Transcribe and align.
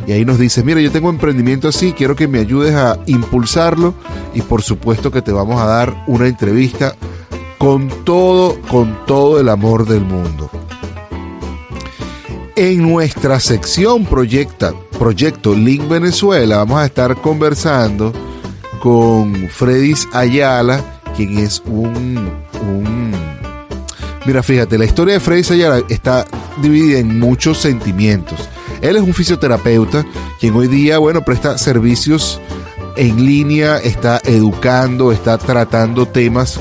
Y 0.08 0.14
ahí 0.14 0.24
nos 0.24 0.40
dice, 0.40 0.64
mira, 0.64 0.80
yo 0.80 0.90
tengo 0.90 1.10
emprendimiento 1.10 1.68
así, 1.68 1.92
quiero 1.92 2.16
que 2.16 2.30
me 2.30 2.40
ayudes 2.40 2.74
a 2.76 2.98
impulsarlo 3.08 3.94
y 4.34 4.42
por 4.42 4.62
supuesto 4.62 5.12
que 5.12 5.22
te 5.22 5.34
vamos 5.34 5.62
a 5.62 5.66
dar 5.66 6.06
una 6.08 6.28
entrevista 6.28 6.96
con 7.58 7.90
todo, 8.04 8.60
con 8.70 9.06
todo 9.06 9.40
el 9.40 9.50
amor 9.50 9.88
del 9.88 10.02
mundo. 10.02 10.50
En 12.56 12.82
nuestra 12.82 13.40
sección 13.40 14.06
proyecta, 14.06 14.74
Proyecto 14.98 15.54
Link 15.54 15.88
Venezuela 15.88 16.58
vamos 16.58 16.80
a 16.80 16.86
estar 16.86 17.16
conversando 17.22 18.12
con 18.82 19.48
Fredis 19.50 20.08
Ayala, 20.14 21.02
quien 21.16 21.38
es 21.38 21.62
un. 21.66 22.32
Mira, 24.26 24.44
fíjate, 24.44 24.78
la 24.78 24.86
historia 24.86 25.14
de 25.14 25.20
Fredis 25.20 25.52
Ayala 25.52 25.82
está 25.88 26.26
dividida 26.62 27.00
en 27.00 27.20
muchos 27.20 27.60
sentimientos. 27.60 28.50
Él 28.82 28.96
es 28.96 29.02
un 29.02 29.14
fisioterapeuta 29.14 30.06
quien 30.40 30.56
hoy 30.56 30.68
día, 30.68 30.98
bueno, 30.98 31.24
presta 31.24 31.58
servicios 31.58 32.42
en 32.96 33.26
línea, 33.26 33.78
está 33.78 34.20
educando, 34.26 35.12
está 35.12 35.38
tratando 35.38 36.08
temas 36.08 36.60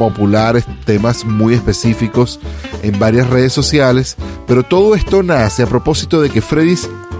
populares, 0.00 0.64
temas 0.86 1.26
muy 1.26 1.52
específicos 1.52 2.40
en 2.82 2.98
varias 2.98 3.28
redes 3.28 3.52
sociales, 3.52 4.16
pero 4.46 4.62
todo 4.62 4.94
esto 4.94 5.22
nace 5.22 5.62
a 5.62 5.66
propósito 5.66 6.22
de 6.22 6.30
que 6.30 6.40
Freddy 6.40 6.74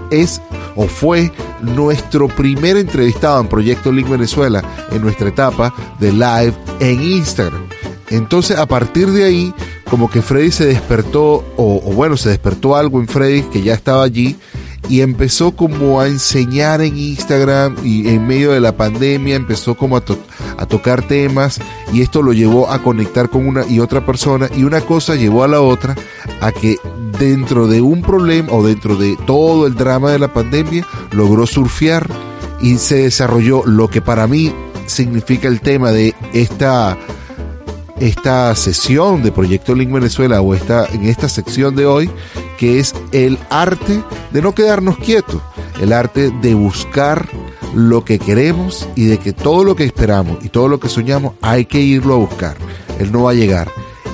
es 0.09 0.41
o 0.75 0.87
fue 0.87 1.31
nuestro 1.61 2.27
primer 2.27 2.77
entrevistado 2.77 3.39
en 3.39 3.47
Proyecto 3.47 3.91
Link 3.91 4.09
Venezuela 4.09 4.63
en 4.91 5.03
nuestra 5.03 5.29
etapa 5.29 5.71
de 5.99 6.11
live 6.11 6.53
en 6.79 7.03
Instagram. 7.03 7.67
Entonces 8.09 8.57
a 8.57 8.65
partir 8.65 9.11
de 9.11 9.25
ahí, 9.25 9.53
como 9.87 10.09
que 10.09 10.23
Freddy 10.23 10.49
se 10.49 10.65
despertó, 10.65 11.45
o, 11.57 11.83
o 11.85 11.93
bueno, 11.93 12.17
se 12.17 12.29
despertó 12.29 12.75
algo 12.75 12.99
en 12.99 13.07
Freddy 13.07 13.43
que 13.43 13.61
ya 13.61 13.75
estaba 13.75 14.01
allí 14.01 14.37
y 14.89 15.01
empezó 15.01 15.51
como 15.51 16.01
a 16.01 16.07
enseñar 16.07 16.81
en 16.81 16.97
Instagram 16.97 17.75
y 17.83 18.07
en 18.09 18.27
medio 18.27 18.51
de 18.51 18.59
la 18.59 18.75
pandemia 18.75 19.35
empezó 19.35 19.75
como 19.75 19.97
a, 19.97 20.03
a, 20.57 20.65
tocar 20.65 21.07
temas 21.07 21.59
y 21.93 22.01
esto 22.01 22.21
lo 22.21 22.33
llevó 22.33 22.69
a 22.69 22.81
conectar 22.81 23.29
con 23.29 23.47
una 23.47 23.65
y 23.67 23.79
otra 23.79 24.05
persona 24.05 24.49
y 24.55 24.63
una 24.63 24.81
cosa 24.81 25.15
llevó 25.15 25.43
a 25.43 25.47
la 25.47 25.61
otra 25.61 25.95
a 26.41 26.51
que 26.51 26.77
dentro 27.19 27.67
de 27.67 27.81
un 27.81 28.01
problema 28.01 28.51
o 28.51 28.65
dentro 28.65 28.95
de 28.95 29.17
todo 29.25 29.67
el 29.67 29.75
drama 29.75 30.11
de 30.11 30.19
la 30.19 30.33
pandemia 30.33 30.85
logró 31.11 31.45
surfear 31.45 32.09
y 32.61 32.77
se 32.77 33.03
desarrolló 33.03 33.63
lo 33.65 33.89
que 33.89 34.01
para 34.01 34.27
mí 34.27 34.53
significa 34.87 35.47
el 35.47 35.61
tema 35.61 35.91
de 35.91 36.15
esta 36.33 36.97
esta 38.01 38.53
sesión 38.55 39.21
de 39.21 39.31
Proyecto 39.31 39.75
Link 39.75 39.91
Venezuela 39.91 40.41
o 40.41 40.55
esta, 40.55 40.87
en 40.87 41.05
esta 41.05 41.29
sección 41.29 41.75
de 41.75 41.85
hoy, 41.85 42.09
que 42.57 42.79
es 42.79 42.95
el 43.11 43.37
arte 43.49 44.01
de 44.31 44.41
no 44.41 44.55
quedarnos 44.55 44.97
quietos, 44.97 45.41
el 45.79 45.93
arte 45.93 46.31
de 46.41 46.55
buscar 46.55 47.29
lo 47.75 48.03
que 48.03 48.17
queremos 48.19 48.89
y 48.95 49.05
de 49.05 49.19
que 49.19 49.33
todo 49.33 49.63
lo 49.63 49.75
que 49.75 49.85
esperamos 49.85 50.43
y 50.43 50.49
todo 50.49 50.67
lo 50.67 50.79
que 50.79 50.89
soñamos 50.89 51.35
hay 51.41 51.65
que 51.65 51.79
irlo 51.79 52.15
a 52.15 52.17
buscar. 52.17 52.57
Él 52.99 53.11
no 53.11 53.21
va 53.23 53.31
a 53.31 53.35
llegar. 53.35 53.69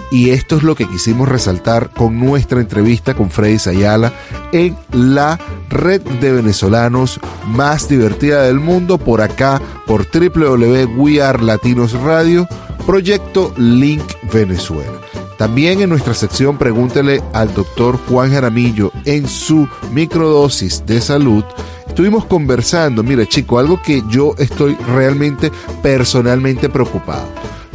Y 0.09 0.29
esto 0.29 0.55
es 0.57 0.63
lo 0.63 0.73
que 0.75 0.87
quisimos 0.87 1.27
resaltar 1.27 1.89
con 1.89 2.17
nuestra 2.19 2.61
entrevista 2.61 3.13
con 3.13 3.29
Freddy 3.29 3.59
Sayala 3.59 4.13
en 4.53 4.77
la 4.93 5.37
red 5.69 6.01
de 6.01 6.31
venezolanos 6.31 7.19
más 7.45 7.89
divertida 7.89 8.43
del 8.43 8.61
mundo 8.61 8.97
por 8.97 9.19
acá 9.21 9.61
por 9.85 10.07
www.wearlatinosradio 10.09 12.47
Proyecto 12.87 13.53
Link 13.57 14.01
Venezuela. 14.31 15.01
También 15.37 15.81
en 15.81 15.89
nuestra 15.89 16.13
sección 16.13 16.57
Pregúntele 16.57 17.21
al 17.33 17.53
doctor 17.53 17.99
Juan 18.07 18.31
Jaramillo 18.31 18.93
en 19.03 19.27
su 19.27 19.67
microdosis 19.91 20.85
de 20.85 21.01
salud. 21.01 21.43
Estuvimos 21.85 22.25
conversando, 22.25 23.03
mira 23.03 23.25
chico, 23.27 23.59
algo 23.59 23.81
que 23.81 24.03
yo 24.09 24.35
estoy 24.37 24.75
realmente 24.95 25.51
personalmente 25.83 26.69
preocupado. 26.69 27.27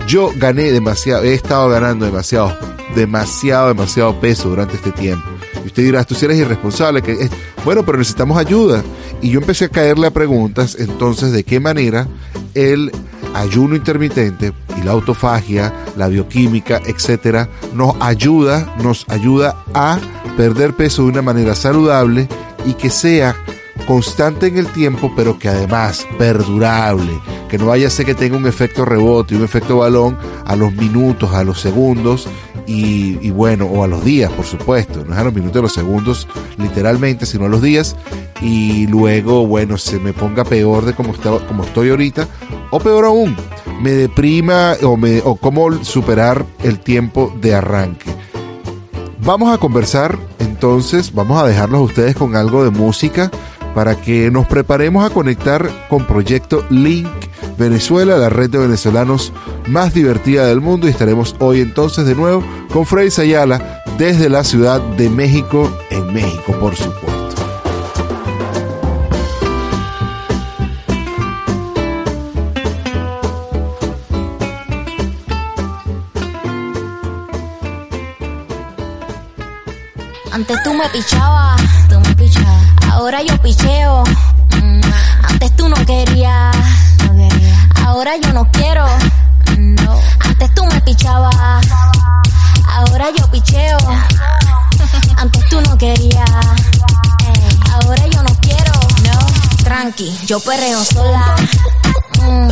Yo 0.09 0.31
gané 0.35 0.73
demasiado, 0.73 1.25
he 1.25 1.35
estado 1.35 1.69
ganando 1.69 2.07
demasiado, 2.07 2.57
demasiado, 2.97 3.69
demasiado 3.69 4.19
peso 4.19 4.49
durante 4.49 4.77
este 4.77 4.93
tiempo. 4.93 5.29
Y 5.63 5.67
usted 5.67 5.83
dirá, 5.83 6.05
tú 6.05 6.15
si 6.15 6.25
eres 6.25 6.39
irresponsable, 6.39 7.03
que 7.03 7.13
es... 7.13 7.31
bueno, 7.67 7.85
pero 7.85 7.99
necesitamos 7.99 8.39
ayuda. 8.39 8.83
Y 9.21 9.29
yo 9.29 9.41
empecé 9.41 9.67
a 9.67 9.69
caerle 9.69 10.07
a 10.07 10.11
preguntas, 10.11 10.75
entonces, 10.81 11.33
¿de 11.33 11.45
qué 11.45 11.61
manera 11.61 12.09
el 12.55 12.91
ayuno 13.35 13.77
intermitente 13.77 14.53
y 14.77 14.83
la 14.83 14.93
autofagia, 14.93 15.73
la 15.97 16.09
bioquímica, 16.09 16.81
etcétera, 16.85 17.49
nos 17.75 17.95
ayuda, 18.01 18.75
nos 18.83 19.05
ayuda 19.09 19.57
a 19.75 19.99
perder 20.37 20.75
peso 20.75 21.03
de 21.03 21.09
una 21.09 21.23
manera 21.23 21.55
saludable 21.55 22.29
y 22.65 22.75
que 22.75 22.91
sea 22.91 23.37
constante 23.87 24.47
en 24.47 24.59
el 24.59 24.67
tiempo, 24.69 25.13
pero 25.17 25.39
que 25.39 25.49
además 25.49 26.07
perdurable, 26.19 27.21
que 27.49 27.59
no 27.59 27.67
vaya 27.67 27.89
a 27.89 27.91
ser 27.91 28.07
que 28.07 28.15
tenga 28.15 28.37
un 28.37 28.47
efecto 28.47 28.85
rebote, 28.85 29.35
un 29.35 29.45
efecto 29.45 29.79
balón 29.79 30.17
a 30.45 30.57
los 30.57 30.73
minutos, 30.73 31.33
a 31.35 31.45
los 31.45 31.61
segundos 31.61 32.29
y, 32.67 33.31
bueno, 33.31 33.67
o 33.67 33.85
a 33.85 33.87
los 33.87 34.05
días, 34.05 34.31
por 34.33 34.45
supuesto, 34.45 35.05
no 35.05 35.15
es 35.15 35.19
a 35.19 35.25
los 35.25 35.35
minutos, 35.35 35.59
a 35.59 35.63
los 35.63 35.73
segundos, 35.73 36.29
literalmente, 36.59 37.27
sino 37.27 37.47
a 37.47 37.49
los 37.49 37.63
días 37.63 37.97
y 38.41 38.87
luego, 38.87 39.47
bueno, 39.47 39.79
se 39.79 39.99
me 39.99 40.13
ponga 40.13 40.45
peor 40.45 40.85
de 40.85 40.95
como, 40.95 41.13
estaba, 41.13 41.47
como 41.47 41.65
estoy 41.65 41.91
ahorita, 41.91 42.29
o 42.71 42.79
peor 42.81 43.05
aún, 43.05 43.37
me 43.81 43.93
deprima 43.93 44.75
o, 44.83 44.97
me, 44.97 45.21
o 45.21 45.37
cómo 45.37 45.85
superar 45.85 46.45
el 46.63 46.81
tiempo 46.81 47.35
de 47.41 47.55
arranque. 47.55 48.11
Vamos 49.25 49.55
a 49.55 49.59
conversar 49.59 50.19
entonces, 50.39 51.13
vamos 51.13 51.43
a 51.43 51.47
dejarlos 51.47 51.81
a 51.81 51.85
ustedes 51.85 52.15
con 52.15 52.37
algo 52.37 52.63
de 52.63 52.71
música 52.71 53.31
para 53.75 53.97
que 53.97 54.31
nos 54.31 54.47
preparemos 54.47 55.05
a 55.05 55.11
conectar 55.13 55.69
con 55.89 56.07
Proyecto 56.07 56.65
Link 56.71 57.09
Venezuela, 57.59 58.17
la 58.19 58.29
red 58.29 58.51
de 58.51 58.59
venezolanos 58.59 59.33
más 59.69 59.95
divertida 59.95 60.47
del 60.47 60.61
mundo. 60.61 60.87
Y 60.87 60.91
estaremos 60.91 61.37
hoy 61.39 61.61
entonces 61.61 62.07
de 62.07 62.15
nuevo 62.15 62.45
con 62.73 62.87
Freddy 62.87 63.11
Sayala 63.11 63.83
desde 63.99 64.29
la 64.29 64.45
Ciudad 64.45 64.81
de 64.81 65.09
México, 65.09 65.71
en 65.91 66.13
México, 66.13 66.53
por 66.59 66.75
supuesto. 66.77 67.13
Antes 80.33 80.63
tú 80.65 80.73
me 80.73 80.89
pichabas 80.89 81.82
Ahora 83.13 83.27
yo 83.27 83.43
picheo. 83.43 84.05
Mm. 84.63 84.81
Antes 85.29 85.55
tú 85.55 85.69
no 85.69 85.77
querías, 85.85 86.57
no 87.05 87.15
quería. 87.15 87.69
Ahora 87.85 88.17
yo 88.17 88.33
no 88.33 88.51
quiero. 88.51 88.87
No. 89.59 90.01
Antes 90.21 90.55
tú 90.55 90.65
me 90.65 90.81
pichabas. 90.81 91.67
Ahora 92.71 93.11
yo 93.15 93.31
picheo. 93.31 93.77
Antes 95.19 95.47
tú 95.51 95.61
no 95.61 95.77
querías. 95.77 96.31
Ahora 97.75 98.07
yo 98.07 98.23
no 98.23 98.35
quiero. 98.41 98.73
No. 99.05 99.63
Tranqui, 99.63 100.19
yo 100.25 100.41
perreo 100.41 100.83
sola. 100.83 101.37
Mm. 102.19 102.49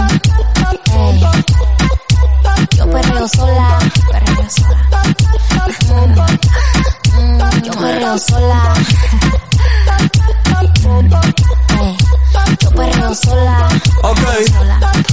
Yo 2.77 2.91
perreo 2.91 3.29
sola. 3.29 3.79
Perreo 4.13 4.51
sola. 4.51 6.27
Mm. 7.17 7.63
Yo 7.63 7.73
perreo 7.73 8.19
sola. 8.19 8.75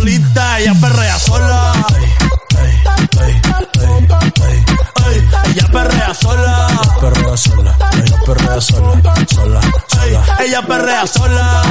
Solita. 0.00 0.58
Ella 0.58 0.74
perrea 0.80 1.18
sola. 1.18 1.72
Ella 5.46 5.68
perrea 5.72 6.14
sola. 6.14 6.66
Perrea 7.00 7.36
sola, 7.36 7.76
ella 7.94 8.18
perrea 8.26 8.60
sola, 8.60 9.02
sola, 9.28 9.60
sola. 9.88 10.22
Ella 10.40 10.62
perrea 10.62 11.06
sola. 11.06 11.62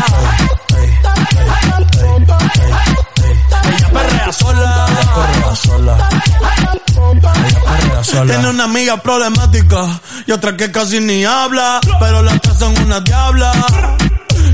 Ella 3.70 3.90
perrea 3.92 4.32
sola. 4.32 4.86
Perrea 5.16 5.56
sola. 5.56 6.10
Ella 6.12 7.60
perrea 7.66 8.04
sola. 8.04 8.34
Tiene 8.34 8.50
una 8.50 8.64
amiga 8.66 8.98
problemática 8.98 10.00
y 10.28 10.32
otra 10.32 10.56
que 10.58 10.72
casi 10.72 11.00
ni 11.00 11.26
habla, 11.26 11.80
pero 12.00 12.22
las 12.22 12.40
tres 12.42 12.58
son 12.58 12.78
una 12.80 13.00
diabla. 13.00 13.52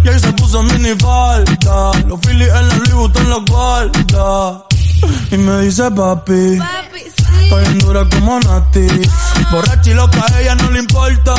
Y 0.05 0.07
ahí 0.07 0.19
se 0.19 0.31
puso 0.33 0.61
mini 0.61 0.93
falta, 0.99 1.91
los 2.07 2.19
Phillies 2.19 2.47
en 2.47 2.67
la 2.67 2.75
Louis 2.75 2.93
Vuitton 2.93 3.27
los 3.27 3.45
guarda. 3.45 4.63
Y 5.31 5.37
me 5.37 5.61
dice 5.61 5.89
papi, 5.89 6.59
estoy 7.41 7.61
bien 7.63 7.79
dura 7.79 8.07
como 8.07 8.39
Nati. 8.39 8.85
Borracha 9.51 9.89
y 9.89 9.93
loca, 9.95 10.23
a 10.31 10.41
ella 10.41 10.53
no 10.53 10.69
le 10.69 10.79
importa. 10.81 11.33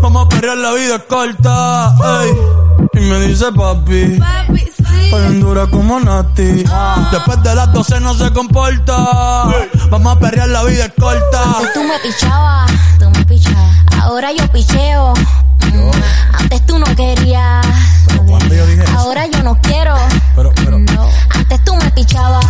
Vamos 0.00 0.24
a 0.24 0.28
perrear, 0.30 0.56
la 0.56 0.72
vida 0.72 0.96
es 0.96 1.02
corta. 1.02 1.94
ey. 2.22 2.65
Y 2.92 3.00
me 3.00 3.20
dice 3.20 3.46
papi, 3.52 4.18
estoy 4.54 5.10
bien 5.10 5.40
dura 5.40 5.66
como 5.66 6.00
Nati. 6.00 6.64
Después 7.10 7.42
de 7.42 7.54
las 7.54 7.72
12 7.72 8.00
no 8.00 8.14
se 8.14 8.30
comporta. 8.32 8.96
Vamos 9.90 10.16
a 10.16 10.18
perrear, 10.18 10.48
la 10.48 10.64
vida 10.64 10.86
es 10.86 10.92
corta. 10.98 11.42
Antes 11.42 11.72
tú 11.74 11.82
me 11.84 11.98
pichabas, 11.98 12.70
tú 12.98 13.10
me 13.10 13.24
pichabas. 13.24 13.76
Ahora 14.00 14.32
yo 14.32 14.46
picheo. 14.52 15.14
Mm. 15.72 15.90
Antes 16.38 16.64
tú 16.66 16.78
no 16.78 16.86
querías. 16.96 17.66
Yo 18.48 18.66
dije 18.66 18.82
eso, 18.84 18.98
Ahora 18.98 19.26
yo 19.26 19.42
no 19.42 19.58
quiero. 19.60 19.94
pero, 20.34 20.52
pero, 20.54 20.78
No. 20.78 21.08
Antes 21.34 21.64
tú 21.64 21.74
me 21.76 21.90
pichabas. 21.90 22.44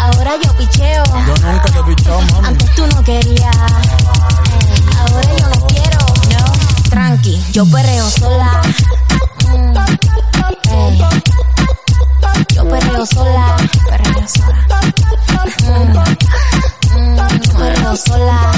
Ahora 0.00 0.32
yo 0.42 0.52
picheo. 0.56 1.04
yo 1.04 1.34
nunca 1.46 1.64
te 1.64 1.78
he 1.78 1.94
pichado, 1.94 2.20
mami. 2.32 2.48
Antes 2.48 2.74
tú 2.74 2.86
no 2.86 3.02
querías. 3.04 3.56
Ahora 4.98 5.28
yo. 5.38 5.48
No. 5.48 5.61
Tranqui, 6.92 7.42
yo 7.52 7.64
perreo 7.70 8.06
sola. 8.10 8.60
Mm. 9.48 9.76
Ey. 10.70 10.98
Yo 12.54 12.68
perreo 12.68 13.06
sola. 13.06 13.56
Perreo 13.88 14.28
sola. 14.28 14.80
Mm. 15.64 15.96
Mm. 16.98 17.16
Perreo 17.58 17.96
sola. 17.96 18.52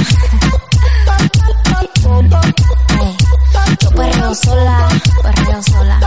Ey. 3.01 3.17
Yo 3.81 3.91
perreo 3.91 4.35
sola. 4.35 4.89
Perreo 5.23 5.63
sola. 5.63 6.01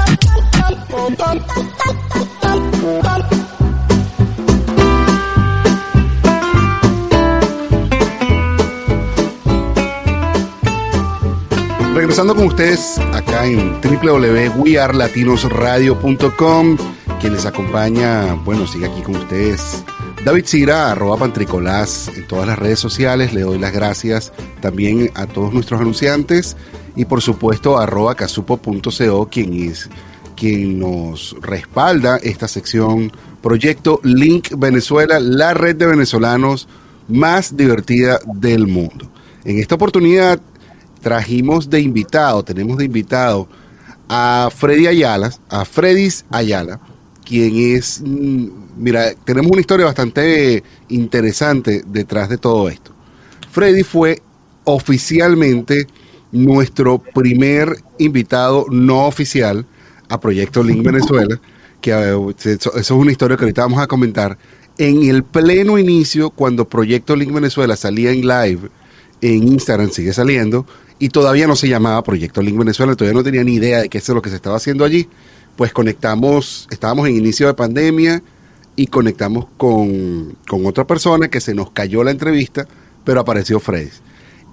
Regresando 12.08 12.36
con 12.36 12.48
ustedes 12.48 12.98
acá 13.14 13.46
en 13.46 13.82
www.wearlatinosradio.com. 13.82 16.78
Quien 17.20 17.34
les 17.34 17.46
acompaña, 17.46 18.34
bueno, 18.46 18.66
sigue 18.66 18.86
aquí 18.86 19.02
con 19.02 19.18
ustedes. 19.18 19.84
David 20.24 20.46
Sira, 20.46 20.90
arroba 20.90 21.18
pantricolás 21.18 22.10
en 22.16 22.26
todas 22.26 22.48
las 22.48 22.58
redes 22.58 22.80
sociales. 22.80 23.34
Le 23.34 23.42
doy 23.42 23.60
las 23.60 23.74
gracias 23.74 24.32
también 24.62 25.12
a 25.16 25.28
todos 25.28 25.54
nuestros 25.54 25.82
anunciantes. 25.82 26.56
Y 26.96 27.04
por 27.04 27.22
supuesto, 27.22 27.78
arroba 27.78 28.16
casupo.co, 28.16 29.28
quien 29.30 29.70
es 29.70 29.90
quien 30.38 30.80
nos 30.80 31.36
respalda 31.42 32.22
esta 32.24 32.48
sección 32.48 33.12
Proyecto 33.42 34.00
Link 34.04 34.54
Venezuela, 34.58 35.20
la 35.20 35.54
red 35.54 35.76
de 35.76 35.88
venezolanos 35.88 36.70
más 37.10 37.58
divertida 37.58 38.22
del 38.26 38.66
mundo. 38.66 39.12
En 39.44 39.60
esta 39.60 39.76
oportunidad 39.76 40.40
trajimos 41.08 41.70
de 41.70 41.80
invitado, 41.80 42.44
tenemos 42.44 42.78
de 42.78 42.84
invitado 42.84 43.48
a 44.10 44.50
Freddy 44.54 44.88
Ayala, 44.88 45.32
a 45.48 45.64
Fredis 45.64 46.26
Ayala, 46.30 46.82
quien 47.24 47.78
es, 47.78 48.02
mm, 48.04 48.48
mira, 48.76 49.14
tenemos 49.24 49.50
una 49.50 49.62
historia 49.62 49.86
bastante 49.86 50.66
interesante 50.90 51.82
detrás 51.88 52.28
de 52.28 52.38
todo 52.38 52.68
esto. 52.68 52.92
Freddy 53.50 53.84
fue 53.84 54.22
oficialmente 54.66 55.88
nuestro 56.34 57.00
primer 57.00 57.78
invitado 58.00 58.66
no 58.70 59.08
oficial 59.08 59.66
a 60.10 60.20
Proyecto 60.20 60.62
Link 60.62 60.84
Venezuela, 60.84 61.40
que 61.80 61.92
eh, 61.92 62.36
eso 62.44 62.76
es 62.76 62.92
una 62.92 63.14
historia 63.14 63.38
que 63.38 63.46
ahorita 63.46 63.62
vamos 63.62 63.80
a 63.80 63.88
comentar. 63.88 64.38
En 64.78 65.04
el 65.04 65.24
pleno 65.24 65.78
inicio, 65.78 66.32
cuando 66.32 66.68
Proyecto 66.68 67.16
Link 67.16 67.32
Venezuela 67.32 67.78
salía 67.78 68.12
en 68.12 68.28
live 68.28 68.70
en 69.22 69.48
Instagram, 69.48 69.90
sigue 69.90 70.12
saliendo, 70.12 70.66
y 71.00 71.10
todavía 71.10 71.48
no 71.48 71.56
se 71.56 71.68
llamaba 71.70 72.04
Proyecto 72.04 72.42
Link 72.42 72.58
Venezuela, 72.58 72.96
todavía 72.96 73.18
no 73.18 73.24
tenía 73.24 73.44
ni 73.44 73.56
idea 73.56 73.82
de 73.82 73.90
qué 73.90 73.98
es 74.00 74.10
lo 74.10 74.22
que 74.22 74.30
se 74.30 74.36
estaba 74.36 74.58
haciendo 74.58 74.84
allí, 74.84 75.08
pues 75.56 75.72
conectamos, 75.74 76.68
estábamos 76.72 77.08
en 77.08 77.18
inicio 77.18 77.48
de 77.48 77.54
pandemia 77.54 78.22
y 78.76 78.88
conectamos 78.88 79.48
con, 79.58 80.36
con 80.48 80.66
otra 80.66 80.86
persona 80.86 81.30
que 81.30 81.42
se 81.42 81.54
nos 81.54 81.72
cayó 81.72 82.04
la 82.04 82.12
entrevista, 82.12 82.68
pero 83.04 83.20
apareció 83.20 83.60
Freddy. 83.60 83.90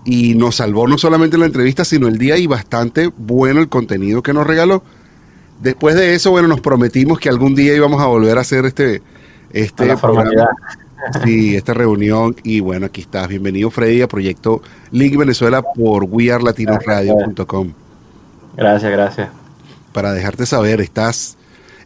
Y 0.07 0.35
nos 0.35 0.57
salvó 0.57 0.87
no 0.87 0.99
solamente 0.99 1.39
la 1.39 1.47
entrevista, 1.47 1.85
sino 1.85 2.09
el 2.09 2.19
día 2.19 2.37
y 2.37 2.47
bastante 2.47 3.11
bueno 3.17 3.61
el 3.61 3.69
contenido 3.69 4.23
que 4.23 4.35
nos 4.35 4.47
regaló. 4.47 4.83
Después 5.63 5.95
de 5.95 6.15
eso, 6.15 6.31
bueno, 6.31 6.49
nos 6.49 6.61
prometimos 6.61 7.19
que 7.19 7.29
algún 7.29 7.55
día 7.55 7.75
íbamos 7.75 8.03
a 8.03 8.07
volver 8.07 8.37
a 8.37 8.43
hacer 8.43 8.67
este, 8.67 9.03
este 9.51 9.85
A 9.85 9.87
la 9.87 9.97
formalidad. 9.97 10.49
programa. 10.49 10.84
Sí, 11.25 11.57
esta 11.57 11.75
reunión. 11.75 12.37
Y 12.43 12.61
bueno, 12.61 12.87
aquí 12.87 13.03
estás. 13.03 13.29
Bienvenido, 13.29 13.71
Freddy, 13.71 14.03
a 14.03 14.09
Proyecto 14.09 14.63
Link 14.91 15.17
Venezuela 15.17 15.63
por 15.63 16.05
wearlatinosradio.com. 16.05 17.73
Gracias, 18.57 18.93
gracias. 18.93 19.29
Para 19.93 20.13
dejarte 20.13 20.47
saber, 20.47 20.81
estás, 20.81 21.37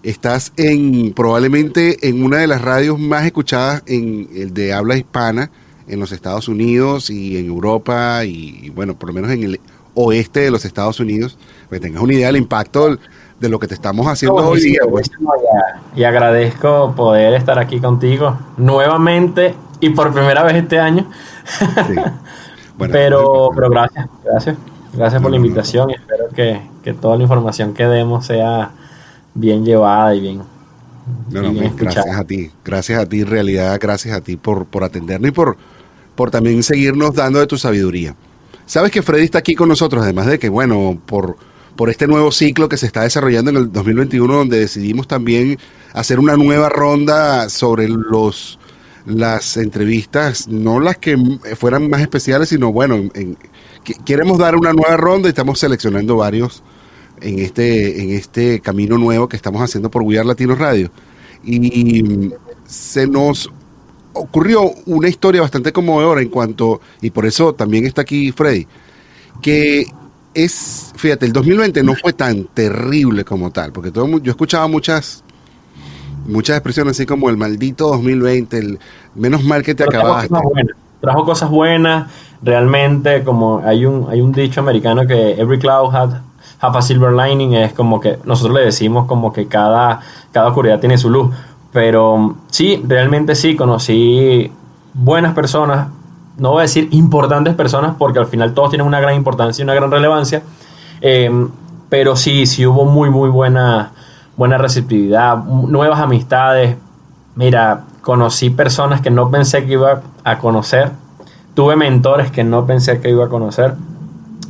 estás 0.02 0.52
en 0.56 1.12
probablemente 1.12 2.08
en 2.08 2.22
una 2.22 2.38
de 2.38 2.46
las 2.46 2.62
radios 2.62 2.98
más 2.98 3.25
escuchadas 3.25 3.82
en 3.87 4.28
el 4.34 4.54
de 4.54 4.72
habla 4.72 4.96
hispana 4.96 5.50
en 5.88 6.00
los 6.00 6.12
Estados 6.12 6.48
Unidos 6.48 7.10
y 7.10 7.38
en 7.38 7.46
Europa 7.46 8.25
y, 8.25 8.60
y 8.62 8.70
bueno, 8.70 8.98
por 8.98 9.08
lo 9.08 9.14
menos 9.14 9.30
en 9.30 9.42
el 9.42 9.60
oeste 9.94 10.40
de 10.40 10.50
los 10.50 10.64
Estados 10.64 11.00
Unidos. 11.00 11.38
Para 11.68 11.80
que 11.80 11.87
tengas 11.87 12.02
una 12.02 12.14
idea 12.14 12.28
del 12.28 12.37
impacto 12.37 12.98
de 13.40 13.49
lo 13.49 13.59
que 13.59 13.68
te 13.68 13.75
estamos 13.75 14.07
haciendo 14.07 14.37
hoy 14.37 14.61
día. 14.61 14.80
pues. 14.88 15.11
Y, 15.95 16.04
agradezco 16.04 16.95
poder 16.97 17.35
estar 17.35 17.59
aquí 17.59 17.80
contigo 17.80 18.38
nuevamente 18.57 19.54
y 19.80 19.90
por 19.90 20.12
primera 20.12 20.42
vez 20.42 20.57
este 20.57 20.78
año. 20.78 21.09
Sí. 21.87 21.95
Bueno, 22.78 22.92
pero, 22.92 23.50
pero 23.57 23.71
gracias, 23.71 24.07
gracias. 24.25 24.57
Gracias 24.92 25.21
por 25.21 25.33
la 25.33 25.37
invitación 25.37 25.90
y 25.90 25.95
espero 25.95 26.28
que, 26.28 26.61
que, 26.85 26.95
toda 26.95 27.16
la 27.16 27.25
información 27.25 27.75
que 27.75 27.85
demos 27.87 28.25
sea 28.25 28.71
bien 29.35 29.64
llevada 29.64 30.14
y 30.14 30.21
bien. 30.21 30.42
Gracias 31.28 32.16
a 32.16 32.25
ti, 32.25 32.50
gracias 32.64 33.00
a 33.00 33.07
ti, 33.07 33.23
en 33.23 33.26
realidad, 33.26 33.78
gracias 33.80 34.16
a 34.16 34.21
ti 34.21 34.37
por, 34.37 34.66
por 34.66 34.85
atendernos 34.85 35.28
y 35.28 35.33
por, 35.33 35.57
por 36.14 36.30
también 36.30 36.62
seguirnos 36.62 37.14
dando 37.14 37.38
de 37.40 37.47
tu 37.47 37.59
sabiduría. 37.59 38.14
Sabes 38.66 38.90
que 38.90 39.02
Freddy 39.02 39.25
está 39.25 39.38
aquí 39.38 39.54
con 39.54 39.68
nosotros, 39.68 40.02
además 40.02 40.26
de 40.26 40.38
que, 40.38 40.49
bueno, 40.49 40.99
por, 41.07 41.37
por 41.78 41.90
este 41.90 42.08
nuevo 42.08 42.32
ciclo 42.32 42.68
que 42.68 42.76
se 42.76 42.87
está 42.87 43.02
desarrollando 43.02 43.52
en 43.52 43.56
el 43.56 43.73
2021, 43.73 44.35
donde 44.35 44.58
decidimos 44.58 45.06
también 45.06 45.61
hacer 45.92 46.18
una 46.18 46.37
nueva 46.37 46.68
ronda 46.68 47.49
sobre 47.49 47.88
los 47.88 48.58
las 49.06 49.56
entrevistas, 49.56 50.49
no 50.49 50.80
las 50.80 50.99
que 50.99 51.16
fueran 51.56 51.88
más 51.88 52.00
especiales, 52.00 52.49
sino 52.49 52.73
bueno, 52.73 52.97
en, 53.14 53.38
queremos 54.04 54.38
dar 54.38 54.56
una 54.56 54.73
nueva 54.73 54.97
ronda 54.97 55.28
y 55.28 55.30
estamos 55.30 55.61
seleccionando 55.61 56.16
varios 56.16 56.64
en 57.20 57.38
este, 57.38 58.02
en 58.02 58.11
este 58.11 58.58
camino 58.58 58.99
nuevo 58.99 59.28
que 59.28 59.37
estamos 59.37 59.62
haciendo 59.62 59.88
por 59.88 60.02
We 60.02 60.23
Latino 60.25 60.56
Radio. 60.56 60.90
Y 61.44 62.32
se 62.66 63.06
nos 63.06 63.52
ocurrió 64.14 64.64
una 64.87 65.08
historia 65.08 65.42
bastante 65.42 65.73
conmovedora 65.73 66.23
en 66.23 66.28
cuanto, 66.28 66.80
y 67.00 67.11
por 67.11 67.25
eso 67.25 67.54
también 67.54 67.87
está 67.87 68.02
aquí 68.02 68.32
Freddy, 68.32 68.66
que 69.40 69.87
es, 70.35 70.92
fíjate, 70.97 71.26
el 71.26 71.32
2020 71.32 71.82
no 71.82 71.94
fue 71.94 72.12
tan 72.12 72.44
terrible 72.44 73.25
como 73.25 73.50
tal, 73.50 73.73
porque 73.73 73.90
todo, 73.90 74.18
yo 74.18 74.30
escuchaba 74.30 74.66
muchas 74.68 75.25
muchas 76.26 76.56
expresiones 76.56 76.92
así 76.92 77.06
como 77.06 77.30
el 77.30 77.37
maldito 77.37 77.88
2020, 77.88 78.58
el 78.58 78.78
menos 79.14 79.42
mal 79.44 79.62
que 79.62 79.75
te 79.75 79.85
acabaste. 79.85 80.35
Trajo 81.00 81.25
cosas, 81.25 81.49
buenas, 81.49 82.11
realmente 82.42 83.25
como 83.25 83.61
hay 83.64 83.87
un, 83.87 84.08
hay 84.11 84.20
un 84.20 84.32
dicho 84.32 84.61
americano 84.61 85.06
que 85.06 85.32
every 85.32 85.58
cloud 85.58 85.94
had, 85.94 86.20
a 86.61 86.82
silver 86.82 87.12
lining, 87.12 87.54
es 87.54 87.73
como 87.73 88.00
que 88.00 88.18
nosotros 88.25 88.56
le 88.56 88.64
decimos 88.64 89.06
como 89.06 89.32
que 89.32 89.47
cada, 89.47 90.00
cada 90.32 90.49
oscuridad 90.49 90.80
tiene 90.80 90.99
su 90.99 91.08
luz, 91.08 91.35
pero 91.73 92.37
sí, 92.49 92.82
realmente 92.87 93.35
sí, 93.35 93.54
conocí 93.54 94.50
buenas 94.92 95.35
personas, 95.35 95.88
no 96.38 96.52
voy 96.52 96.61
a 96.61 96.62
decir 96.62 96.88
importantes 96.92 97.54
personas 97.54 97.95
porque 97.99 98.18
al 98.18 98.26
final 98.26 98.54
todos 98.54 98.71
tienen 98.71 98.87
una 98.87 99.00
gran 99.00 99.14
importancia 99.14 99.62
y 99.62 99.64
una 99.64 99.75
gran 99.75 99.90
relevancia, 99.90 100.42
eh, 101.00 101.30
pero 101.88 102.16
sí, 102.16 102.47
sí 102.47 102.66
hubo 102.66 102.85
muy, 102.85 103.11
muy 103.11 103.28
buena 103.28 103.92
buena 104.38 104.57
receptividad, 104.57 105.37
nuevas 105.45 105.99
amistades. 106.00 106.76
Mira, 107.35 107.85
conocí 108.00 108.50
personas 108.50 109.02
que 109.02 109.11
no 109.11 109.30
pensé 109.30 109.66
que 109.66 109.73
iba 109.73 110.00
a 110.25 110.38
conocer. 110.38 110.92
Tuve 111.54 111.76
mentores 111.76 112.30
que 112.30 112.45
no 112.45 112.64
pensé 112.64 113.00
que 113.00 113.11
iba 113.11 113.26
a 113.26 113.28
conocer. 113.28 113.75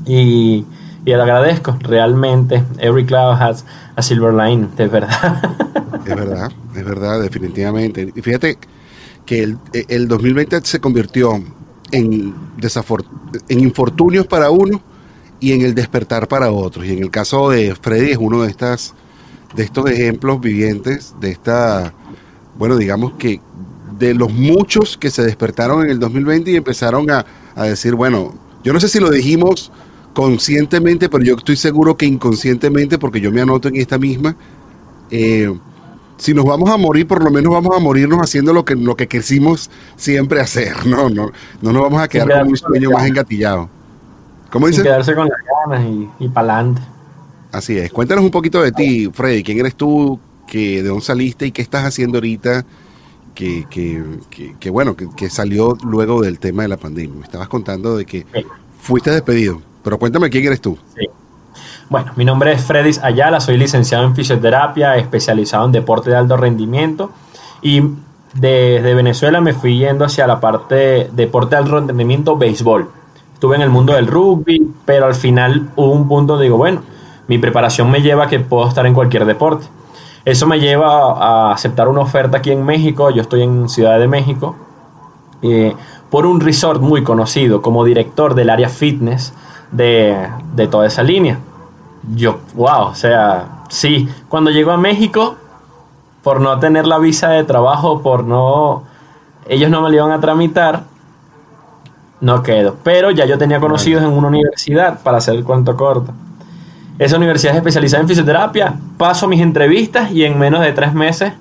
Y, 0.04 0.66
y 1.04 1.06
le 1.06 1.14
agradezco. 1.14 1.76
Realmente, 1.80 2.62
every 2.78 3.04
cloud 3.04 3.40
has 3.40 3.64
a 3.96 4.02
silver 4.02 4.34
line, 4.34 4.68
de 4.76 4.86
verdad. 4.86 5.42
Es 6.06 6.16
verdad, 6.16 6.50
es 6.74 6.84
verdad, 6.86 7.20
definitivamente. 7.20 8.10
Y 8.14 8.22
fíjate 8.22 8.56
que 9.26 9.42
el, 9.42 9.58
el 9.74 10.08
2020 10.08 10.62
se 10.62 10.80
convirtió 10.80 11.38
en, 11.92 12.34
en 13.48 13.60
infortunios 13.60 14.26
para 14.26 14.50
uno 14.50 14.80
y 15.40 15.52
en 15.52 15.62
el 15.62 15.74
despertar 15.74 16.28
para 16.28 16.50
otros. 16.50 16.86
Y 16.86 16.92
en 16.92 17.02
el 17.02 17.10
caso 17.10 17.50
de 17.50 17.74
Freddy 17.74 18.10
es 18.12 18.18
uno 18.18 18.42
de 18.42 18.50
estas 18.50 18.94
de 19.54 19.62
estos 19.62 19.90
ejemplos 19.90 20.40
vivientes, 20.40 21.14
de 21.20 21.30
esta, 21.30 21.94
bueno, 22.58 22.76
digamos 22.76 23.14
que 23.14 23.40
de 23.98 24.14
los 24.14 24.32
muchos 24.32 24.96
que 24.96 25.10
se 25.10 25.22
despertaron 25.22 25.84
en 25.84 25.90
el 25.90 25.98
2020 25.98 26.50
y 26.50 26.56
empezaron 26.56 27.10
a, 27.10 27.24
decir, 27.56 27.94
bueno, 27.94 28.34
yo 28.62 28.72
no 28.72 28.78
sé 28.78 28.88
si 28.88 29.00
lo 29.00 29.10
dijimos 29.10 29.72
conscientemente, 30.14 31.08
pero 31.08 31.24
yo 31.24 31.34
estoy 31.34 31.56
seguro 31.56 31.96
que 31.96 32.06
inconscientemente, 32.06 32.98
porque 32.98 33.20
yo 33.20 33.32
me 33.32 33.40
anoto 33.40 33.66
en 33.66 33.76
esta 33.76 33.98
misma, 33.98 34.36
eh, 35.10 35.52
si 36.18 36.34
nos 36.34 36.44
vamos 36.44 36.68
a 36.68 36.76
morir, 36.76 37.06
por 37.06 37.22
lo 37.22 37.30
menos 37.30 37.52
vamos 37.52 37.74
a 37.74 37.78
morirnos 37.78 38.20
haciendo 38.20 38.52
lo 38.52 38.64
que, 38.64 38.74
lo 38.74 38.96
que 38.96 39.06
quisimos 39.06 39.70
siempre 39.96 40.40
hacer, 40.40 40.74
¿no? 40.86 41.08
No, 41.08 41.30
no 41.62 41.72
nos 41.72 41.82
vamos 41.82 42.02
a 42.02 42.08
quedar 42.08 42.40
con 42.40 42.48
un 42.48 42.56
sueño 42.56 42.90
más 42.90 43.06
engatillado. 43.06 43.70
¿Cómo 44.50 44.66
dice? 44.66 44.82
quedarse 44.82 45.14
con 45.14 45.28
las 45.28 45.38
ganas 45.66 45.86
y, 45.86 46.24
y 46.24 46.28
para 46.28 46.54
adelante. 46.54 46.82
Así 47.52 47.78
es. 47.78 47.92
Cuéntanos 47.92 48.24
un 48.24 48.30
poquito 48.30 48.62
de 48.62 48.72
ti, 48.72 49.10
Freddy. 49.12 49.42
¿Quién 49.42 49.58
eres 49.58 49.74
tú? 49.74 50.18
Que, 50.46 50.82
¿De 50.82 50.88
dónde 50.88 51.04
saliste 51.04 51.46
y 51.46 51.52
qué 51.52 51.62
estás 51.62 51.84
haciendo 51.84 52.18
ahorita? 52.18 52.64
Que, 53.34 53.66
que, 53.70 54.02
que, 54.58 54.70
bueno, 54.70 54.96
que, 54.96 55.30
salió 55.30 55.76
luego 55.84 56.22
del 56.22 56.40
tema 56.40 56.62
de 56.62 56.68
la 56.68 56.76
pandemia. 56.76 57.14
Me 57.16 57.24
estabas 57.24 57.48
contando 57.48 57.96
de 57.96 58.04
que 58.04 58.26
fuiste 58.80 59.10
despedido, 59.12 59.62
pero 59.84 59.98
cuéntame 59.98 60.28
quién 60.28 60.44
eres 60.44 60.60
tú. 60.60 60.76
Sí. 60.96 61.06
Bueno, 61.90 62.12
mi 62.16 62.24
nombre 62.26 62.52
es 62.52 62.62
Freddy 62.62 62.90
Ayala, 63.02 63.40
soy 63.40 63.56
licenciado 63.56 64.04
en 64.04 64.14
fisioterapia, 64.14 64.96
especializado 64.96 65.64
en 65.64 65.72
deporte 65.72 66.10
de 66.10 66.16
alto 66.16 66.36
rendimiento 66.36 67.10
y 67.62 67.82
desde 68.34 68.92
Venezuela 68.94 69.40
me 69.40 69.54
fui 69.54 69.78
yendo 69.78 70.04
hacia 70.04 70.26
la 70.26 70.38
parte 70.38 70.74
de 70.74 71.10
deporte 71.12 71.56
de 71.56 71.62
alto 71.62 71.80
rendimiento, 71.80 72.36
béisbol. 72.36 72.90
Estuve 73.32 73.56
en 73.56 73.62
el 73.62 73.70
mundo 73.70 73.94
del 73.94 74.06
rugby, 74.06 74.70
pero 74.84 75.06
al 75.06 75.14
final 75.14 75.70
hubo 75.76 75.92
un 75.92 76.06
punto 76.08 76.34
donde 76.34 76.44
digo, 76.44 76.58
bueno, 76.58 76.82
mi 77.26 77.38
preparación 77.38 77.90
me 77.90 78.02
lleva 78.02 78.24
a 78.24 78.28
que 78.28 78.38
puedo 78.38 78.68
estar 78.68 78.84
en 78.84 78.92
cualquier 78.92 79.24
deporte. 79.24 79.66
Eso 80.26 80.46
me 80.46 80.60
lleva 80.60 81.12
a 81.12 81.52
aceptar 81.52 81.88
una 81.88 82.00
oferta 82.00 82.36
aquí 82.36 82.50
en 82.50 82.66
México, 82.66 83.08
yo 83.10 83.22
estoy 83.22 83.44
en 83.44 83.66
Ciudad 83.70 83.98
de 83.98 84.08
México, 84.08 84.56
eh, 85.40 85.74
por 86.10 86.26
un 86.26 86.40
resort 86.42 86.82
muy 86.82 87.02
conocido 87.02 87.62
como 87.62 87.82
director 87.84 88.34
del 88.34 88.50
área 88.50 88.68
fitness 88.68 89.32
de, 89.72 90.28
toda 90.70 90.86
esa 90.86 91.02
línea. 91.02 91.38
Yo, 92.14 92.40
wow, 92.54 92.88
o 92.88 92.94
sea, 92.94 93.64
sí, 93.68 94.08
cuando 94.28 94.50
llego 94.50 94.70
a 94.70 94.76
México, 94.76 95.36
por 96.22 96.40
no 96.40 96.58
tener 96.58 96.86
la 96.86 96.98
visa 96.98 97.30
de 97.30 97.44
trabajo, 97.44 98.02
por 98.02 98.24
no, 98.24 98.84
ellos 99.48 99.70
no 99.70 99.82
me 99.82 99.90
la 99.90 99.96
iban 99.96 100.10
a 100.12 100.20
tramitar, 100.20 100.84
no 102.20 102.42
quedo. 102.42 102.76
Pero 102.82 103.10
ya 103.10 103.24
yo 103.26 103.38
tenía 103.38 103.60
conocidos 103.60 104.02
en 104.02 104.10
una 104.10 104.28
universidad, 104.28 105.00
para 105.02 105.18
hacer 105.18 105.34
el 105.34 105.44
cuento 105.44 105.76
corto. 105.76 106.12
Esa 106.98 107.16
universidad 107.16 107.52
es 107.52 107.58
especializada 107.58 108.02
en 108.02 108.08
fisioterapia. 108.08 108.74
Paso 108.96 109.28
mis 109.28 109.40
entrevistas 109.40 110.10
y 110.10 110.24
en 110.24 110.38
menos 110.38 110.60
de 110.60 110.72
tres 110.72 110.94
meses 110.94 111.32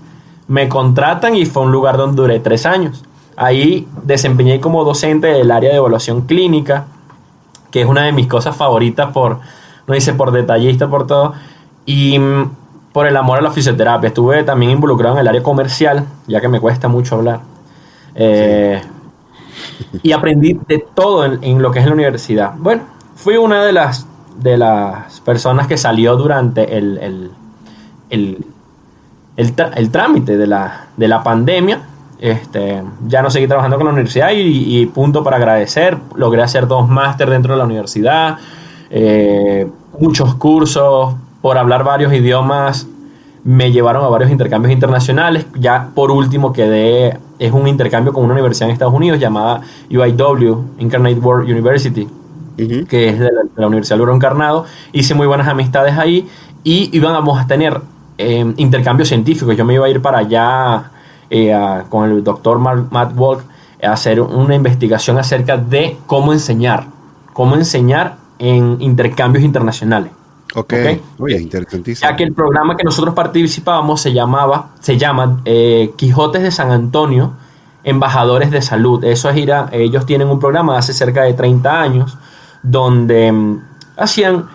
me 0.47 0.69
contratan 0.69 1.35
y 1.35 1.45
fue 1.45 1.63
un 1.63 1.71
lugar 1.71 1.97
donde 1.97 2.21
duré 2.21 2.39
tres 2.39 2.65
años. 2.65 3.03
Ahí 3.35 3.87
desempeñé 4.03 4.59
como 4.59 4.83
docente 4.83 5.27
del 5.27 5.51
área 5.51 5.71
de 5.71 5.77
evaluación 5.77 6.21
clínica, 6.21 6.85
que 7.71 7.81
es 7.81 7.87
una 7.87 8.03
de 8.03 8.11
mis 8.11 8.27
cosas 8.27 8.55
favoritas 8.55 9.11
por, 9.11 9.39
no 9.87 9.93
dice 9.93 10.13
por 10.13 10.31
detallista, 10.31 10.89
por 10.89 11.07
todo, 11.07 11.33
y 11.85 12.19
mm, 12.19 12.51
por 12.91 13.07
el 13.07 13.17
amor 13.17 13.39
a 13.39 13.41
la 13.41 13.51
fisioterapia. 13.51 14.09
Estuve 14.09 14.43
también 14.43 14.71
involucrado 14.71 15.15
en 15.15 15.21
el 15.21 15.27
área 15.27 15.41
comercial, 15.41 16.05
ya 16.27 16.41
que 16.41 16.49
me 16.49 16.59
cuesta 16.59 16.87
mucho 16.87 17.15
hablar. 17.15 17.39
Eh, 18.15 18.81
y 20.03 20.11
aprendí 20.11 20.59
de 20.67 20.85
todo 20.93 21.25
en, 21.25 21.61
lo 21.61 21.71
que 21.71 21.79
es 21.79 21.85
la 21.85 21.93
universidad. 21.93 22.53
Bueno, 22.57 22.83
fui 23.15 23.37
una 23.37 23.63
de 23.63 23.73
las 23.73 24.07
de 24.37 24.57
las 24.57 25.19
personas 25.21 25.67
que 25.67 25.77
salió 25.77 26.15
durante 26.15 26.77
el, 26.77 27.31
el, 28.09 29.91
trámite 29.91 30.37
de 30.37 30.47
la, 30.47 30.87
de 30.95 31.07
la 31.07 31.23
pandemia. 31.23 31.81
Este, 32.19 32.83
ya 33.07 33.21
no 33.21 33.29
seguí 33.29 33.47
trabajando 33.47 33.77
con 33.77 33.85
la 33.85 33.93
universidad 33.93 34.29
y, 34.33 34.85
punto 34.87 35.23
para 35.23 35.37
agradecer. 35.37 35.97
Logré 36.15 36.43
hacer 36.43 36.67
dos 36.67 36.87
máster 36.87 37.29
dentro 37.29 37.53
de 37.53 37.59
la 37.59 37.65
universidad, 37.65 38.37
eh, 38.89 39.67
muchos 39.99 40.35
cursos, 40.35 41.15
por 41.41 41.57
hablar 41.57 41.83
varios 41.83 42.13
idiomas. 42.13 42.87
Me 43.43 43.71
llevaron 43.71 44.03
a 44.03 44.09
varios 44.09 44.31
intercambios 44.31 44.73
internacionales. 44.73 45.45
Ya 45.57 45.89
por 45.95 46.11
último 46.11 46.51
quedé, 46.51 47.17
es 47.39 47.51
un 47.51 47.67
intercambio 47.67 48.11
con 48.11 48.25
una 48.25 48.33
universidad 48.33 48.69
en 48.69 48.73
Estados 48.73 48.93
Unidos 48.93 49.19
llamada 49.19 49.61
UIW, 49.89 50.63
Incarnate 50.79 51.19
World 51.19 51.49
University 51.49 52.07
que 52.57 53.09
es 53.09 53.19
de 53.19 53.29
la, 53.55 53.67
Universidad 53.67 53.97
Luro 53.97 54.15
Encarnado. 54.15 54.65
Hice 54.91 55.13
muy 55.13 55.27
buenas 55.27 55.47
amistades 55.47 55.97
ahí 55.97 56.27
y 56.63 56.89
íbamos 56.95 57.39
a 57.39 57.47
tener 57.47 57.81
eh, 58.17 58.53
intercambios 58.57 59.09
científicos. 59.09 59.55
Yo 59.55 59.63
me 59.63 59.75
iba 59.75 59.85
a 59.85 59.89
ir 59.89 60.01
para 60.01 60.19
allá 60.19 60.91
eh, 61.29 61.55
con 61.89 62.09
el 62.09 62.23
doctor 62.23 62.59
Matt 62.59 63.13
Walk 63.15 63.43
a 63.83 63.91
hacer 63.91 64.19
una 64.19 64.55
investigación 64.55 65.19
acerca 65.19 65.57
de 65.57 65.97
cómo 66.07 66.33
enseñar, 66.33 66.87
cómo 67.33 67.55
enseñar 67.55 68.16
en 68.39 68.77
intercambios 68.79 69.43
internacionales. 69.43 70.11
Ok, 70.55 70.73
Oye, 71.19 71.39
interesantísimo. 71.39 72.09
Ya 72.09 72.15
que 72.15 72.23
el 72.23 72.33
programa 72.33 72.75
que 72.75 72.83
nosotros 72.83 73.13
participábamos 73.13 74.01
se 74.01 74.13
llamaba, 74.13 74.69
se 74.79 74.97
llama 74.97 75.41
eh, 75.45 75.91
Quijotes 75.97 76.41
de 76.41 76.51
San 76.51 76.71
Antonio, 76.71 77.33
Embajadores 77.83 78.49
de 78.49 78.61
Salud. 78.61 79.03
Eso 79.03 79.29
es 79.29 79.37
ir 79.37 79.51
a, 79.51 79.69
ellos 79.71 80.05
tienen 80.05 80.29
un 80.29 80.39
programa 80.39 80.77
hace 80.77 80.93
cerca 80.93 81.23
de 81.23 81.33
30 81.33 81.81
años 81.81 82.17
donde 82.63 83.31
mm, 83.31 83.61
hacían 83.97 84.47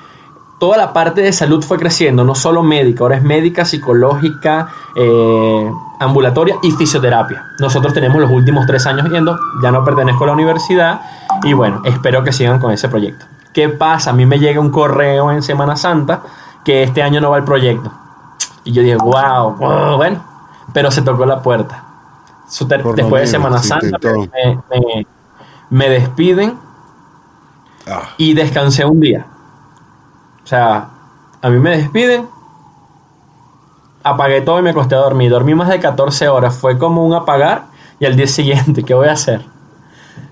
toda 0.58 0.76
la 0.76 0.92
parte 0.92 1.22
de 1.22 1.32
salud 1.32 1.62
fue 1.64 1.76
creciendo, 1.76 2.22
no 2.22 2.36
solo 2.36 2.62
médica, 2.62 3.02
ahora 3.02 3.16
es 3.16 3.22
médica, 3.24 3.64
psicológica, 3.64 4.68
eh, 4.94 5.70
ambulatoria 5.98 6.56
y 6.62 6.70
fisioterapia. 6.70 7.46
Nosotros 7.58 7.92
tenemos 7.92 8.20
los 8.20 8.30
últimos 8.30 8.64
tres 8.64 8.86
años 8.86 9.10
yendo, 9.10 9.36
ya 9.60 9.72
no 9.72 9.84
pertenezco 9.84 10.22
a 10.22 10.28
la 10.28 10.32
universidad 10.34 11.00
y 11.42 11.52
bueno, 11.52 11.82
espero 11.84 12.22
que 12.22 12.32
sigan 12.32 12.60
con 12.60 12.70
ese 12.70 12.88
proyecto. 12.88 13.26
¿Qué 13.52 13.68
pasa? 13.68 14.10
A 14.10 14.12
mí 14.12 14.24
me 14.26 14.38
llega 14.38 14.60
un 14.60 14.70
correo 14.70 15.30
en 15.30 15.42
Semana 15.42 15.76
Santa 15.76 16.22
que 16.64 16.82
este 16.82 17.02
año 17.02 17.20
no 17.20 17.30
va 17.30 17.38
el 17.38 17.44
proyecto. 17.44 17.90
Y 18.64 18.72
yo 18.72 18.82
dije, 18.82 18.96
wow, 18.96 19.54
wow, 19.56 19.96
bueno, 19.96 20.22
pero 20.72 20.90
se 20.90 21.02
tocó 21.02 21.26
la 21.26 21.42
puerta. 21.42 21.84
Después 23.02 23.22
de 23.22 23.26
Semana 23.28 23.58
se 23.58 23.68
Santa 23.68 23.86
intentó. 23.86 24.30
me, 24.70 24.78
me- 24.78 25.06
me 25.70 25.88
despiden 25.88 26.58
Ah, 27.86 28.10
y 28.16 28.32
descansé 28.34 28.84
un 28.84 29.00
día. 29.00 29.26
O 30.44 30.46
sea, 30.46 30.88
a 31.40 31.48
mí 31.48 31.58
me 31.58 31.76
despiden, 31.78 32.28
apagué 34.04 34.40
todo 34.42 34.58
y 34.58 34.62
me 34.62 34.70
acosté 34.70 34.94
a 34.94 34.98
dormir. 34.98 35.30
Dormí 35.30 35.54
más 35.54 35.68
de 35.68 35.80
14 35.80 36.28
horas, 36.28 36.56
fue 36.56 36.78
como 36.78 37.04
un 37.06 37.14
apagar 37.14 37.64
y 37.98 38.06
al 38.06 38.16
día 38.16 38.26
siguiente, 38.26 38.82
¿qué 38.84 38.94
voy 38.94 39.08
a 39.08 39.12
hacer? 39.12 39.44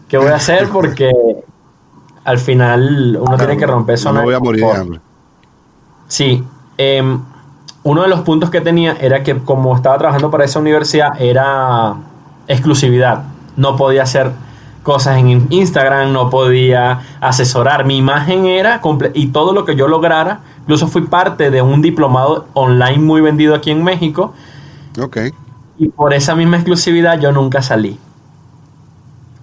¿Qué 0.09 0.19
voy 0.19 0.29
a 0.29 0.37
hacer? 0.37 0.69
Porque 0.73 1.11
al 2.25 2.39
final 2.39 3.19
uno 3.21 3.37
tiene 3.37 3.57
que 3.57 3.67
romper 3.67 3.95
no 3.95 4.03
zona 4.03 4.21
me 4.21 4.27
voy 4.27 4.35
a 4.35 4.41
morir 4.41 4.65
de 4.65 4.73
hambre. 4.73 5.01
Sí, 6.09 6.45
em, 6.77 7.21
uno 7.83 8.03
de 8.03 8.09
los 8.09 8.21
puntos 8.21 8.51
que 8.51 8.61
tenía 8.61 8.97
era 9.01 9.23
que 9.23 9.39
como 9.39 9.75
estaba 9.75 9.97
trabajando 9.99 10.31
para 10.31 10.45
esa 10.45 10.59
universidad 10.59 11.21
era 11.21 11.95
exclusividad. 12.47 13.25
No 13.57 13.77
podía 13.77 14.03
hacer 14.03 14.33
cosas 14.83 15.19
en 15.19 15.47
Instagram, 15.51 16.13
no 16.13 16.31
podía 16.31 17.01
asesorar. 17.21 17.85
Mi 17.85 17.97
imagen 17.97 18.47
era 18.47 18.81
y 19.15 19.29
todo 19.29 19.53
lo 19.53 19.65
que 19.65 19.77
yo 19.77 19.89
lograra. 19.89 20.41
Incluso 20.63 20.89
fui 20.89 21.03
parte 21.03 21.51
de 21.51 21.63
un 21.63 21.83
diplomado 21.83 22.47
online 22.55 22.99
muy 22.99 23.21
vendido 23.21 23.55
aquí 23.55 23.71
en 23.71 23.83
México 23.83 24.35
Ok. 25.01 25.19
y 25.79 25.89
por 25.89 26.13
esa 26.15 26.35
misma 26.35 26.57
exclusividad 26.57 27.19
yo 27.19 27.33
nunca 27.33 27.63
salí. 27.63 27.99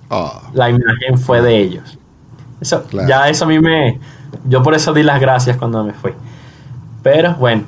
Ah, 0.09 0.41
La 0.53 0.69
imagen 0.69 1.17
fue 1.17 1.41
de 1.41 1.57
ellos. 1.57 1.96
Eso, 2.61 2.83
Claro. 2.83 3.07
Ya 3.07 3.29
eso 3.29 3.45
a 3.45 3.47
mí 3.47 3.59
me... 3.59 3.99
Yo 4.45 4.63
por 4.63 4.73
eso 4.73 4.93
di 4.93 5.03
las 5.03 5.19
gracias 5.19 5.57
cuando 5.57 5.83
me 5.83 5.93
fui. 5.93 6.13
Pero 7.03 7.35
bueno, 7.35 7.63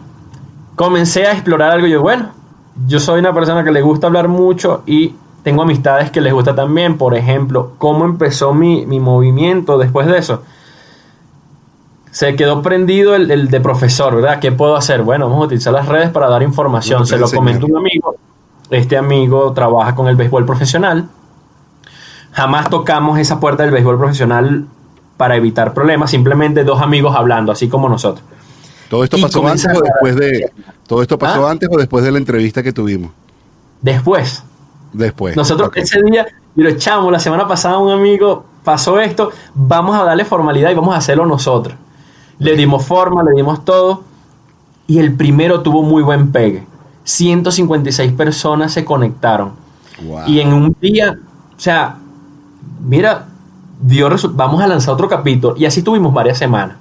comencé 0.75 1.25
a 1.25 1.34
explorar 1.34 1.72
algo 1.72 1.88
y 1.88 1.91
yo, 1.91 2.01
bueno, 2.01 2.29
yo 2.88 3.00
soy 3.00 3.19
una 3.19 3.34
persona 3.34 3.63
que 3.63 3.72
le 3.72 3.81
gusta 3.81 4.08
hablar 4.08 4.27
mucho 4.27 4.84
y 4.86 5.15
tengo 5.43 5.62
amistades 5.62 6.12
que 6.12 6.22
les 6.22 6.34
gusta 6.34 6.55
también. 6.55 6.98
Por 6.98 7.15
ejemplo, 7.15 7.74
cómo 7.77 8.05
empezó 8.05 8.53
mi, 8.53 8.86
mi 8.86 9.00
movimiento 9.00 9.77
después 9.77 10.08
de 10.08 10.17
eso. 10.17 10.43
Se 12.12 12.36
quedó 12.36 12.62
prendido 12.62 13.15
el, 13.15 13.29
el 13.29 13.50
de 13.50 13.62
profesor, 13.62 14.15
¿verdad? 14.15 14.39
¿Qué 14.39 14.51
puedo 14.51 14.75
hacer? 14.75 15.03
Bueno, 15.03 15.29
vamos 15.29 15.43
a 15.43 15.46
utilizar 15.46 15.74
las 15.74 15.88
redes 15.88 16.10
para 16.10 16.27
dar 16.27 16.41
información. 16.41 17.05
Se 17.05 17.17
lo 17.17 17.27
a 17.27 17.29
un 17.29 17.77
amigo. 17.77 18.15
Este 18.69 18.98
amigo 18.98 19.51
trabaja 19.53 19.96
con 19.96 20.08
el 20.08 20.15
béisbol 20.15 20.46
profesional. 20.46 21.08
Jamás 22.31 22.69
tocamos 22.69 23.17
esa 23.19 23.39
puerta 23.39 23.63
del 23.63 23.72
béisbol 23.72 23.98
profesional 23.98 24.67
para 25.19 25.35
evitar 25.35 25.73
problemas, 25.73 26.11
simplemente 26.11 26.63
dos 26.63 26.81
amigos 26.81 27.13
hablando, 27.13 27.51
así 27.51 27.67
como 27.67 27.89
nosotros. 27.89 28.25
¿Todo 28.89 29.03
esto 29.03 29.17
Y 29.17 29.21
pasó 29.21 29.45
antes 29.45 29.67
o 29.67 29.81
después 29.81 30.15
de 30.15 30.49
todo 30.88 31.01
esto 31.01 31.19
pasó 31.19 31.45
¿Ah? 31.45 31.51
antes 31.51 31.67
o 31.69 31.77
después 31.77 32.05
de 32.05 32.11
la 32.13 32.19
entrevista 32.19 32.63
que 32.63 32.71
tuvimos? 32.71 33.11
Después, 33.81 34.41
Después. 34.93 35.35
nosotros 35.35 35.71
ese 35.75 36.01
día, 36.03 36.25
y 36.55 36.61
lo 36.61 36.69
echamos, 36.69 37.11
la 37.11 37.19
semana 37.19 37.45
pasada 37.49 37.79
un 37.79 37.91
amigo 37.91 38.45
pasó 38.63 38.97
esto, 39.01 39.33
vamos 39.53 39.99
a 39.99 40.05
darle 40.05 40.23
formalidad 40.23 40.71
y 40.71 40.75
vamos 40.75 40.95
a 40.95 40.99
hacerlo 40.99 41.25
nosotros. 41.25 41.75
Le 42.38 42.55
dimos 42.55 42.85
forma, 42.85 43.21
le 43.21 43.31
dimos 43.35 43.65
todo, 43.65 44.05
y 44.88 44.99
el 44.99 45.15
primero 45.15 45.59
tuvo 45.63 45.83
muy 45.83 46.01
buen 46.01 46.31
pegue. 46.31 46.65
156 47.03 48.13
personas 48.13 48.71
se 48.71 48.85
conectaron. 48.85 49.51
Wow. 50.01 50.27
Y 50.27 50.39
en 50.39 50.53
un 50.53 50.73
día, 50.79 51.19
o 51.57 51.59
sea, 51.59 51.97
mira, 52.79 53.27
dio 53.79 54.09
vamos 54.31 54.61
a 54.61 54.68
lanzar 54.68 54.94
otro 54.94 55.07
capítulo. 55.07 55.55
Y 55.57 55.65
así 55.65 55.81
tuvimos 55.81 56.13
varias 56.13 56.37
semanas. 56.37 56.77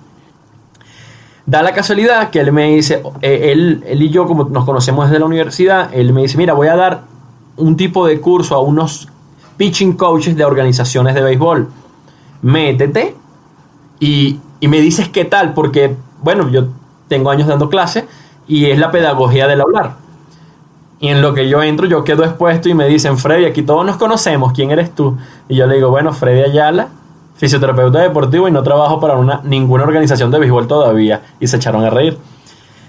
Da 1.47 1.63
la 1.63 1.73
casualidad 1.73 2.31
que 2.31 2.41
él 2.41 2.53
me 2.53 2.75
dice, 2.75 3.03
eh, 3.23 3.53
él, 3.53 3.83
él 3.87 4.03
y 4.03 4.11
yo 4.11 4.27
como 4.27 4.45
nos 4.45 4.65
conocemos 4.65 5.07
desde 5.07 5.19
la 5.19 5.27
universidad, 5.27 5.91
él 5.95 6.13
me 6.13 6.23
dice, 6.23 6.37
mira, 6.37 6.53
voy 6.53 6.69
a 6.69 6.77
dar 6.77 7.05
un 7.57 7.77
tipo 7.77 8.07
de 8.07 8.21
curso 8.21 8.55
a 8.55 8.61
unos 8.61 9.09
pitching 9.57 9.95
coaches 9.95 10.37
de 10.37 10.45
organizaciones 10.45 11.15
de 11.15 11.23
béisbol. 11.23 11.69
Métete 12.43 13.15
y, 13.99 14.39
y 14.61 14.69
me 14.69 14.81
dices 14.81 15.09
qué 15.09 15.25
tal, 15.25 15.55
porque, 15.55 15.97
bueno, 16.23 16.51
yo 16.51 16.69
tengo 17.09 17.31
años 17.31 17.49
dando 17.49 17.71
clase 17.71 18.07
y 18.47 18.67
es 18.67 18.79
la 18.79 18.91
pedagogía 18.91 19.47
del 19.47 19.61
hablar. 19.61 19.97
Y 21.01 21.09
en 21.09 21.23
lo 21.23 21.33
que 21.33 21.49
yo 21.49 21.63
entro, 21.63 21.87
yo 21.87 22.03
quedo 22.03 22.25
expuesto 22.25 22.69
y 22.69 22.75
me 22.75 22.87
dicen, 22.89 23.19
Freddy, 23.19 23.45
aquí 23.45 23.63
todos 23.63 23.87
nos 23.87 23.97
conocemos, 23.97 24.53
¿quién 24.53 24.71
eres 24.73 24.95
tú? 24.95 25.17
Y 25.49 25.57
yo 25.57 25.67
le 25.67 25.77
digo, 25.77 25.91
bueno, 25.91 26.13
Freddy 26.13 26.43
Ayala, 26.43 26.89
fisioterapeuta 27.37 28.01
deportivo 28.01 28.49
y 28.49 28.51
no 28.51 28.65
trabajo 28.65 28.99
para 28.99 29.15
una, 29.17 29.41
ninguna 29.45 29.85
organización 29.85 30.31
de 30.33 30.41
béisbol 30.41 30.67
todavía. 30.67 31.23
Y 31.39 31.47
se 31.47 31.57
echaron 31.57 31.85
a 31.85 31.91
reír. 31.91 32.19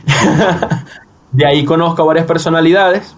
de 1.31 1.45
ahí 1.45 1.63
conozco 1.63 2.01
a 2.01 2.05
varias 2.05 2.25
personalidades. 2.25 3.15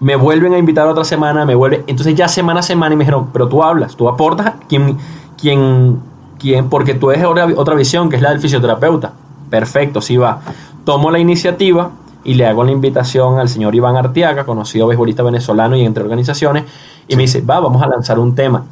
Me 0.00 0.16
vuelven 0.16 0.52
a 0.52 0.58
invitar 0.58 0.86
otra 0.86 1.04
semana, 1.04 1.46
me 1.46 1.54
vuelven. 1.54 1.84
Entonces 1.86 2.14
ya 2.14 2.28
semana 2.28 2.60
a 2.60 2.62
semana 2.62 2.92
y 2.92 2.98
me 2.98 3.04
dijeron, 3.04 3.30
pero 3.32 3.48
tú 3.48 3.64
hablas, 3.64 3.96
tú 3.96 4.06
aportas, 4.06 4.52
¿quién, 4.68 4.98
quién, 5.40 5.98
quién? 6.38 6.68
Porque 6.68 6.92
tú 6.92 7.10
eres 7.10 7.24
otra, 7.24 7.46
otra 7.56 7.74
visión, 7.74 8.10
que 8.10 8.16
es 8.16 8.22
la 8.22 8.30
del 8.30 8.40
fisioterapeuta. 8.40 9.12
Perfecto, 9.48 10.02
sí 10.02 10.18
va. 10.18 10.40
Tomo 10.84 11.10
la 11.10 11.18
iniciativa 11.18 11.90
y 12.28 12.34
le 12.34 12.44
hago 12.44 12.62
la 12.62 12.72
invitación 12.72 13.38
al 13.38 13.48
señor 13.48 13.74
Iván 13.74 13.96
Artiaga, 13.96 14.44
conocido 14.44 14.86
beisbolista 14.86 15.22
venezolano 15.22 15.76
y 15.76 15.86
entre 15.86 16.02
organizaciones, 16.02 16.64
y 17.08 17.16
me 17.16 17.22
dice, 17.22 17.40
va, 17.40 17.58
vamos 17.58 17.82
a 17.82 17.86
lanzar 17.88 18.18
un 18.18 18.34
tema. 18.34 18.66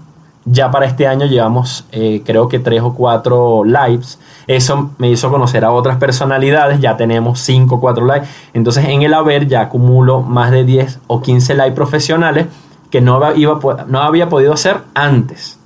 Ya 0.44 0.70
para 0.70 0.84
este 0.84 1.06
año 1.06 1.24
llevamos, 1.24 1.86
eh, 1.90 2.20
creo 2.22 2.50
que 2.50 2.58
tres 2.58 2.82
o 2.82 2.92
cuatro 2.92 3.64
lives. 3.64 4.18
Eso 4.46 4.90
me 4.98 5.10
hizo 5.10 5.30
conocer 5.30 5.64
a 5.64 5.70
otras 5.72 5.96
personalidades. 5.96 6.80
Ya 6.80 6.98
tenemos 6.98 7.40
cinco 7.40 7.76
o 7.76 7.80
cuatro 7.80 8.04
lives. 8.04 8.28
Entonces, 8.52 8.84
en 8.84 9.00
el 9.00 9.14
haber 9.14 9.48
ya 9.48 9.62
acumulo 9.62 10.20
más 10.20 10.50
de 10.50 10.64
10 10.64 10.98
o 11.06 11.22
15 11.22 11.54
live 11.54 11.72
profesionales 11.72 12.48
que 12.90 13.00
no, 13.00 13.34
iba, 13.34 13.58
no 13.88 14.02
había 14.02 14.28
podido 14.28 14.52
hacer 14.52 14.82
antes. 14.92 15.58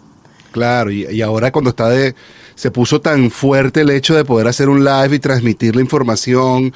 Claro, 0.53 0.93
y, 0.93 1.07
y 1.07 1.23
ahora 1.23 1.51
cuando 1.51 1.71
está 1.71 1.89
de 1.89 2.15
se 2.61 2.71
puso 2.71 3.01
tan 3.01 3.31
fuerte 3.31 3.81
el 3.81 3.89
hecho 3.89 4.15
de 4.15 4.23
poder 4.23 4.47
hacer 4.47 4.69
un 4.69 4.85
live 4.85 5.15
y 5.17 5.19
transmitir 5.19 5.75
la 5.77 5.81
información, 5.81 6.75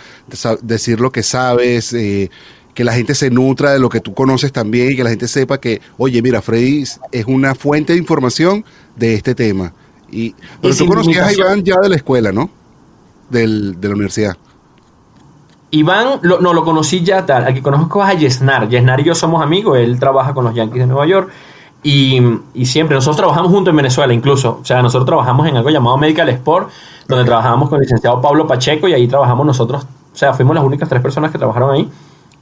decir 0.62 0.98
lo 0.98 1.12
que 1.12 1.22
sabes, 1.22 1.92
eh, 1.92 2.30
que 2.72 2.84
la 2.84 2.94
gente 2.94 3.14
se 3.14 3.28
nutra 3.28 3.70
de 3.70 3.78
lo 3.78 3.90
que 3.90 4.00
tú 4.00 4.14
conoces 4.14 4.50
también 4.50 4.92
y 4.92 4.96
que 4.96 5.04
la 5.04 5.10
gente 5.10 5.28
sepa 5.28 5.60
que, 5.60 5.82
oye, 5.98 6.22
mira, 6.22 6.40
Freddy 6.40 6.84
es 7.12 7.24
una 7.26 7.54
fuente 7.54 7.92
de 7.92 7.98
información 7.98 8.64
de 8.96 9.12
este 9.12 9.34
tema. 9.34 9.74
Y, 10.10 10.34
pero 10.62 10.72
tú 10.72 10.78
sin 10.84 10.88
conocías 10.88 11.28
a. 11.28 11.32
Iván 11.34 11.62
ya 11.62 11.78
de 11.82 11.90
la 11.90 11.96
escuela, 11.96 12.32
¿no? 12.32 12.48
Del, 13.28 13.78
de 13.78 13.88
la 13.88 13.94
universidad. 13.94 14.38
Iván, 15.70 16.20
lo- 16.22 16.40
no 16.40 16.54
lo 16.54 16.64
conocí 16.64 17.04
ya 17.04 17.26
tal. 17.26 17.44
Al 17.44 17.52
que 17.52 17.60
conozco 17.60 18.02
a 18.02 18.14
Yesnar. 18.14 18.70
Yesnar 18.70 19.00
y 19.00 19.04
yo 19.04 19.14
somos 19.14 19.42
amigos. 19.42 19.76
Él 19.76 19.98
trabaja 19.98 20.32
con 20.32 20.44
los 20.44 20.54
Yankees 20.54 20.80
de 20.80 20.86
Nueva 20.86 21.06
York. 21.06 21.30
Y, 21.86 22.18
y 22.54 22.64
siempre, 22.66 22.94
nosotros 22.96 23.18
trabajamos 23.18 23.52
juntos 23.52 23.70
en 23.70 23.76
Venezuela 23.76 24.12
incluso. 24.12 24.58
O 24.62 24.64
sea, 24.64 24.82
nosotros 24.82 25.04
trabajamos 25.06 25.46
en 25.46 25.56
algo 25.56 25.68
llamado 25.70 25.96
Medical 25.98 26.28
Sport, 26.30 26.70
donde 27.06 27.24
trabajamos 27.26 27.68
con 27.68 27.76
el 27.76 27.82
licenciado 27.82 28.20
Pablo 28.20 28.46
Pacheco 28.46 28.88
y 28.88 28.94
ahí 28.94 29.06
trabajamos 29.06 29.44
nosotros. 29.44 29.84
O 29.84 30.16
sea, 30.16 30.32
fuimos 30.32 30.54
las 30.54 30.64
únicas 30.64 30.88
tres 30.88 31.02
personas 31.02 31.30
que 31.30 31.36
trabajaron 31.38 31.70
ahí. 31.72 31.90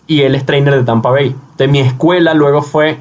Y 0.06 0.22
él 0.22 0.34
es 0.36 0.46
trainer 0.46 0.74
de 0.74 0.84
Tampa 0.84 1.10
Bay. 1.10 1.34
De 1.58 1.66
mi 1.68 1.80
escuela 1.80 2.34
luego 2.34 2.62
fue 2.62 2.98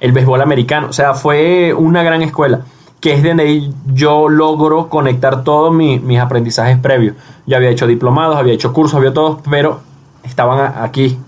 el 0.00 0.12
béisbol 0.12 0.40
americano. 0.40 0.88
O 0.88 0.92
sea, 0.94 1.12
fue 1.12 1.74
una 1.74 2.02
gran 2.02 2.22
escuela, 2.22 2.60
que 3.00 3.12
es 3.12 3.22
de 3.22 3.28
donde 3.30 3.70
yo 3.92 4.28
logro 4.30 4.88
conectar 4.88 5.44
todos 5.44 5.74
mi- 5.74 5.98
mis 5.98 6.20
aprendizajes 6.20 6.78
previos. 6.78 7.16
Yo 7.46 7.56
había 7.56 7.68
hecho 7.68 7.86
diplomados, 7.86 8.36
había 8.36 8.54
hecho 8.54 8.72
cursos, 8.72 8.96
había 8.96 9.12
todos, 9.12 9.38
pero 9.50 9.80
estaban 10.22 10.72
aquí. 10.82 11.18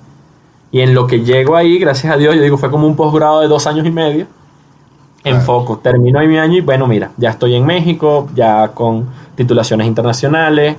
Y 0.72 0.80
en 0.80 0.94
lo 0.94 1.06
que 1.06 1.20
llego 1.20 1.54
ahí, 1.56 1.78
gracias 1.78 2.12
a 2.12 2.16
Dios, 2.16 2.34
yo 2.34 2.42
digo, 2.42 2.56
fue 2.58 2.70
como 2.70 2.86
un 2.86 2.96
posgrado 2.96 3.40
de 3.40 3.48
dos 3.48 3.66
años 3.66 3.86
y 3.86 3.90
medio. 3.90 4.26
En 5.24 5.34
Claro. 5.34 5.46
foco. 5.46 5.78
Termino 5.78 6.18
ahí 6.18 6.26
mi 6.26 6.38
año 6.38 6.56
y 6.56 6.60
bueno, 6.62 6.86
mira, 6.88 7.12
ya 7.16 7.30
estoy 7.30 7.54
en 7.54 7.64
México, 7.64 8.28
ya 8.34 8.68
con 8.68 9.06
titulaciones 9.36 9.86
internacionales. 9.86 10.76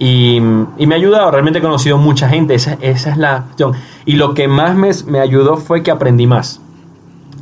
Y, 0.00 0.36
y 0.78 0.86
me 0.86 0.94
ha 0.94 0.98
ayudado, 0.98 1.30
realmente 1.30 1.58
he 1.58 1.62
conocido 1.62 1.98
mucha 1.98 2.28
gente, 2.28 2.54
esa, 2.54 2.78
esa 2.80 3.10
es 3.10 3.16
la 3.18 3.42
cuestión. 3.44 3.72
Y 4.06 4.14
lo 4.14 4.32
que 4.34 4.48
más 4.48 4.74
me, 4.76 4.90
me 5.06 5.20
ayudó 5.20 5.56
fue 5.58 5.82
que 5.82 5.90
aprendí 5.90 6.26
más. 6.26 6.60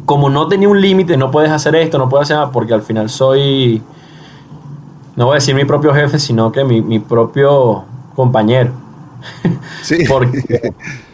Como 0.07 0.29
no 0.31 0.49
tenía 0.49 0.69
un 0.69 0.81
límite, 0.81 1.17
no 1.17 1.31
puedes 1.31 1.51
hacer 1.51 1.75
esto, 1.77 1.99
no 1.99 2.09
puedes 2.09 2.27
hacer 2.27 2.37
nada, 2.37 2.51
porque 2.53 2.75
al 2.75 2.83
final 2.83 3.09
soy, 3.11 3.83
no 5.17 5.27
voy 5.27 5.33
a 5.33 5.37
decir 5.37 5.55
mi 5.55 5.65
propio 5.65 5.93
jefe, 5.95 6.19
sino 6.19 6.51
que 6.53 6.65
mi, 6.65 6.81
mi 6.81 6.99
propio 6.99 7.85
compañero. 8.15 8.73
Sí. 9.83 10.05
Porque 10.09 10.73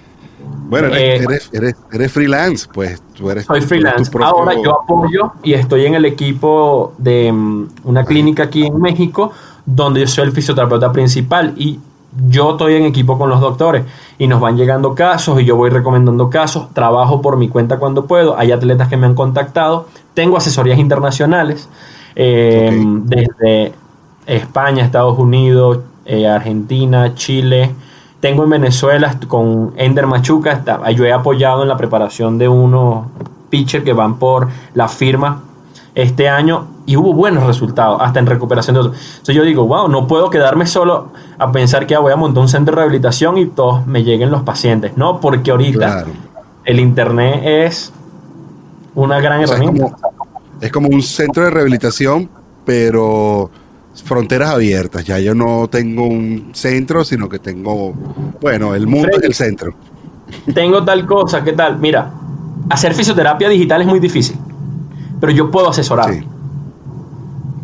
bueno, 0.80 0.88
eres, 0.88 1.20
eh, 1.20 1.24
eres, 1.24 1.50
eres, 1.52 1.76
eres 1.92 2.12
freelance, 2.12 2.68
pues 2.72 3.00
tú 3.16 3.30
eres. 3.30 3.44
soy 3.46 3.60
freelance. 3.60 4.10
propio- 4.10 4.26
Ahora 4.28 4.54
yo 4.60 4.80
apoyo 4.82 5.32
y 5.42 5.54
estoy 5.54 5.86
en 5.86 5.94
el 5.94 6.04
equipo 6.04 6.94
de 6.98 7.30
mm, 7.32 7.68
una 7.84 8.04
clínica 8.04 8.44
aquí 8.44 8.66
en 8.66 8.80
México 8.80 9.32
donde 9.64 10.00
yo 10.00 10.06
soy 10.08 10.24
el 10.24 10.32
fisioterapeuta 10.32 10.90
principal 10.90 11.54
y 11.56 11.78
yo 12.28 12.50
estoy 12.52 12.74
en 12.74 12.84
equipo 12.84 13.16
con 13.16 13.30
los 13.30 13.40
doctores 13.40 13.84
y 14.18 14.26
nos 14.26 14.40
van 14.40 14.56
llegando 14.56 14.94
casos 14.94 15.40
y 15.40 15.44
yo 15.44 15.56
voy 15.56 15.70
recomendando 15.70 16.28
casos, 16.28 16.68
trabajo 16.74 17.22
por 17.22 17.36
mi 17.36 17.48
cuenta 17.48 17.78
cuando 17.78 18.04
puedo, 18.06 18.36
hay 18.38 18.52
atletas 18.52 18.88
que 18.88 18.96
me 18.96 19.06
han 19.06 19.14
contactado, 19.14 19.86
tengo 20.14 20.36
asesorías 20.36 20.78
internacionales, 20.78 21.68
eh, 22.14 22.70
desde 23.04 23.72
España, 24.26 24.84
Estados 24.84 25.18
Unidos, 25.18 25.78
eh, 26.04 26.26
Argentina, 26.28 27.14
Chile. 27.14 27.70
Tengo 28.22 28.44
en 28.44 28.50
Venezuela 28.50 29.18
con 29.26 29.74
Ender 29.76 30.06
Machuca, 30.06 30.52
está- 30.52 30.88
yo 30.92 31.04
he 31.04 31.12
apoyado 31.12 31.62
en 31.62 31.68
la 31.68 31.76
preparación 31.76 32.38
de 32.38 32.48
unos 32.48 33.06
pitchers 33.50 33.84
que 33.84 33.92
van 33.92 34.14
por 34.14 34.48
la 34.74 34.86
firma 34.88 35.42
este 35.94 36.28
año 36.28 36.68
y 36.86 36.96
hubo 36.96 37.12
buenos 37.14 37.44
resultados, 37.44 38.00
hasta 38.00 38.20
en 38.20 38.26
recuperación 38.26 38.74
de 38.74 38.80
otros. 38.80 38.96
Entonces 39.10 39.34
yo 39.34 39.42
digo, 39.42 39.66
wow, 39.66 39.88
no 39.88 40.06
puedo 40.06 40.30
quedarme 40.30 40.66
solo 40.66 41.08
a 41.36 41.50
pensar 41.50 41.84
que 41.86 41.96
ah, 41.96 41.98
voy 41.98 42.12
a 42.12 42.16
montar 42.16 42.42
un 42.42 42.48
centro 42.48 42.72
de 42.74 42.76
rehabilitación 42.82 43.38
y 43.38 43.46
todos 43.46 43.84
me 43.88 44.04
lleguen 44.04 44.30
los 44.30 44.42
pacientes. 44.42 44.96
No, 44.96 45.20
porque 45.20 45.50
ahorita 45.50 45.78
Claro. 45.78 46.06
el 46.64 46.78
internet 46.78 47.40
es 47.44 47.92
una 48.94 49.18
gran 49.20 49.42
O 49.42 49.46
sea, 49.48 49.56
es, 49.56 49.60
herramienta. 49.62 49.96
como, 49.96 50.12
es 50.60 50.70
como 50.72 50.88
un 50.88 51.02
centro 51.02 51.42
de 51.42 51.50
rehabilitación, 51.50 52.28
pero 52.64 53.50
fronteras 53.94 54.50
abiertas. 54.50 55.04
Ya 55.04 55.18
yo 55.18 55.34
no 55.34 55.68
tengo 55.68 56.06
un 56.06 56.50
centro, 56.52 57.04
sino 57.04 57.28
que 57.28 57.38
tengo, 57.38 57.92
bueno, 58.40 58.74
el 58.74 58.86
mundo 58.86 59.10
es 59.18 59.24
el 59.24 59.34
centro. 59.34 59.74
Tengo 60.54 60.82
tal 60.82 61.04
cosa, 61.06 61.44
¿qué 61.44 61.52
tal? 61.52 61.78
Mira, 61.78 62.10
hacer 62.70 62.94
fisioterapia 62.94 63.48
digital 63.48 63.82
es 63.82 63.86
muy 63.86 64.00
difícil, 64.00 64.36
pero 65.20 65.32
yo 65.32 65.50
puedo 65.50 65.68
asesorar. 65.68 66.12
Sí. 66.12 66.24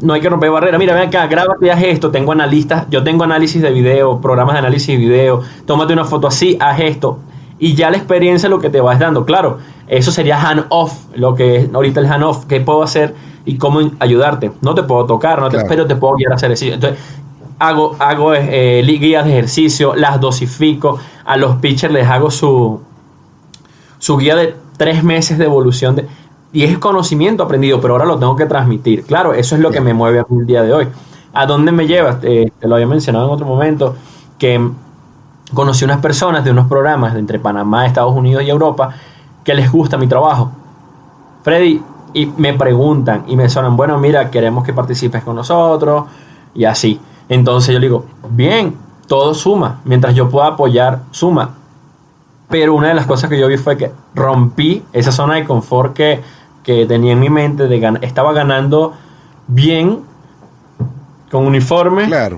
No 0.00 0.12
hay 0.12 0.20
que 0.20 0.28
romper 0.28 0.50
barreras. 0.50 0.78
Mira, 0.78 0.94
ven 0.94 1.08
acá, 1.08 1.26
grábate, 1.26 1.72
haz 1.72 1.82
esto. 1.82 2.10
Tengo 2.10 2.32
analistas, 2.32 2.86
yo 2.90 3.02
tengo 3.02 3.24
análisis 3.24 3.60
de 3.60 3.70
video, 3.72 4.20
programas 4.20 4.54
de 4.54 4.60
análisis 4.60 4.88
de 4.88 4.96
video. 4.96 5.42
Tómate 5.66 5.92
una 5.92 6.04
foto 6.04 6.28
así, 6.28 6.56
haz 6.60 6.78
esto. 6.80 7.18
Y 7.58 7.74
ya 7.74 7.90
la 7.90 7.96
experiencia 7.96 8.46
es 8.46 8.50
lo 8.50 8.60
que 8.60 8.70
te 8.70 8.80
vas 8.80 9.00
dando. 9.00 9.24
Claro, 9.24 9.58
eso 9.88 10.12
sería 10.12 10.40
hand-off, 10.40 10.92
lo 11.14 11.34
que 11.34 11.56
es 11.56 11.74
ahorita 11.74 12.00
el 12.00 12.06
hand-off. 12.06 12.44
¿Qué 12.46 12.60
puedo 12.60 12.82
hacer 12.82 13.14
y 13.44 13.56
cómo 13.56 13.80
ayudarte? 13.98 14.52
No 14.60 14.74
te 14.74 14.82
puedo 14.82 15.06
tocar, 15.06 15.40
no 15.40 15.48
te, 15.48 15.64
pero 15.64 15.86
te 15.86 15.96
puedo 15.96 16.14
guiar 16.14 16.32
a 16.32 16.34
hacer 16.36 16.48
ejercicio. 16.48 16.74
Entonces, 16.74 16.98
hago, 17.58 17.96
hago 17.98 18.34
eh, 18.34 18.82
li- 18.84 18.98
guías 18.98 19.24
de 19.24 19.32
ejercicio, 19.32 19.94
las 19.94 20.20
dosifico. 20.20 20.98
A 21.24 21.36
los 21.36 21.56
pitchers 21.56 21.92
les 21.92 22.06
hago 22.06 22.30
su, 22.30 22.80
su 23.98 24.16
guía 24.16 24.36
de 24.36 24.54
tres 24.76 25.02
meses 25.02 25.38
de 25.38 25.44
evolución 25.44 25.96
de, 25.96 26.06
y 26.52 26.64
es 26.64 26.78
conocimiento 26.78 27.42
aprendido, 27.42 27.80
pero 27.80 27.94
ahora 27.94 28.04
lo 28.06 28.18
tengo 28.18 28.36
que 28.36 28.46
transmitir. 28.46 29.04
Claro, 29.04 29.34
eso 29.34 29.54
es 29.54 29.60
lo 29.60 29.70
que 29.70 29.80
me 29.80 29.92
mueve 29.94 30.20
a 30.20 30.26
mí 30.28 30.40
el 30.40 30.46
día 30.46 30.62
de 30.62 30.72
hoy. 30.72 30.88
¿A 31.34 31.46
dónde 31.46 31.72
me 31.72 31.86
llevas? 31.86 32.18
Eh, 32.22 32.50
te 32.58 32.68
lo 32.68 32.74
había 32.76 32.86
mencionado 32.86 33.26
en 33.26 33.32
otro 33.32 33.46
momento, 33.46 33.94
que 34.38 34.70
conocí 35.52 35.84
unas 35.84 36.00
personas 36.00 36.44
de 36.44 36.50
unos 36.50 36.68
programas 36.68 37.14
de 37.14 37.20
entre 37.20 37.38
Panamá, 37.38 37.86
Estados 37.86 38.14
Unidos 38.14 38.42
y 38.44 38.50
Europa 38.50 38.90
que 39.48 39.54
les 39.54 39.72
gusta 39.72 39.96
mi 39.96 40.06
trabajo. 40.06 40.50
Freddy, 41.42 41.80
y 42.12 42.26
me 42.26 42.52
preguntan 42.52 43.24
y 43.28 43.34
me 43.34 43.48
sonan, 43.48 43.78
bueno, 43.78 43.96
mira, 43.96 44.30
queremos 44.30 44.62
que 44.62 44.74
participes 44.74 45.24
con 45.24 45.36
nosotros 45.36 46.04
y 46.54 46.66
así. 46.66 47.00
Entonces 47.30 47.72
yo 47.72 47.78
le 47.80 47.86
digo, 47.86 48.04
bien, 48.28 48.76
todo 49.06 49.32
suma, 49.32 49.80
mientras 49.86 50.14
yo 50.14 50.28
pueda 50.28 50.48
apoyar, 50.48 51.00
suma. 51.12 51.54
Pero 52.50 52.74
una 52.74 52.88
de 52.88 52.94
las 52.94 53.06
cosas 53.06 53.30
que 53.30 53.38
yo 53.38 53.48
vi 53.48 53.56
fue 53.56 53.78
que 53.78 53.90
rompí 54.14 54.82
esa 54.92 55.12
zona 55.12 55.36
de 55.36 55.46
confort 55.46 55.94
que, 55.94 56.20
que 56.62 56.84
tenía 56.84 57.12
en 57.14 57.20
mi 57.20 57.30
mente. 57.30 57.68
De 57.68 57.80
gan- 57.80 58.00
estaba 58.02 58.34
ganando 58.34 58.92
bien, 59.46 60.00
con 61.30 61.46
uniforme, 61.46 62.04
Claro. 62.06 62.36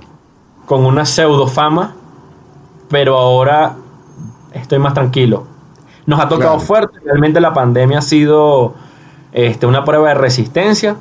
con 0.67 0.85
una 0.87 1.05
pseudo 1.05 1.49
fama, 1.49 1.93
pero 2.89 3.19
ahora 3.19 3.75
estoy 4.53 4.79
más 4.79 4.95
tranquilo. 4.95 5.50
Nos 6.07 6.19
ha 6.21 6.29
tocado 6.29 6.53
Claro. 6.55 6.61
fuerte. 6.67 6.99
Realmente 7.05 7.41
la 7.41 7.53
pandemia 7.53 7.99
ha 7.99 8.03
sido 8.03 8.75
este, 9.33 9.67
una 9.67 9.85
prueba 9.85 10.09
de 10.09 10.15
resistencia, 10.15 10.97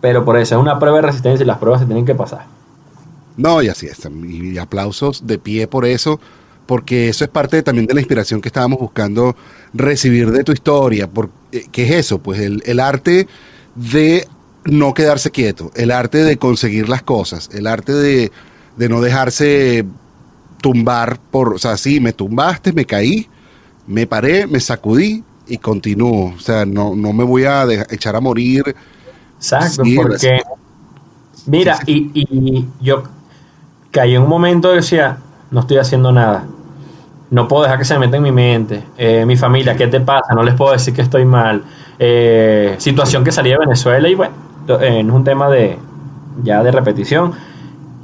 pero 0.00 0.24
por 0.24 0.36
eso 0.36 0.54
es 0.56 0.60
una 0.60 0.78
prueba 0.78 0.96
de 0.98 1.02
resistencia 1.02 1.42
y 1.44 1.46
las 1.46 1.58
pruebas 1.58 1.80
se 1.80 1.86
tienen 1.86 2.04
que 2.06 2.14
pasar. 2.14 2.46
No, 3.36 3.62
y 3.62 3.68
así 3.68 3.86
es. 3.86 3.98
Y 4.28 4.58
aplausos 4.58 5.26
de 5.26 5.38
pie 5.38 5.66
por 5.66 5.84
eso, 5.86 6.20
porque 6.66 7.08
eso 7.08 7.24
es 7.24 7.30
parte 7.30 7.62
también 7.62 7.86
de 7.86 7.94
la 7.94 8.00
inspiración 8.00 8.40
que 8.40 8.48
estábamos 8.48 8.78
buscando 8.78 9.34
recibir 9.72 10.30
de 10.30 10.44
tu 10.44 10.52
historia. 10.52 11.08
Por, 11.08 11.30
eh, 11.52 11.64
¿Qué 11.72 11.84
es 11.84 11.90
eso? 12.06 12.18
Pues 12.18 12.40
el, 12.40 12.62
el 12.66 12.80
arte 12.80 13.26
de 13.74 14.26
no 14.64 14.92
quedarse 14.94 15.30
quieto, 15.30 15.70
el 15.74 15.90
arte 15.90 16.18
de 16.18 16.36
conseguir 16.36 16.88
las 16.88 17.02
cosas, 17.02 17.48
el 17.52 17.66
arte 17.66 17.92
de, 17.94 18.30
de 18.76 18.88
no 18.88 19.00
dejarse 19.00 19.86
tumbar 20.60 21.18
por, 21.30 21.54
o 21.54 21.58
sea, 21.58 21.76
sí, 21.78 21.98
me 22.00 22.12
tumbaste, 22.12 22.72
me 22.74 22.84
caí, 22.84 23.26
me 23.90 24.06
paré, 24.06 24.46
me 24.46 24.60
sacudí 24.60 25.22
y 25.46 25.58
continúo. 25.58 26.32
O 26.36 26.40
sea, 26.40 26.64
no, 26.64 26.94
no 26.94 27.12
me 27.12 27.24
voy 27.24 27.44
a 27.44 27.64
echar 27.90 28.16
a 28.16 28.20
morir. 28.20 28.74
Exacto, 29.36 29.84
Sí, 29.84 29.96
porque 29.96 30.42
mira, 31.46 31.76
Sí, 31.84 32.10
Y, 32.14 32.20
y 32.20 32.68
yo 32.80 33.02
caí 33.90 34.14
en 34.14 34.22
un 34.22 34.28
momento 34.28 34.72
y 34.72 34.76
decía, 34.76 35.18
no 35.50 35.60
estoy 35.60 35.78
haciendo 35.78 36.12
nada. 36.12 36.46
No 37.30 37.46
puedo 37.46 37.62
dejar 37.62 37.78
que 37.78 37.84
se 37.84 37.94
me 37.94 38.00
meta 38.06 38.16
en 38.16 38.22
mi 38.24 38.32
mente. 38.32 38.84
Eh, 38.98 39.24
mi 39.24 39.36
familia, 39.36 39.76
¿qué 39.76 39.86
te 39.86 40.00
pasa? 40.00 40.34
No 40.34 40.42
les 40.42 40.54
puedo 40.54 40.72
decir 40.72 40.94
que 40.94 41.02
estoy 41.02 41.24
mal. 41.24 41.64
Eh, 41.98 42.74
situación 42.78 43.22
que 43.24 43.30
salí 43.32 43.50
de 43.50 43.58
Venezuela 43.58 44.08
y 44.08 44.14
bueno, 44.14 44.34
eh, 44.80 45.00
es 45.00 45.12
un 45.12 45.24
tema 45.24 45.48
de 45.48 45.78
ya 46.42 46.62
de 46.62 46.72
repetición. 46.72 47.32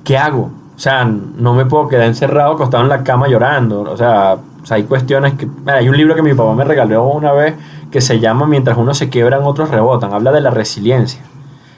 ¿Qué 0.05 0.17
hago? 0.17 0.51
O 0.77 0.79
sea, 0.79 1.05
no 1.05 1.55
me 1.55 1.67
puedo 1.67 1.89
quedar 1.89 2.07
encerrado 2.07 2.53
acostado 2.53 2.85
en 2.85 2.89
la 2.89 3.03
cama 3.03 3.29
llorando. 3.29 3.83
O 3.83 3.97
sea, 3.97 4.37
o 4.67 4.69
sea, 4.69 4.79
hay 4.79 4.83
cuestiones 4.83 5.35
que... 5.35 5.47
mira, 5.47 5.75
hay 5.77 5.89
un 5.89 5.97
libro 5.97 6.17
que 6.17 6.23
mi 6.23 6.35
papá 6.35 6.53
me 6.53 6.65
regaló 6.65 7.05
una 7.05 7.31
vez 7.31 7.55
que 7.93 8.01
se 8.01 8.19
llama 8.19 8.49
Mientras 8.49 8.77
unos 8.77 8.99
se 8.99 9.09
quiebran, 9.09 9.45
otros 9.45 9.71
rebotan. 9.71 10.13
Habla 10.13 10.33
de 10.33 10.41
la 10.41 10.51
resiliencia. 10.51 11.21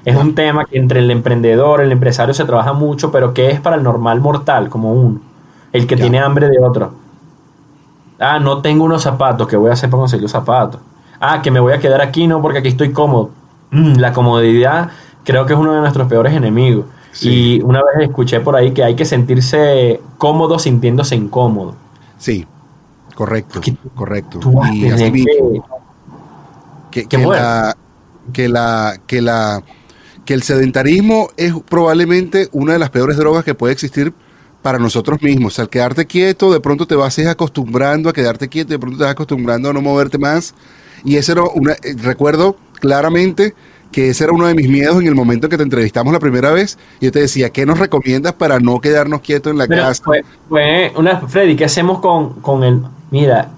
Es 0.06 0.16
un 0.16 0.34
tema 0.34 0.64
que 0.64 0.78
entre 0.78 1.00
el 1.00 1.10
emprendedor, 1.10 1.82
el 1.82 1.92
empresario 1.92 2.32
se 2.32 2.46
trabaja 2.46 2.72
mucho, 2.72 3.12
pero 3.12 3.34
que 3.34 3.50
es 3.50 3.60
para 3.60 3.76
el 3.76 3.82
normal 3.82 4.22
mortal, 4.22 4.70
como 4.70 4.94
uno. 4.94 5.20
El 5.70 5.86
que 5.86 5.96
Ya. 5.96 6.00
tiene 6.04 6.18
hambre 6.18 6.48
de 6.48 6.58
otro. 6.64 6.92
Ah, 8.18 8.38
no 8.40 8.62
tengo 8.62 8.84
unos 8.84 9.02
zapatos, 9.02 9.46
¿qué 9.46 9.58
voy 9.58 9.68
a 9.68 9.74
hacer 9.74 9.90
para 9.90 10.00
conseguir 10.00 10.22
los 10.22 10.32
zapatos? 10.32 10.80
Ah, 11.20 11.42
que 11.42 11.50
me 11.50 11.60
voy 11.60 11.74
a 11.74 11.78
quedar 11.80 12.00
aquí, 12.00 12.26
no, 12.26 12.40
porque 12.40 12.60
aquí 12.60 12.68
estoy 12.68 12.90
cómodo. 12.90 13.28
Mm, 13.70 13.96
la 13.98 14.14
comodidad 14.14 14.88
creo 15.24 15.44
que 15.44 15.52
es 15.52 15.58
uno 15.58 15.74
de 15.74 15.80
nuestros 15.80 16.08
peores 16.08 16.32
enemigos. 16.32 16.86
Sí. 17.12 17.58
Y 17.58 17.60
una 17.60 17.80
vez 17.82 18.08
escuché 18.08 18.40
por 18.40 18.56
ahí 18.56 18.70
que 18.70 18.82
hay 18.82 18.94
que 18.96 19.04
sentirse 19.04 20.00
cómodo 20.16 20.58
sintiéndose 20.58 21.16
incómodo. 21.16 21.74
Sí, 22.16 22.46
correcto, 23.18 23.60
correcto. 23.96 24.38
Y 24.72 24.88
así 24.90 25.10
mismo. 25.10 25.64
que- 26.92 27.04
la, 27.18 27.76
que 28.32 28.48
la 28.48 29.00
que 29.08 29.20
la 29.20 29.62
que 30.24 30.34
el 30.34 30.42
sedentarismo 30.44 31.30
es 31.36 31.52
probablemente 31.68 32.48
una 32.52 32.74
de 32.74 32.78
las 32.78 32.90
peores 32.90 33.16
drogas 33.16 33.44
que 33.44 33.54
puede 33.56 33.72
existir 33.72 34.14
para 34.62 34.78
nosotros 34.78 35.20
mismos. 35.20 35.58
Al 35.58 35.68
quedarte 35.68 36.06
quieto, 36.06 36.52
de 36.52 36.60
pronto 36.60 36.86
te 36.86 36.94
vas 36.94 37.18
a 37.18 37.22
ir 37.22 37.28
acostumbrando 37.28 38.08
a 38.08 38.12
quedarte 38.12 38.48
quieto, 38.48 38.70
de 38.70 38.78
pronto 38.78 38.98
te 38.98 39.04
vas 39.04 39.12
acostumbrando 39.12 39.70
a 39.70 39.72
no 39.72 39.80
moverte 39.82 40.16
más. 40.18 40.54
Y 41.04 41.16
ese 41.16 41.32
era 41.32 41.42
una, 41.42 41.72
eh, 41.72 41.96
recuerdo 42.00 42.56
claramente 42.74 43.54
que 43.90 44.10
ese 44.10 44.24
era 44.24 44.32
uno 44.32 44.46
de 44.46 44.54
mis 44.54 44.68
miedos 44.68 45.00
en 45.00 45.06
el 45.08 45.14
momento 45.14 45.46
en 45.46 45.50
que 45.50 45.56
te 45.56 45.62
entrevistamos 45.64 46.12
la 46.12 46.20
primera 46.20 46.52
vez. 46.52 46.78
Yo 47.00 47.10
te 47.12 47.20
decía, 47.20 47.50
¿qué 47.50 47.66
nos 47.66 47.78
recomiendas 47.78 48.34
para 48.34 48.60
no 48.60 48.80
quedarnos 48.80 49.20
quietos 49.22 49.52
en 49.52 49.58
la 49.58 49.66
Pero 49.66 49.82
casa? 49.82 50.02
fue, 50.02 50.24
fue 50.48 50.92
una, 50.96 51.20
Freddy, 51.28 51.56
¿qué 51.56 51.64
hacemos 51.66 52.00
con, 52.00 52.40
con 52.40 52.64
el, 52.64 52.82
mira, 53.10 53.50